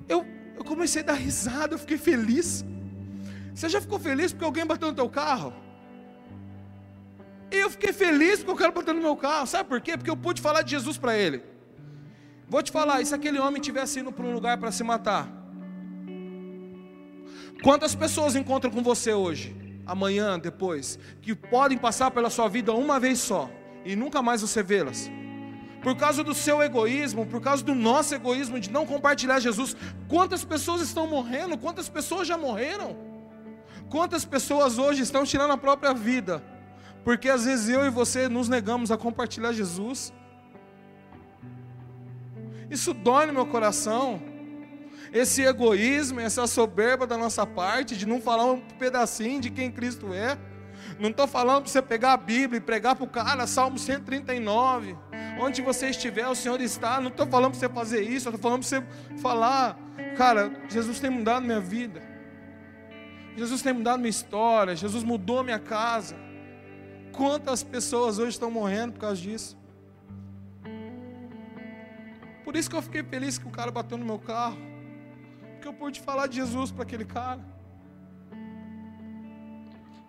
eu, 0.09 0.24
eu 0.57 0.64
comecei 0.64 1.03
a 1.03 1.07
dar 1.07 1.14
risada, 1.14 1.74
eu 1.74 1.78
fiquei 1.78 1.98
feliz. 1.98 2.64
Você 3.55 3.68
já 3.68 3.80
ficou 3.80 3.98
feliz 3.98 4.32
porque 4.32 4.44
alguém 4.44 4.64
bateu 4.64 4.88
no 4.88 4.94
teu 4.94 5.09
carro? 5.09 5.53
E 7.50 7.57
eu 7.57 7.70
fiquei 7.70 7.92
feliz 7.92 8.38
porque 8.38 8.53
o 8.53 8.57
cara 8.57 8.72
bateu 8.72 8.94
no 8.94 9.00
meu 9.00 9.16
carro. 9.16 9.46
Sabe 9.46 9.68
por 9.68 9.80
quê? 9.80 9.96
Porque 9.96 10.11
eu 10.11 10.16
pude 10.16 10.40
falar 10.40 10.62
de 10.62 10.70
Jesus 10.70 10.96
para 10.96 11.16
ele. 11.16 11.42
Vou 12.48 12.62
te 12.62 12.72
falar, 12.72 13.00
e 13.00 13.07
se 13.07 13.14
aquele 13.14 13.38
homem 13.38 13.61
tivesse 13.61 14.00
indo 14.00 14.12
para 14.12 14.24
um 14.24 14.32
lugar 14.32 14.59
para 14.59 14.70
se 14.70 14.82
matar? 14.82 15.28
Quantas 17.62 17.94
pessoas 17.94 18.34
encontram 18.34 18.70
com 18.70 18.82
você 18.82 19.12
hoje, 19.12 19.55
amanhã, 19.86 20.38
depois, 20.38 20.98
que 21.20 21.34
podem 21.34 21.78
passar 21.78 22.11
pela 22.11 22.28
sua 22.28 22.48
vida 22.48 22.72
uma 22.72 22.98
vez 22.98 23.20
só 23.20 23.50
e 23.85 23.97
nunca 23.97 24.22
mais 24.22 24.41
você 24.41 24.62
vê-las? 24.62 25.11
Por 25.83 25.97
causa 25.97 26.22
do 26.22 26.33
seu 26.33 26.62
egoísmo, 26.62 27.26
por 27.26 27.41
causa 27.41 27.64
do 27.64 27.74
nosso 27.74 28.14
egoísmo 28.14 28.61
de 28.61 28.70
não 28.70 28.87
compartilhar 28.87 29.41
Jesus, 29.41 29.76
quantas 30.09 30.45
pessoas 30.45 30.80
estão 30.80 31.07
morrendo? 31.07 31.59
Quantas 31.59 31.89
pessoas 31.89 32.28
já 32.28 32.39
morreram? 32.39 32.97
Quantas 33.91 34.24
pessoas 34.24 34.78
hoje 34.78 35.03
estão 35.03 35.24
tirando 35.24 35.51
a 35.51 35.57
própria 35.57 35.93
vida? 35.93 36.43
Porque 37.05 37.28
às 37.28 37.45
vezes 37.45 37.68
eu 37.68 37.85
e 37.85 37.91
você 37.91 38.28
nos 38.28 38.49
negamos 38.49 38.93
a 38.93 38.97
compartilhar 38.97 39.53
Jesus. 39.53 40.12
Isso 42.70 42.95
dói 42.95 43.26
no 43.26 43.33
meu 43.33 43.47
coração. 43.47 44.22
Esse 45.12 45.43
egoísmo, 45.43 46.20
essa 46.20 46.47
soberba 46.47 47.07
da 47.07 47.18
nossa 47.18 47.45
parte 47.45 47.97
de 47.97 48.07
não 48.07 48.20
falar 48.20 48.47
um 48.47 48.61
pedacinho 48.78 49.41
de 49.41 49.51
quem 49.51 49.70
Cristo 49.70 50.14
é. 50.14 50.39
Não 50.99 51.11
estou 51.11 51.26
falando 51.26 51.62
para 51.62 51.72
você 51.72 51.83
pegar 51.83 52.12
a 52.12 52.16
Bíblia 52.16 52.59
e 52.59 52.61
pregar 52.61 52.95
para 52.95 53.05
o 53.05 53.09
cara, 53.09 53.47
Salmo 53.47 53.78
139. 53.78 54.97
Onde 55.41 55.62
você 55.62 55.89
estiver, 55.89 56.26
o 56.28 56.35
Senhor 56.35 56.61
está. 56.61 57.01
Não 57.01 57.09
estou 57.09 57.26
falando 57.26 57.53
para 57.53 57.61
você 57.61 57.68
fazer 57.68 58.03
isso, 58.03 58.28
estou 58.28 58.39
falando 58.39 58.61
para 58.61 58.68
você 58.68 58.85
falar, 59.20 59.78
cara, 60.16 60.53
Jesus 60.68 61.01
tem 61.01 61.11
mudado 61.11 61.45
minha 61.45 61.61
vida. 61.61 62.03
Jesus 63.37 63.62
tem 63.62 63.72
mudado 63.72 63.99
minha 63.99 64.11
história. 64.11 64.76
Jesus 64.76 65.03
mudou 65.03 65.43
minha 65.43 65.59
casa. 65.59 66.16
Quantas 67.12 67.62
pessoas 67.62 68.18
hoje 68.18 68.30
estão 68.30 68.51
morrendo 68.51 68.93
por 68.93 69.01
causa 69.01 69.20
disso? 69.20 69.57
Por 72.45 72.57
isso 72.57 72.68
que 72.68 72.76
eu 72.76 72.83
fiquei 72.83 73.03
feliz 73.03 73.39
que 73.39 73.47
o 73.47 73.51
cara 73.51 73.70
bateu 73.70 73.97
no 73.97 74.05
meu 74.05 74.18
carro. 74.18 74.59
Porque 75.53 75.68
eu 75.68 75.72
pude 75.72 76.01
falar 76.01 76.26
de 76.26 76.37
Jesus 76.37 76.70
para 76.70 76.83
aquele 76.83 77.05
cara. 77.05 77.41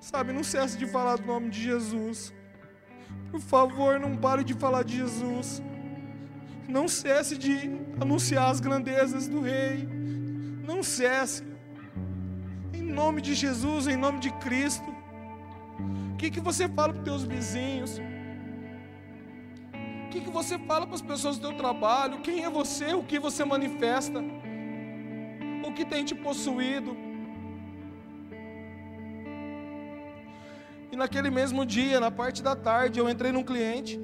Sabe, 0.09 0.33
não 0.37 0.43
cesse 0.53 0.75
de 0.81 0.87
falar 0.95 1.15
do 1.21 1.25
nome 1.33 1.49
de 1.49 1.61
Jesus. 1.69 2.33
Por 3.31 3.41
favor, 3.53 3.99
não 4.05 4.13
pare 4.25 4.43
de 4.43 4.53
falar 4.63 4.83
de 4.83 4.95
Jesus. 5.01 5.49
Não 6.67 6.87
cesse 6.87 7.35
de 7.37 7.55
anunciar 7.99 8.47
as 8.53 8.59
grandezas 8.59 9.27
do 9.27 9.39
Rei. 9.41 9.77
Não 10.69 10.79
cesse. 10.83 11.43
Em 12.73 12.85
nome 13.01 13.19
de 13.27 13.33
Jesus, 13.33 13.87
em 13.87 13.97
nome 14.05 14.19
de 14.19 14.31
Cristo. 14.45 14.89
O 16.13 16.17
que, 16.17 16.29
que 16.29 16.41
você 16.49 16.67
fala 16.67 16.93
para 16.93 17.01
os 17.01 17.05
teus 17.09 17.23
vizinhos? 17.23 17.93
que, 20.13 20.21
que 20.21 20.29
você 20.29 20.59
fala 20.59 20.85
para 20.85 20.95
as 20.95 21.01
pessoas 21.01 21.39
do 21.39 21.47
seu 21.47 21.57
trabalho? 21.57 22.21
Quem 22.21 22.43
é 22.43 22.49
você? 22.49 22.93
O 22.93 23.03
que 23.03 23.17
você 23.17 23.43
manifesta? 23.43 24.19
O 25.67 25.73
que 25.73 25.83
tem 25.83 26.05
te 26.05 26.13
possuído? 26.13 26.95
E 30.93 30.95
naquele 30.95 31.31
mesmo 31.31 31.65
dia, 31.65 31.99
na 31.99 32.11
parte 32.11 32.43
da 32.43 32.55
tarde, 32.55 32.99
eu 32.99 33.09
entrei 33.09 33.31
num 33.31 33.41
cliente. 33.41 33.97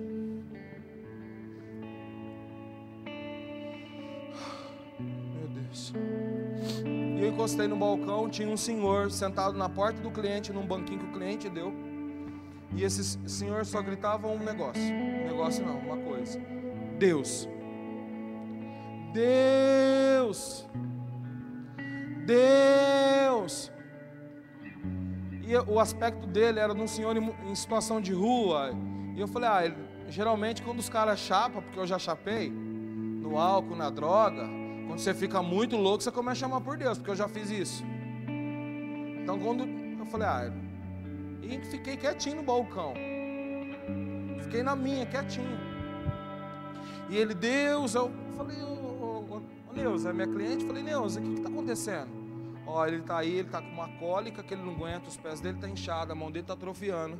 Meu 5.00 5.48
Deus. 5.50 5.94
E 6.84 7.22
eu 7.22 7.30
encostei 7.30 7.68
no 7.68 7.76
balcão, 7.76 8.28
tinha 8.28 8.50
um 8.50 8.58
senhor 8.58 9.12
sentado 9.12 9.56
na 9.56 9.70
porta 9.70 10.02
do 10.02 10.10
cliente, 10.10 10.52
num 10.52 10.66
banquinho 10.66 11.02
que 11.02 11.06
o 11.06 11.12
cliente 11.12 11.48
deu. 11.48 11.72
E 12.76 12.84
esse 12.84 13.20
senhor 13.30 13.64
só 13.68 13.84
gritava 13.84 14.28
um 14.28 14.40
negócio. 14.40 14.82
Um 14.82 15.28
negócio 15.28 15.64
não, 15.64 15.78
uma 15.78 15.98
coisa. 15.98 16.42
Deus. 16.98 17.48
Deus. 19.14 20.68
Deus. 22.26 23.72
E 25.50 25.58
o 25.58 25.80
aspecto 25.80 26.28
dele 26.28 26.60
era 26.60 26.76
de 26.76 26.80
um 26.80 26.86
senhor 26.86 27.18
em 27.18 27.56
situação 27.56 28.00
de 28.00 28.14
rua. 28.14 28.70
E 29.16 29.20
eu 29.20 29.28
falei, 29.28 29.50
ah, 29.50 29.76
geralmente 30.08 30.62
quando 30.62 30.78
os 30.78 30.90
caras 30.90 31.18
chapam, 31.18 31.60
porque 31.64 31.80
eu 31.80 31.88
já 31.88 31.98
chapei, 31.98 32.52
no 32.52 33.36
álcool, 33.36 33.76
na 33.76 33.90
droga, 33.90 34.48
quando 34.86 35.00
você 35.00 35.12
fica 35.12 35.42
muito 35.42 35.76
louco, 35.76 36.04
você 36.04 36.12
começa 36.12 36.46
a 36.46 36.48
chamar 36.48 36.62
por 36.62 36.78
Deus, 36.78 37.00
porque 37.00 37.10
eu 37.10 37.16
já 37.16 37.28
fiz 37.28 37.50
isso. 37.50 37.84
Então 39.24 39.40
quando 39.40 39.64
eu 39.64 40.06
falei, 40.06 40.28
ah, 40.28 40.54
e 41.42 41.58
fiquei 41.66 41.98
quietinho 41.98 42.36
no 42.36 42.44
balcão. 42.44 42.94
Fiquei 44.44 44.62
na 44.62 44.76
minha, 44.76 45.04
quietinho. 45.08 45.58
E 47.10 47.18
ele, 47.18 47.34
Deus, 47.34 47.96
eu 47.96 48.12
falei, 48.38 48.62
ô, 48.62 48.68
ô, 48.68 49.42
ô 49.68 49.74
Neuza, 49.74 50.12
é 50.12 50.14
minha 50.14 50.28
cliente, 50.28 50.64
falei, 50.64 50.84
Neuza, 50.84 51.20
o 51.20 51.24
que 51.24 51.34
está 51.38 51.50
acontecendo? 51.50 52.19
Ó, 52.72 52.86
ele 52.86 52.98
está 52.98 53.18
aí, 53.18 53.32
ele 53.32 53.48
está 53.48 53.60
com 53.60 53.68
uma 53.70 53.90
cólica 53.98 54.44
que 54.44 54.54
ele 54.54 54.62
não 54.62 54.74
aguenta, 54.74 55.10
os 55.10 55.18
pés 55.18 55.42
dele 55.42 55.56
estão 55.56 55.70
tá 55.70 55.74
inchados, 55.74 56.12
a 56.12 56.16
mão 56.16 56.30
dele 56.30 56.44
está 56.44 56.54
atrofiando. 56.54 57.20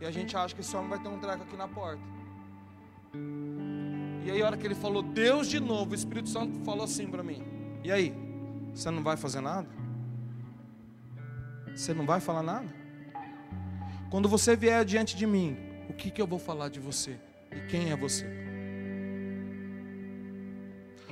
E 0.00 0.06
a 0.06 0.10
gente 0.10 0.34
acha 0.34 0.54
que 0.54 0.62
esse 0.62 0.74
homem 0.74 0.88
vai 0.88 0.98
ter 0.98 1.08
um 1.08 1.18
treco 1.18 1.42
aqui 1.42 1.54
na 1.54 1.68
porta. 1.68 2.00
E 4.24 4.30
aí, 4.30 4.42
a 4.42 4.46
hora 4.46 4.56
que 4.56 4.66
ele 4.66 4.74
falou 4.74 5.02
Deus 5.02 5.48
de 5.48 5.60
novo, 5.60 5.92
o 5.92 5.94
Espírito 5.94 6.30
Santo 6.30 6.58
falou 6.60 6.84
assim 6.84 7.06
para 7.08 7.22
mim: 7.22 7.42
E 7.84 7.92
aí, 7.92 8.14
você 8.74 8.90
não 8.90 9.02
vai 9.02 9.18
fazer 9.18 9.42
nada? 9.42 9.68
Você 11.74 11.92
não 11.92 12.06
vai 12.06 12.18
falar 12.18 12.42
nada? 12.42 12.66
Quando 14.10 14.30
você 14.30 14.56
vier 14.56 14.82
diante 14.82 15.14
de 15.14 15.26
mim, 15.26 15.58
o 15.90 15.92
que, 15.92 16.10
que 16.10 16.22
eu 16.22 16.26
vou 16.26 16.38
falar 16.38 16.70
de 16.70 16.80
você? 16.80 17.18
E 17.52 17.60
quem 17.68 17.90
é 17.90 17.96
você? 17.96 18.26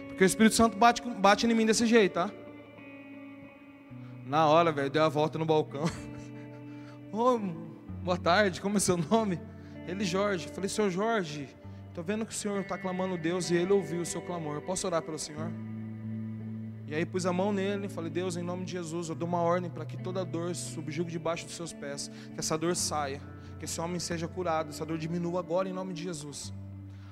Porque 0.09 0.25
o 0.25 0.27
Espírito 0.27 0.55
Santo 0.55 0.79
bate, 0.79 1.03
bate 1.03 1.47
em 1.47 1.53
mim 1.53 1.67
desse 1.67 1.87
jeito, 1.87 2.15
tá? 2.15 2.31
Na 4.27 4.47
hora, 4.47 4.73
velho, 4.73 4.89
deu 4.89 5.05
a 5.05 5.09
volta 5.09 5.39
no 5.39 5.45
balcão. 5.45 5.85
oh, 7.13 7.39
boa 8.03 8.17
tarde, 8.17 8.61
como 8.61 8.79
é 8.79 8.81
seu 8.81 8.97
nome? 8.97 9.39
Ele, 9.87 10.03
Jorge. 10.05 10.49
Falei, 10.49 10.69
seu 10.69 10.91
Jorge, 10.91 11.49
estou 11.89 12.03
vendo 12.03 12.25
que 12.25 12.33
o 12.33 12.35
senhor 12.35 12.61
está 12.63 12.79
clamando 12.79 13.19
Deus 13.19 13.51
e 13.51 13.55
ele 13.55 13.73
ouviu 13.73 14.01
o 14.01 14.07
seu 14.07 14.23
clamor. 14.23 14.55
Eu 14.55 14.63
posso 14.63 14.87
orar 14.87 15.03
pelo 15.03 15.19
senhor? 15.19 15.51
E 16.87 16.95
aí 16.95 17.05
pus 17.05 17.27
a 17.27 17.33
mão 17.33 17.53
nele 17.53 17.87
e 17.87 17.89
falei: 17.89 18.11
Deus, 18.11 18.37
em 18.37 18.43
nome 18.43 18.65
de 18.65 18.73
Jesus, 18.73 19.11
eu 19.11 19.15
dou 19.15 19.29
uma 19.29 19.41
ordem 19.41 19.71
para 19.71 19.85
que 19.85 19.97
toda 19.97 20.25
dor 20.25 20.55
subjugue 20.55 21.11
debaixo 21.11 21.45
dos 21.45 21.55
seus 21.55 21.73
pés, 21.73 22.11
que 22.33 22.41
essa 22.41 22.57
dor 22.57 22.75
saia, 22.77 23.21
que 23.59 23.65
esse 23.67 23.81
homem 23.81 23.99
seja 23.99 24.27
curado, 24.27 24.71
essa 24.71 24.87
dor 24.87 24.97
diminua 24.97 25.41
agora 25.41 25.69
em 25.69 25.73
nome 25.73 25.93
de 25.93 26.03
Jesus. 26.03 26.53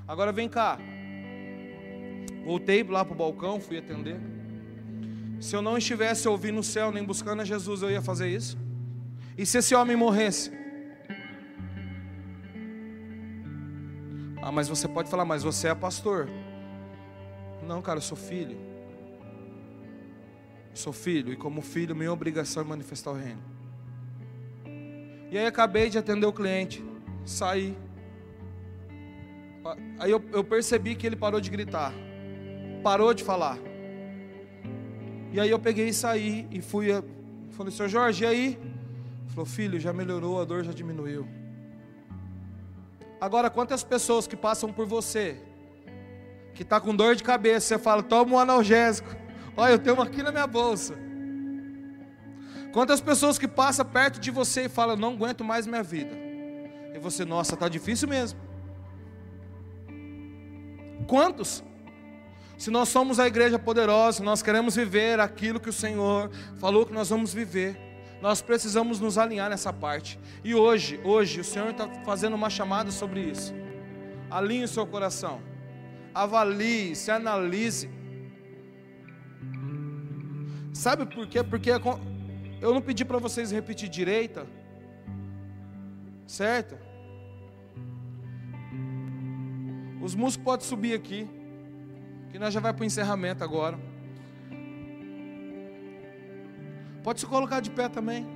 Agora 0.07 0.33
vem 0.33 0.49
cá. 0.49 0.79
Voltei 2.45 2.83
lá 2.83 3.05
para 3.05 3.15
o 3.15 3.17
balcão, 3.17 3.61
fui 3.61 3.79
atender. 3.79 4.21
Se 5.43 5.57
eu 5.57 5.61
não 5.61 5.77
estivesse 5.77 6.29
ouvindo 6.29 6.61
o 6.61 6.63
céu 6.63 6.93
nem 6.93 7.03
buscando 7.03 7.43
a 7.43 7.45
Jesus, 7.45 7.83
eu 7.83 7.91
ia 7.91 8.01
fazer 8.01 8.29
isso? 8.29 8.57
E 9.37 9.45
se 9.45 9.59
esse 9.59 9.75
homem 9.75 9.97
morresse? 9.97 10.53
Ah, 14.41 14.53
mas 14.53 14.69
você 14.69 14.87
pode 14.87 15.11
falar, 15.11 15.25
mas 15.25 15.43
você 15.43 15.67
é 15.67 15.75
pastor. 15.75 16.29
Não, 17.67 17.83
cara, 17.83 17.97
eu 17.97 18.03
sou 18.03 18.17
filho. 18.17 18.57
Sou 20.73 20.93
filho 20.93 21.33
e 21.33 21.37
como 21.37 21.61
filho 21.61 21.97
minha 21.97 22.13
obrigação 22.13 22.63
é 22.63 22.67
manifestar 22.67 23.11
o 23.11 23.15
reino. 23.15 23.43
E 25.29 25.37
aí 25.37 25.45
acabei 25.45 25.91
de 25.91 25.99
atender 25.99 26.25
o 26.25 26.33
cliente, 26.33 26.85
saí. 27.27 27.77
Aí 29.99 30.11
eu, 30.13 30.23
eu 30.33 30.45
percebi 30.45 30.95
que 30.95 31.05
ele 31.05 31.17
parou 31.17 31.41
de 31.41 31.51
gritar, 31.51 31.93
parou 32.85 33.13
de 33.13 33.25
falar. 33.25 33.72
E 35.33 35.41
aí 35.41 35.51
eu 35.51 35.59
peguei 35.59 35.89
e 35.89 35.95
saí 35.95 36.47
e 36.51 36.61
fui. 36.61 36.89
Falei, 37.53 37.73
senhor 37.73 37.89
Jorge, 37.89 38.23
e 38.23 38.27
aí? 38.27 38.47
Ele 38.47 39.31
falou, 39.31 39.47
filho, 39.47 39.81
já 39.81 39.93
melhorou, 39.93 40.41
a 40.41 40.45
dor 40.45 40.63
já 40.63 40.73
diminuiu. 40.73 41.27
Agora, 43.19 43.49
quantas 43.49 43.83
pessoas 43.83 44.27
que 44.27 44.37
passam 44.37 44.73
por 44.73 44.85
você, 44.85 45.39
que 46.55 46.63
está 46.63 46.79
com 46.81 46.95
dor 46.95 47.15
de 47.15 47.23
cabeça, 47.23 47.67
você 47.67 47.79
fala, 47.79 48.03
toma 48.03 48.35
um 48.35 48.39
analgésico. 48.39 49.09
Olha, 49.57 49.73
eu 49.73 49.79
tenho 49.79 49.97
uma 49.97 50.05
aqui 50.05 50.23
na 50.23 50.31
minha 50.31 50.47
bolsa. 50.47 50.95
Quantas 52.73 53.01
pessoas 53.01 53.39
que 53.39 53.49
passam 53.49 53.87
perto 53.87 54.21
de 54.21 54.31
você 54.31 54.65
e 54.65 54.69
falam, 54.69 54.97
não 54.97 55.13
aguento 55.15 55.45
mais 55.45 55.67
minha 55.67 55.83
vida. 55.83 56.15
E 56.95 56.99
você, 56.99 57.25
nossa, 57.25 57.55
está 57.55 57.69
difícil 57.69 58.09
mesmo. 58.09 58.39
Quantos? 61.07 61.63
Se 62.63 62.71
nós 62.71 62.91
somos 62.91 63.19
a 63.19 63.27
igreja 63.27 63.59
poderosa, 63.59 64.23
nós 64.23 64.41
queremos 64.41 64.77
viver 64.77 65.19
aquilo 65.19 65.59
que 65.59 65.69
o 65.69 65.73
Senhor 65.73 66.31
falou 66.61 66.87
que 66.87 66.93
nós 66.93 67.11
vamos 67.11 67.35
viver, 67.35 67.77
nós 68.21 68.41
precisamos 68.41 69.01
nos 69.01 69.19
alinhar 69.19 69.51
nessa 69.51 69.73
parte. 69.73 70.17
E 70.45 70.55
hoje, 70.55 71.01
hoje, 71.03 71.41
o 71.41 71.45
Senhor 71.45 71.71
está 71.71 71.89
fazendo 72.05 72.35
uma 72.35 72.49
chamada 72.49 72.93
sobre 72.93 73.21
isso. 73.21 73.53
Alinhe 74.31 74.63
o 74.63 74.69
seu 74.69 74.87
coração, 74.87 75.43
avalie, 76.15 76.95
se 76.95 77.11
analise 77.11 77.91
Sabe 80.73 81.05
por 81.05 81.27
quê? 81.27 81.43
Porque 81.43 81.69
eu 82.61 82.73
não 82.73 82.81
pedi 82.81 83.05
para 83.05 83.19
vocês 83.19 83.51
repetir 83.51 83.89
direita, 83.89 84.47
certo? 86.29 86.79
Os 90.01 90.15
músicos 90.15 90.45
podem 90.45 90.65
subir 90.65 90.95
aqui. 90.95 91.42
Que 92.33 92.39
nós 92.39 92.53
já 92.53 92.61
vai 92.61 92.73
para 92.73 92.83
o 92.83 92.87
encerramento 92.87 93.45
agora. 93.45 93.79
Pode 97.05 97.21
se 97.21 97.27
colocar 97.27 97.61
de 97.61 97.71
pé 97.71 97.91
também. 97.91 98.27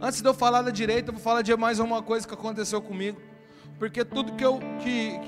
Antes 0.00 0.20
de 0.20 0.28
eu 0.28 0.34
falar 0.34 0.62
da 0.62 0.70
direita, 0.70 1.10
eu 1.10 1.14
vou 1.14 1.22
falar 1.22 1.42
de 1.42 1.54
mais 1.56 1.78
uma 1.78 2.02
coisa 2.02 2.26
que 2.26 2.34
aconteceu 2.34 2.82
comigo. 2.82 3.20
Porque 3.78 4.04
tudo 4.04 4.32
que 4.32 4.44
eu 4.44 4.58
que 4.82 5.20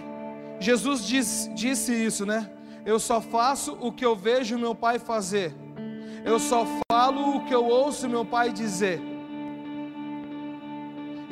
Jesus 0.59 1.07
diz, 1.07 1.49
disse 1.55 1.93
isso, 1.93 2.27
né? 2.27 2.51
Eu 2.85 2.99
só 2.99 3.21
faço 3.21 3.79
o 3.81 3.93
que 3.93 4.05
eu 4.05 4.17
vejo 4.17 4.59
meu 4.59 4.75
pai 4.75 4.99
fazer. 4.99 5.55
Eu 6.25 6.41
só 6.41 6.67
falo 6.91 7.37
o 7.37 7.45
que 7.45 7.55
eu 7.55 7.65
ouço 7.65 8.09
meu 8.09 8.25
pai 8.25 8.51
dizer. 8.51 9.12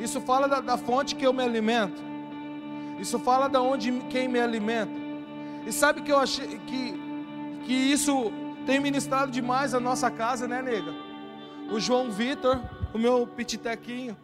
Isso 0.01 0.19
fala 0.19 0.47
da, 0.47 0.59
da 0.59 0.77
fonte 0.77 1.15
que 1.15 1.25
eu 1.25 1.31
me 1.31 1.43
alimento. 1.43 2.01
Isso 2.99 3.19
fala 3.19 3.47
da 3.47 3.61
onde 3.61 3.91
quem 4.09 4.27
me 4.27 4.39
alimenta. 4.39 4.91
E 5.65 5.71
sabe 5.71 6.01
que 6.01 6.11
eu 6.11 6.17
achei 6.17 6.59
que, 6.65 6.93
que 7.65 7.73
isso 7.73 8.31
tem 8.65 8.79
ministrado 8.79 9.31
demais 9.31 9.73
a 9.73 9.79
nossa 9.79 10.09
casa, 10.09 10.47
né, 10.47 10.61
nega? 10.61 10.93
O 11.71 11.79
João 11.79 12.11
Vitor, 12.11 12.59
o 12.93 12.97
meu 12.97 13.27
pititequinho, 13.27 14.17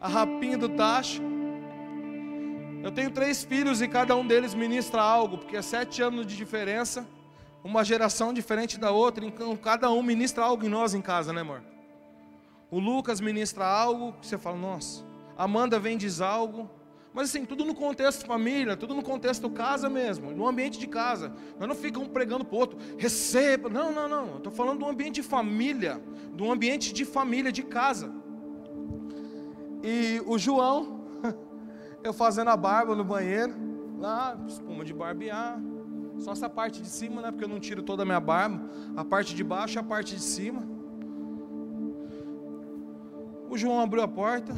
a 0.00 0.08
rapinha 0.08 0.56
do 0.56 0.68
tacho. 0.68 1.22
Eu 2.82 2.92
tenho 2.92 3.10
três 3.10 3.42
filhos 3.42 3.82
e 3.82 3.88
cada 3.88 4.14
um 4.14 4.26
deles 4.26 4.54
ministra 4.54 5.02
algo, 5.02 5.38
porque 5.38 5.56
é 5.56 5.62
sete 5.62 6.02
anos 6.02 6.26
de 6.26 6.36
diferença, 6.36 7.06
uma 7.64 7.84
geração 7.84 8.32
diferente 8.32 8.78
da 8.78 8.92
outra, 8.92 9.24
então 9.24 9.56
cada 9.56 9.90
um 9.90 10.02
ministra 10.02 10.44
algo 10.44 10.64
em 10.64 10.68
nós 10.68 10.94
em 10.94 11.02
casa, 11.02 11.32
né, 11.32 11.40
amor? 11.40 11.62
O 12.70 12.78
Lucas 12.78 13.20
ministra 13.20 13.64
algo, 13.66 14.12
que 14.20 14.26
você 14.26 14.38
fala, 14.38 14.56
nossa. 14.56 15.05
Amanda 15.36 15.78
vem 15.78 15.98
diz 15.98 16.20
algo, 16.20 16.70
mas 17.16 17.30
assim, 17.30 17.46
tudo 17.46 17.64
no 17.64 17.74
contexto 17.74 18.26
família, 18.26 18.76
tudo 18.76 18.94
no 18.94 19.02
contexto 19.02 19.48
casa 19.48 19.88
mesmo, 19.88 20.32
no 20.32 20.46
ambiente 20.46 20.78
de 20.78 20.86
casa. 20.86 21.32
Nós 21.58 21.66
não 21.66 21.74
ficamos 21.74 22.08
pregando 22.08 22.44
para 22.44 22.54
o 22.54 22.58
outro, 22.58 22.78
receba. 22.98 23.70
Não, 23.70 23.90
não, 23.90 24.06
não. 24.06 24.36
Estou 24.36 24.52
falando 24.52 24.80
do 24.80 24.86
ambiente 24.86 25.14
de 25.14 25.22
família, 25.22 25.98
do 26.34 26.52
ambiente 26.52 26.92
de 26.92 27.06
família, 27.06 27.50
de 27.50 27.62
casa. 27.62 28.12
E 29.82 30.22
o 30.26 30.36
João, 30.36 31.06
eu 32.04 32.12
fazendo 32.12 32.48
a 32.48 32.56
barba 32.56 32.94
no 32.94 33.02
banheiro, 33.02 33.54
lá, 33.98 34.38
espuma 34.46 34.84
de 34.84 34.92
barbear. 34.92 35.58
Só 36.18 36.32
essa 36.32 36.50
parte 36.50 36.82
de 36.82 36.88
cima, 36.88 37.22
né? 37.22 37.30
Porque 37.30 37.44
eu 37.44 37.48
não 37.48 37.60
tiro 37.60 37.82
toda 37.82 38.02
a 38.02 38.06
minha 38.06 38.20
barba. 38.20 38.68
A 38.94 39.02
parte 39.02 39.34
de 39.34 39.42
baixo 39.42 39.78
e 39.78 39.80
a 39.80 39.82
parte 39.82 40.14
de 40.14 40.22
cima. 40.22 40.62
O 43.48 43.56
João 43.56 43.80
abriu 43.80 44.02
a 44.02 44.08
porta. 44.08 44.54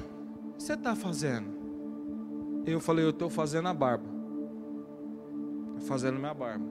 Você 0.58 0.72
está 0.72 0.96
fazendo? 0.96 1.46
Eu 2.66 2.80
falei, 2.80 3.04
eu 3.04 3.10
estou 3.10 3.30
fazendo 3.30 3.68
a 3.68 3.72
barba. 3.72 4.04
Fazendo 5.86 6.18
minha 6.18 6.34
barba. 6.34 6.66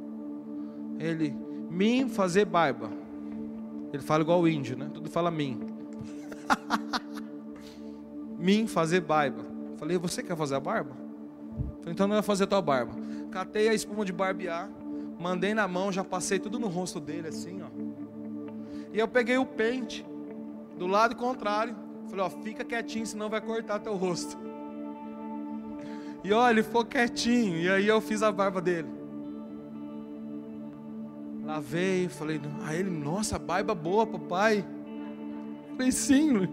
Ele, 1.00 1.34
mim 1.70 2.10
fazer 2.10 2.46
barba. 2.46 2.92
Ele 3.94 4.04
fala 4.04 4.22
igual 4.22 4.42
o 4.42 4.48
índio, 4.48 4.78
né? 4.78 4.92
Tudo 4.94 5.10
fala 5.10 5.32
mim. 5.32 5.60
mim 8.38 8.68
fazer 8.68 9.00
barba. 9.00 9.44
Falei, 9.78 9.98
você 9.98 10.22
quer 10.22 10.36
fazer 10.36 10.56
a 10.56 10.60
barba? 10.60 10.96
Falei, 11.80 11.94
então 11.94 12.08
não 12.08 12.16
vai 12.16 12.24
fazer 12.24 12.44
a 12.44 12.48
tua 12.48 12.62
barba. 12.62 12.94
Catei 13.32 13.70
a 13.70 13.74
espuma 13.74 14.04
de 14.04 14.12
barbear, 14.12 14.70
mandei 15.20 15.54
na 15.54 15.68
mão, 15.68 15.92
já 15.92 16.04
passei 16.04 16.40
tudo 16.40 16.60
no 16.60 16.68
rosto 16.68 17.00
dele 17.00 17.30
assim, 17.30 17.62
ó. 17.62 17.68
E 18.94 19.00
eu 19.00 19.08
peguei 19.08 19.38
o 19.38 19.46
pente 19.46 20.06
do 20.78 20.88
lado 20.88 21.16
contrário. 21.16 21.87
Falei, 22.10 22.26
ó, 22.26 22.30
fica 22.30 22.64
quietinho, 22.64 23.06
senão 23.06 23.30
vai 23.30 23.42
cortar 23.42 23.80
teu 23.80 23.96
rosto. 23.96 24.38
E 26.24 26.32
olha, 26.32 26.52
ele 26.52 26.64
ficou 26.64 26.86
quietinho. 26.86 27.58
E 27.58 27.70
aí 27.70 27.88
eu 27.88 28.02
fiz 28.02 28.24
a 28.24 28.32
barba 28.32 28.62
dele. 28.62 28.88
Lavei, 31.44 32.10
falei, 32.10 32.42
aí 32.64 32.80
ele, 32.80 32.90
nossa, 32.90 33.40
barba 33.40 33.74
boa, 33.74 34.06
papai. 34.06 34.66
Falei, 35.76 35.92
sim, 35.92 36.48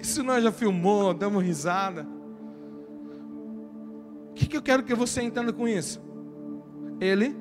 isso 0.00 0.22
nós 0.22 0.42
já 0.42 0.50
filmou, 0.50 1.14
damos 1.14 1.42
risada 1.44 2.18
que, 4.38 4.46
que 4.46 4.56
eu 4.56 4.62
quero 4.62 4.84
que 4.84 4.94
você 4.94 5.20
entenda 5.20 5.52
com 5.52 5.66
isso? 5.66 6.00
Ele 7.00 7.36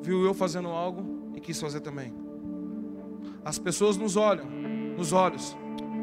viu 0.00 0.24
eu 0.24 0.32
fazendo 0.32 0.68
algo 0.68 1.32
e 1.34 1.40
quis 1.40 1.60
fazer 1.60 1.80
também. 1.80 2.14
As 3.44 3.58
pessoas 3.58 3.96
nos 3.96 4.16
olham, 4.16 4.46
nos 4.96 5.12
olhos. 5.12 5.56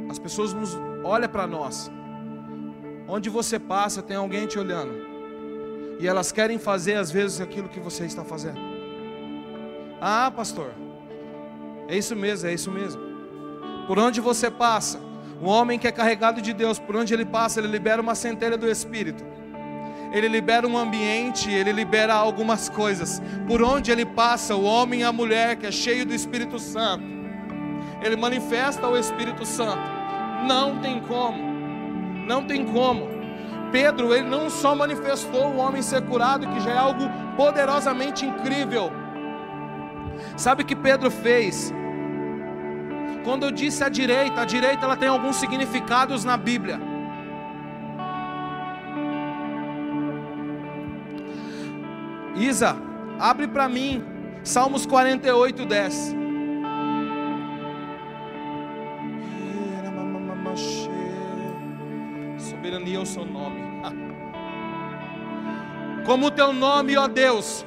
As 0.09 0.19
pessoas 0.19 0.53
nos 0.53 0.77
olham 1.03 1.29
para 1.29 1.45
nós. 1.45 1.91
Onde 3.07 3.29
você 3.29 3.57
passa, 3.59 4.01
tem 4.01 4.17
alguém 4.17 4.47
te 4.47 4.59
olhando. 4.59 4.93
E 5.99 6.07
elas 6.07 6.31
querem 6.31 6.59
fazer 6.59 6.95
às 6.95 7.09
vezes 7.09 7.41
aquilo 7.41 7.69
que 7.69 7.79
você 7.79 8.05
está 8.05 8.23
fazendo. 8.23 8.59
Ah, 9.99 10.31
pastor. 10.35 10.71
É 11.87 11.97
isso 11.97 12.15
mesmo, 12.15 12.47
é 12.47 12.53
isso 12.53 12.71
mesmo. 12.71 13.01
Por 13.87 13.97
onde 13.97 14.19
você 14.19 14.51
passa, 14.51 14.99
o 15.41 15.47
homem 15.47 15.79
que 15.79 15.87
é 15.87 15.91
carregado 15.91 16.41
de 16.41 16.53
Deus, 16.53 16.77
por 16.77 16.95
onde 16.95 17.13
ele 17.13 17.25
passa, 17.25 17.59
ele 17.59 17.69
libera 17.69 18.01
uma 18.01 18.15
centelha 18.15 18.57
do 18.57 18.69
Espírito 18.69 19.23
ele 20.11 20.27
libera 20.27 20.67
um 20.67 20.77
ambiente, 20.77 21.51
ele 21.51 21.71
libera 21.71 22.13
algumas 22.13 22.69
coisas. 22.69 23.21
Por 23.47 23.61
onde 23.61 23.91
ele 23.91 24.05
passa, 24.05 24.55
o 24.55 24.63
homem 24.63 25.01
e 25.01 25.03
a 25.03 25.11
mulher 25.11 25.55
que 25.55 25.65
é 25.65 25.71
cheio 25.71 26.05
do 26.05 26.13
Espírito 26.13 26.59
Santo, 26.59 27.03
ele 28.01 28.15
manifesta 28.15 28.87
o 28.87 28.97
Espírito 28.97 29.45
Santo. 29.45 29.96
Não 30.45 30.79
tem 30.79 30.99
como, 31.01 31.37
não 32.27 32.43
tem 32.43 32.65
como. 32.65 33.07
Pedro, 33.71 34.13
ele 34.13 34.27
não 34.27 34.49
só 34.49 34.75
manifestou 34.75 35.47
o 35.47 35.57
homem 35.57 35.81
ser 35.81 36.01
curado, 36.03 36.47
que 36.47 36.59
já 36.59 36.71
é 36.71 36.77
algo 36.77 37.09
poderosamente 37.35 38.25
incrível. 38.25 38.91
Sabe 40.35 40.63
o 40.63 40.65
que 40.65 40.75
Pedro 40.75 41.11
fez? 41.11 41.73
Quando 43.23 43.45
eu 43.45 43.51
disse 43.51 43.83
a 43.83 43.89
direita, 43.89 44.41
a 44.41 44.45
direita 44.45 44.85
ela 44.85 44.95
tem 44.95 45.09
alguns 45.09 45.35
significados 45.35 46.23
na 46.23 46.37
Bíblia. 46.37 46.79
Isa, 52.35 52.77
abre 53.19 53.47
para 53.47 53.67
mim 53.67 54.17
Salmos 54.47 54.85
48, 54.85 55.65
10. 55.65 56.15
Soberania 62.87 63.01
o 63.01 63.05
seu 63.05 63.25
nome. 63.25 63.67
Como 66.05 66.27
o 66.27 66.31
teu 66.31 66.53
nome, 66.53 66.95
ó 66.95 67.07
Deus, 67.07 67.65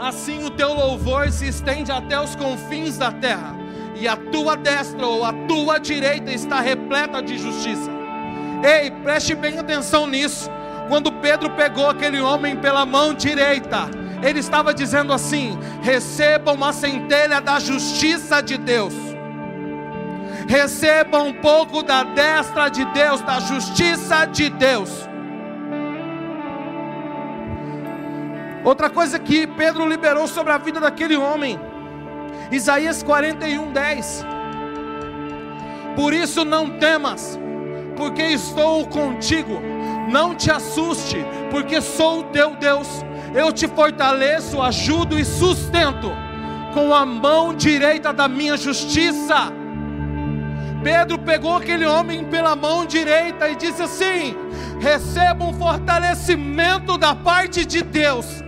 assim 0.00 0.42
o 0.44 0.50
teu 0.50 0.72
louvor 0.72 1.30
se 1.30 1.48
estende 1.48 1.92
até 1.92 2.18
os 2.18 2.34
confins 2.34 2.96
da 2.96 3.12
terra, 3.12 3.54
e 3.94 4.08
a 4.08 4.16
tua 4.16 4.56
destra 4.56 5.06
ou 5.06 5.24
a 5.24 5.32
tua 5.46 5.78
direita 5.78 6.32
está 6.32 6.60
repleta 6.60 7.22
de 7.22 7.36
justiça. 7.36 7.90
Ei, 8.64 8.90
preste 8.90 9.34
bem 9.34 9.58
atenção 9.58 10.06
nisso. 10.06 10.50
Quando 10.88 11.12
Pedro 11.12 11.50
pegou 11.50 11.90
aquele 11.90 12.20
homem 12.20 12.56
pela 12.56 12.86
mão 12.86 13.12
direita, 13.12 13.90
ele 14.22 14.40
estava 14.40 14.72
dizendo 14.72 15.12
assim: 15.12 15.58
receba 15.82 16.52
uma 16.52 16.72
centelha 16.72 17.40
da 17.40 17.58
justiça 17.60 18.40
de 18.40 18.56
Deus, 18.56 18.94
receba 20.48 21.22
um 21.22 21.32
pouco 21.32 21.82
da 21.82 22.02
destra 22.02 22.68
de 22.68 22.84
Deus, 22.86 23.20
da 23.20 23.38
justiça 23.38 24.24
de 24.24 24.50
Deus. 24.50 25.08
Outra 28.64 28.90
coisa 28.90 29.18
que 29.18 29.46
Pedro 29.46 29.88
liberou 29.88 30.26
sobre 30.26 30.52
a 30.52 30.58
vida 30.58 30.80
daquele 30.80 31.16
homem, 31.16 31.60
Isaías 32.50 33.02
41, 33.02 33.72
10. 33.72 34.26
Por 35.94 36.12
isso 36.12 36.44
não 36.44 36.78
temas, 36.78 37.38
porque 37.96 38.22
estou 38.22 38.86
contigo 38.88 39.62
não 40.08 40.34
te 40.34 40.50
assuste, 40.50 41.18
porque 41.50 41.80
sou 41.80 42.20
o 42.20 42.24
teu 42.24 42.56
Deus. 42.56 42.88
Eu 43.34 43.52
te 43.52 43.68
fortaleço, 43.68 44.60
ajudo 44.60 45.18
e 45.18 45.24
sustento 45.24 46.10
com 46.72 46.94
a 46.94 47.04
mão 47.04 47.54
direita 47.54 48.12
da 48.12 48.26
minha 48.26 48.56
justiça. 48.56 49.52
Pedro 50.88 51.18
pegou 51.18 51.54
aquele 51.54 51.84
homem 51.84 52.24
pela 52.24 52.56
mão 52.56 52.86
direita 52.86 53.46
e 53.50 53.54
disse 53.54 53.82
assim: 53.82 54.34
receba 54.80 55.44
um 55.44 55.52
fortalecimento 55.52 56.96
da 56.96 57.14
parte 57.14 57.66
de 57.66 57.82
Deus. 57.82 58.42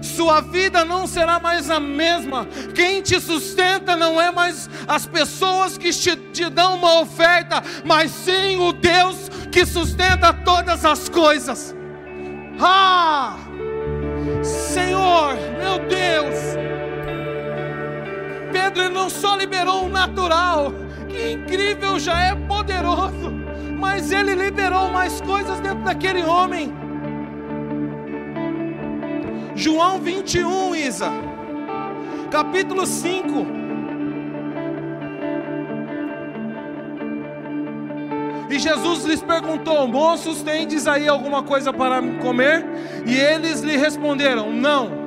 Sua 0.00 0.40
vida 0.40 0.86
não 0.86 1.06
será 1.06 1.38
mais 1.38 1.68
a 1.68 1.78
mesma. 1.78 2.46
Quem 2.74 3.02
te 3.02 3.20
sustenta 3.20 3.94
não 3.94 4.18
é 4.18 4.30
mais 4.30 4.70
as 4.88 5.04
pessoas 5.04 5.76
que 5.76 5.90
te, 5.90 6.16
te 6.16 6.48
dão 6.48 6.76
uma 6.76 7.00
oferta, 7.00 7.62
mas 7.84 8.10
sim 8.10 8.56
o 8.56 8.72
Deus 8.72 9.28
que 9.52 9.66
sustenta 9.66 10.32
todas 10.32 10.82
as 10.82 11.10
coisas. 11.10 11.76
Ah! 12.58 13.36
Senhor, 14.42 15.34
meu 15.58 15.78
Deus! 15.86 16.56
Pedro 18.50 18.88
não 18.88 19.10
só 19.10 19.36
liberou 19.36 19.84
o 19.84 19.90
natural, 19.90 20.72
incrível, 21.32 21.98
já 21.98 22.18
é 22.20 22.34
poderoso. 22.34 23.32
Mas 23.78 24.10
ele 24.10 24.34
liberou 24.34 24.90
mais 24.90 25.20
coisas 25.20 25.60
dentro 25.60 25.84
daquele 25.84 26.22
homem. 26.22 26.72
João 29.54 29.98
21, 29.98 30.74
Isa, 30.74 31.10
capítulo 32.30 32.86
5. 32.86 33.46
E 38.50 38.58
Jesus 38.58 39.04
lhes 39.04 39.22
perguntou: 39.22 39.86
Moços, 39.86 40.42
tendes 40.42 40.86
aí 40.86 41.08
alguma 41.08 41.42
coisa 41.42 41.72
para 41.72 42.00
comer? 42.20 42.64
E 43.06 43.14
eles 43.14 43.60
lhe 43.60 43.76
responderam: 43.76 44.52
Não. 44.52 45.05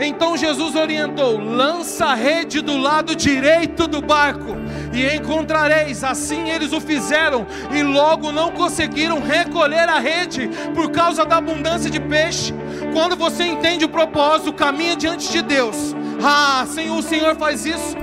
Então 0.00 0.36
Jesus 0.36 0.74
orientou: 0.74 1.38
lança 1.38 2.06
a 2.06 2.14
rede 2.14 2.60
do 2.60 2.76
lado 2.76 3.14
direito 3.14 3.86
do 3.86 4.00
barco, 4.00 4.56
e 4.92 5.14
encontrareis. 5.14 6.02
Assim 6.02 6.48
eles 6.50 6.72
o 6.72 6.80
fizeram, 6.80 7.46
e 7.70 7.82
logo 7.82 8.32
não 8.32 8.50
conseguiram 8.50 9.20
recolher 9.20 9.88
a 9.88 9.98
rede 9.98 10.48
por 10.74 10.90
causa 10.90 11.24
da 11.24 11.36
abundância 11.36 11.90
de 11.90 12.00
peixe. 12.00 12.54
Quando 12.92 13.14
você 13.14 13.44
entende 13.44 13.84
o 13.84 13.88
propósito, 13.88 14.52
caminha 14.52 14.96
diante 14.96 15.30
de 15.30 15.42
Deus. 15.42 15.94
Ah, 16.22 16.64
Senhor, 16.66 16.96
o 16.96 17.02
Senhor 17.02 17.36
faz 17.36 17.66
isso. 17.66 17.96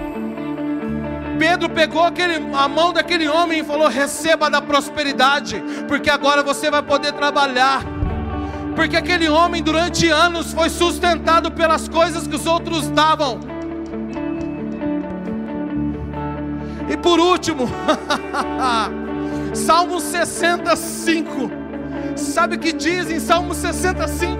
Pedro 1.37 1.69
pegou 1.69 2.03
aquele, 2.03 2.35
a 2.53 2.67
mão 2.67 2.91
daquele 2.91 3.27
homem 3.27 3.59
e 3.59 3.63
falou: 3.63 3.87
Receba 3.87 4.49
da 4.49 4.61
prosperidade, 4.61 5.63
porque 5.87 6.09
agora 6.09 6.43
você 6.43 6.69
vai 6.69 6.81
poder 6.81 7.13
trabalhar 7.13 7.96
porque 8.78 8.95
aquele 8.95 9.28
homem 9.28 9.63
durante 9.63 10.07
anos 10.07 10.53
foi 10.53 10.69
sustentado 10.69 11.49
pelas 11.49 11.89
coisas 11.89 12.28
que 12.28 12.36
os 12.36 12.45
outros 12.45 12.88
davam. 12.89 13.39
E 16.88 16.95
por 16.95 17.19
último, 17.19 17.67
Salmo 19.55 19.99
65. 19.99 21.49
Sabe 22.15 22.57
o 22.57 22.59
que 22.59 22.71
diz 22.71 23.09
em 23.09 23.19
Salmo 23.19 23.55
65? 23.55 24.38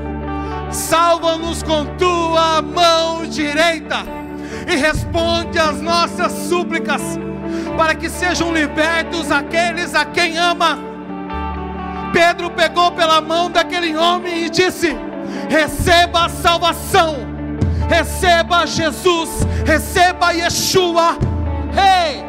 Salva-nos 0.70 1.64
com 1.64 1.88
tua 1.98 2.62
mão 2.62 3.26
direita 3.26 4.04
e 4.72 4.76
responde 4.76 5.58
às 5.58 5.82
nossas 5.82 6.32
súplicas, 6.32 7.02
para 7.76 7.96
que 7.96 8.08
sejam 8.08 8.54
libertos 8.54 9.32
aqueles 9.32 9.96
a 9.96 10.06
quem 10.06 10.38
ama 10.38 10.97
Pedro 12.12 12.50
pegou 12.52 12.92
pela 12.92 13.22
mão 13.22 13.50
daquele 13.50 13.96
homem 13.96 14.46
e 14.46 14.50
disse: 14.50 14.96
Receba 15.50 16.26
a 16.26 16.30
salvação, 16.30 17.16
receba 17.90 18.66
Jesus, 18.66 19.30
receba 19.66 20.32
Yeshua. 20.32 21.18
Ei! 21.74 22.28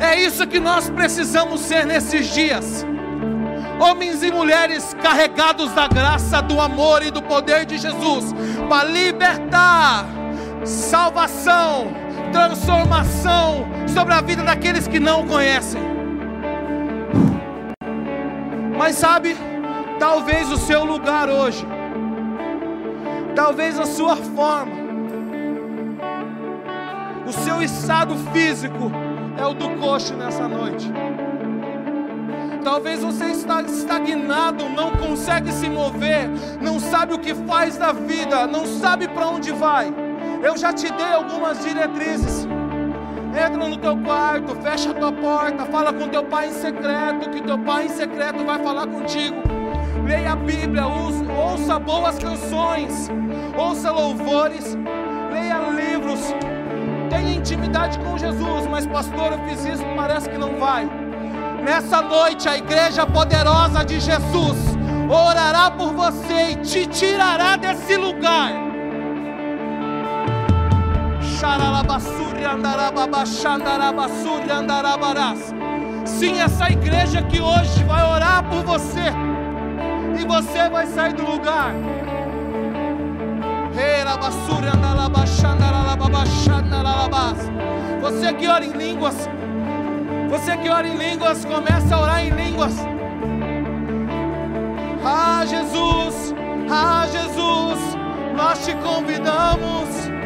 É 0.00 0.20
isso 0.20 0.46
que 0.46 0.60
nós 0.60 0.90
precisamos 0.90 1.60
ser 1.60 1.86
nesses 1.86 2.26
dias. 2.26 2.84
Homens 3.80 4.22
e 4.22 4.30
mulheres 4.30 4.94
carregados 5.02 5.72
da 5.72 5.88
graça, 5.88 6.40
do 6.40 6.60
amor 6.60 7.02
e 7.02 7.10
do 7.10 7.22
poder 7.22 7.64
de 7.64 7.78
Jesus, 7.78 8.32
para 8.68 8.84
libertar, 8.84 10.06
salvação, 10.64 11.88
transformação 12.32 13.66
sobre 13.86 14.14
a 14.14 14.20
vida 14.20 14.42
daqueles 14.42 14.86
que 14.86 15.00
não 15.00 15.26
conhecem. 15.26 15.93
Mas 18.76 18.96
sabe, 18.96 19.36
talvez 19.98 20.50
o 20.50 20.56
seu 20.56 20.84
lugar 20.84 21.28
hoje, 21.28 21.66
talvez 23.34 23.78
a 23.78 23.86
sua 23.86 24.16
forma, 24.16 24.72
o 27.26 27.32
seu 27.32 27.62
estado 27.62 28.14
físico 28.32 28.90
é 29.38 29.46
o 29.46 29.54
do 29.54 29.70
coxo 29.80 30.14
nessa 30.14 30.48
noite. 30.48 30.92
Talvez 32.64 33.02
você 33.02 33.26
está 33.26 33.62
estagnado, 33.62 34.68
não 34.70 34.90
consegue 34.92 35.52
se 35.52 35.68
mover, 35.68 36.28
não 36.60 36.80
sabe 36.80 37.14
o 37.14 37.18
que 37.18 37.34
faz 37.34 37.76
da 37.76 37.92
vida, 37.92 38.46
não 38.46 38.66
sabe 38.66 39.06
para 39.06 39.28
onde 39.28 39.52
vai. 39.52 39.92
Eu 40.42 40.56
já 40.56 40.72
te 40.72 40.90
dei 40.92 41.12
algumas 41.12 41.62
diretrizes. 41.62 42.48
Entra 43.36 43.68
no 43.68 43.76
teu 43.76 43.96
quarto, 43.96 44.54
fecha 44.62 44.90
a 44.90 44.94
tua 44.94 45.10
porta, 45.10 45.66
fala 45.66 45.92
com 45.92 46.08
teu 46.08 46.22
pai 46.22 46.48
em 46.48 46.52
secreto, 46.52 47.30
que 47.30 47.42
teu 47.42 47.58
pai 47.58 47.86
em 47.86 47.88
secreto 47.88 48.44
vai 48.44 48.62
falar 48.62 48.86
contigo. 48.86 49.36
Leia 50.06 50.32
a 50.32 50.36
Bíblia, 50.36 50.84
ouça 50.86 51.78
boas 51.80 52.16
canções, 52.16 53.10
ouça 53.56 53.90
louvores, 53.90 54.78
leia 55.32 55.58
livros, 55.70 56.32
tenha 57.10 57.34
intimidade 57.34 57.98
com 57.98 58.16
Jesus. 58.16 58.68
Mas, 58.70 58.86
pastor, 58.86 59.32
eu 59.32 59.38
fiz 59.48 59.64
isso, 59.64 59.84
parece 59.96 60.30
que 60.30 60.38
não 60.38 60.56
vai. 60.56 60.88
Nessa 61.64 62.02
noite, 62.02 62.48
a 62.48 62.56
igreja 62.56 63.04
poderosa 63.04 63.84
de 63.84 63.98
Jesus 63.98 64.58
orará 65.10 65.72
por 65.72 65.92
você 65.92 66.52
e 66.52 66.56
te 66.56 66.86
tirará 66.86 67.56
desse 67.56 67.96
lugar 67.96 68.63
Sim, 76.06 76.40
essa 76.40 76.70
igreja 76.70 77.22
que 77.22 77.38
hoje 77.38 77.84
vai 77.84 78.02
orar 78.02 78.44
por 78.44 78.62
você. 78.64 79.12
E 80.18 80.24
você 80.24 80.70
vai 80.70 80.86
sair 80.86 81.12
do 81.12 81.22
lugar. 81.22 81.72
Você 88.00 88.32
que 88.32 88.46
ora 88.48 88.64
em 88.64 88.72
línguas. 88.72 89.28
Você 90.30 90.56
que 90.56 90.68
ora 90.70 90.88
em 90.88 90.96
línguas, 90.96 91.44
começa 91.44 91.94
a 91.94 92.00
orar 92.00 92.24
em 92.24 92.30
línguas. 92.30 92.74
Ah, 95.04 95.44
Jesus, 95.44 96.34
ah, 96.70 97.06
Jesus, 97.06 97.80
nós 98.34 98.64
te 98.64 98.74
convidamos 98.76 100.23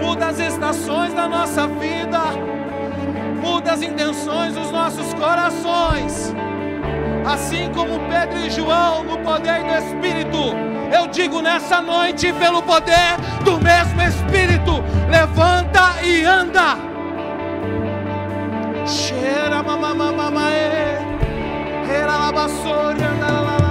muda 0.00 0.28
as 0.28 0.38
estações 0.38 1.12
da 1.14 1.28
nossa 1.28 1.66
vida, 1.66 2.20
muda 3.42 3.72
as 3.72 3.82
intenções 3.82 4.54
dos 4.54 4.70
nossos 4.70 5.12
corações. 5.14 6.34
Assim 7.24 7.70
como 7.72 8.00
Pedro 8.08 8.38
e 8.38 8.50
João, 8.50 9.04
no 9.04 9.18
poder 9.18 9.62
do 9.62 9.72
Espírito, 9.72 10.38
eu 10.92 11.06
digo 11.08 11.40
nessa 11.40 11.80
noite, 11.80 12.32
pelo 12.32 12.62
poder 12.62 13.16
do 13.44 13.58
mesmo 13.60 14.02
Espírito, 14.02 14.82
levanta 15.08 16.02
e 16.02 16.24
anda. 16.24 16.76
Cheira 18.86 19.62
mamamamae, 19.62 20.98
era 21.88 22.16
labassori, 22.16 23.02
anda 23.02 23.69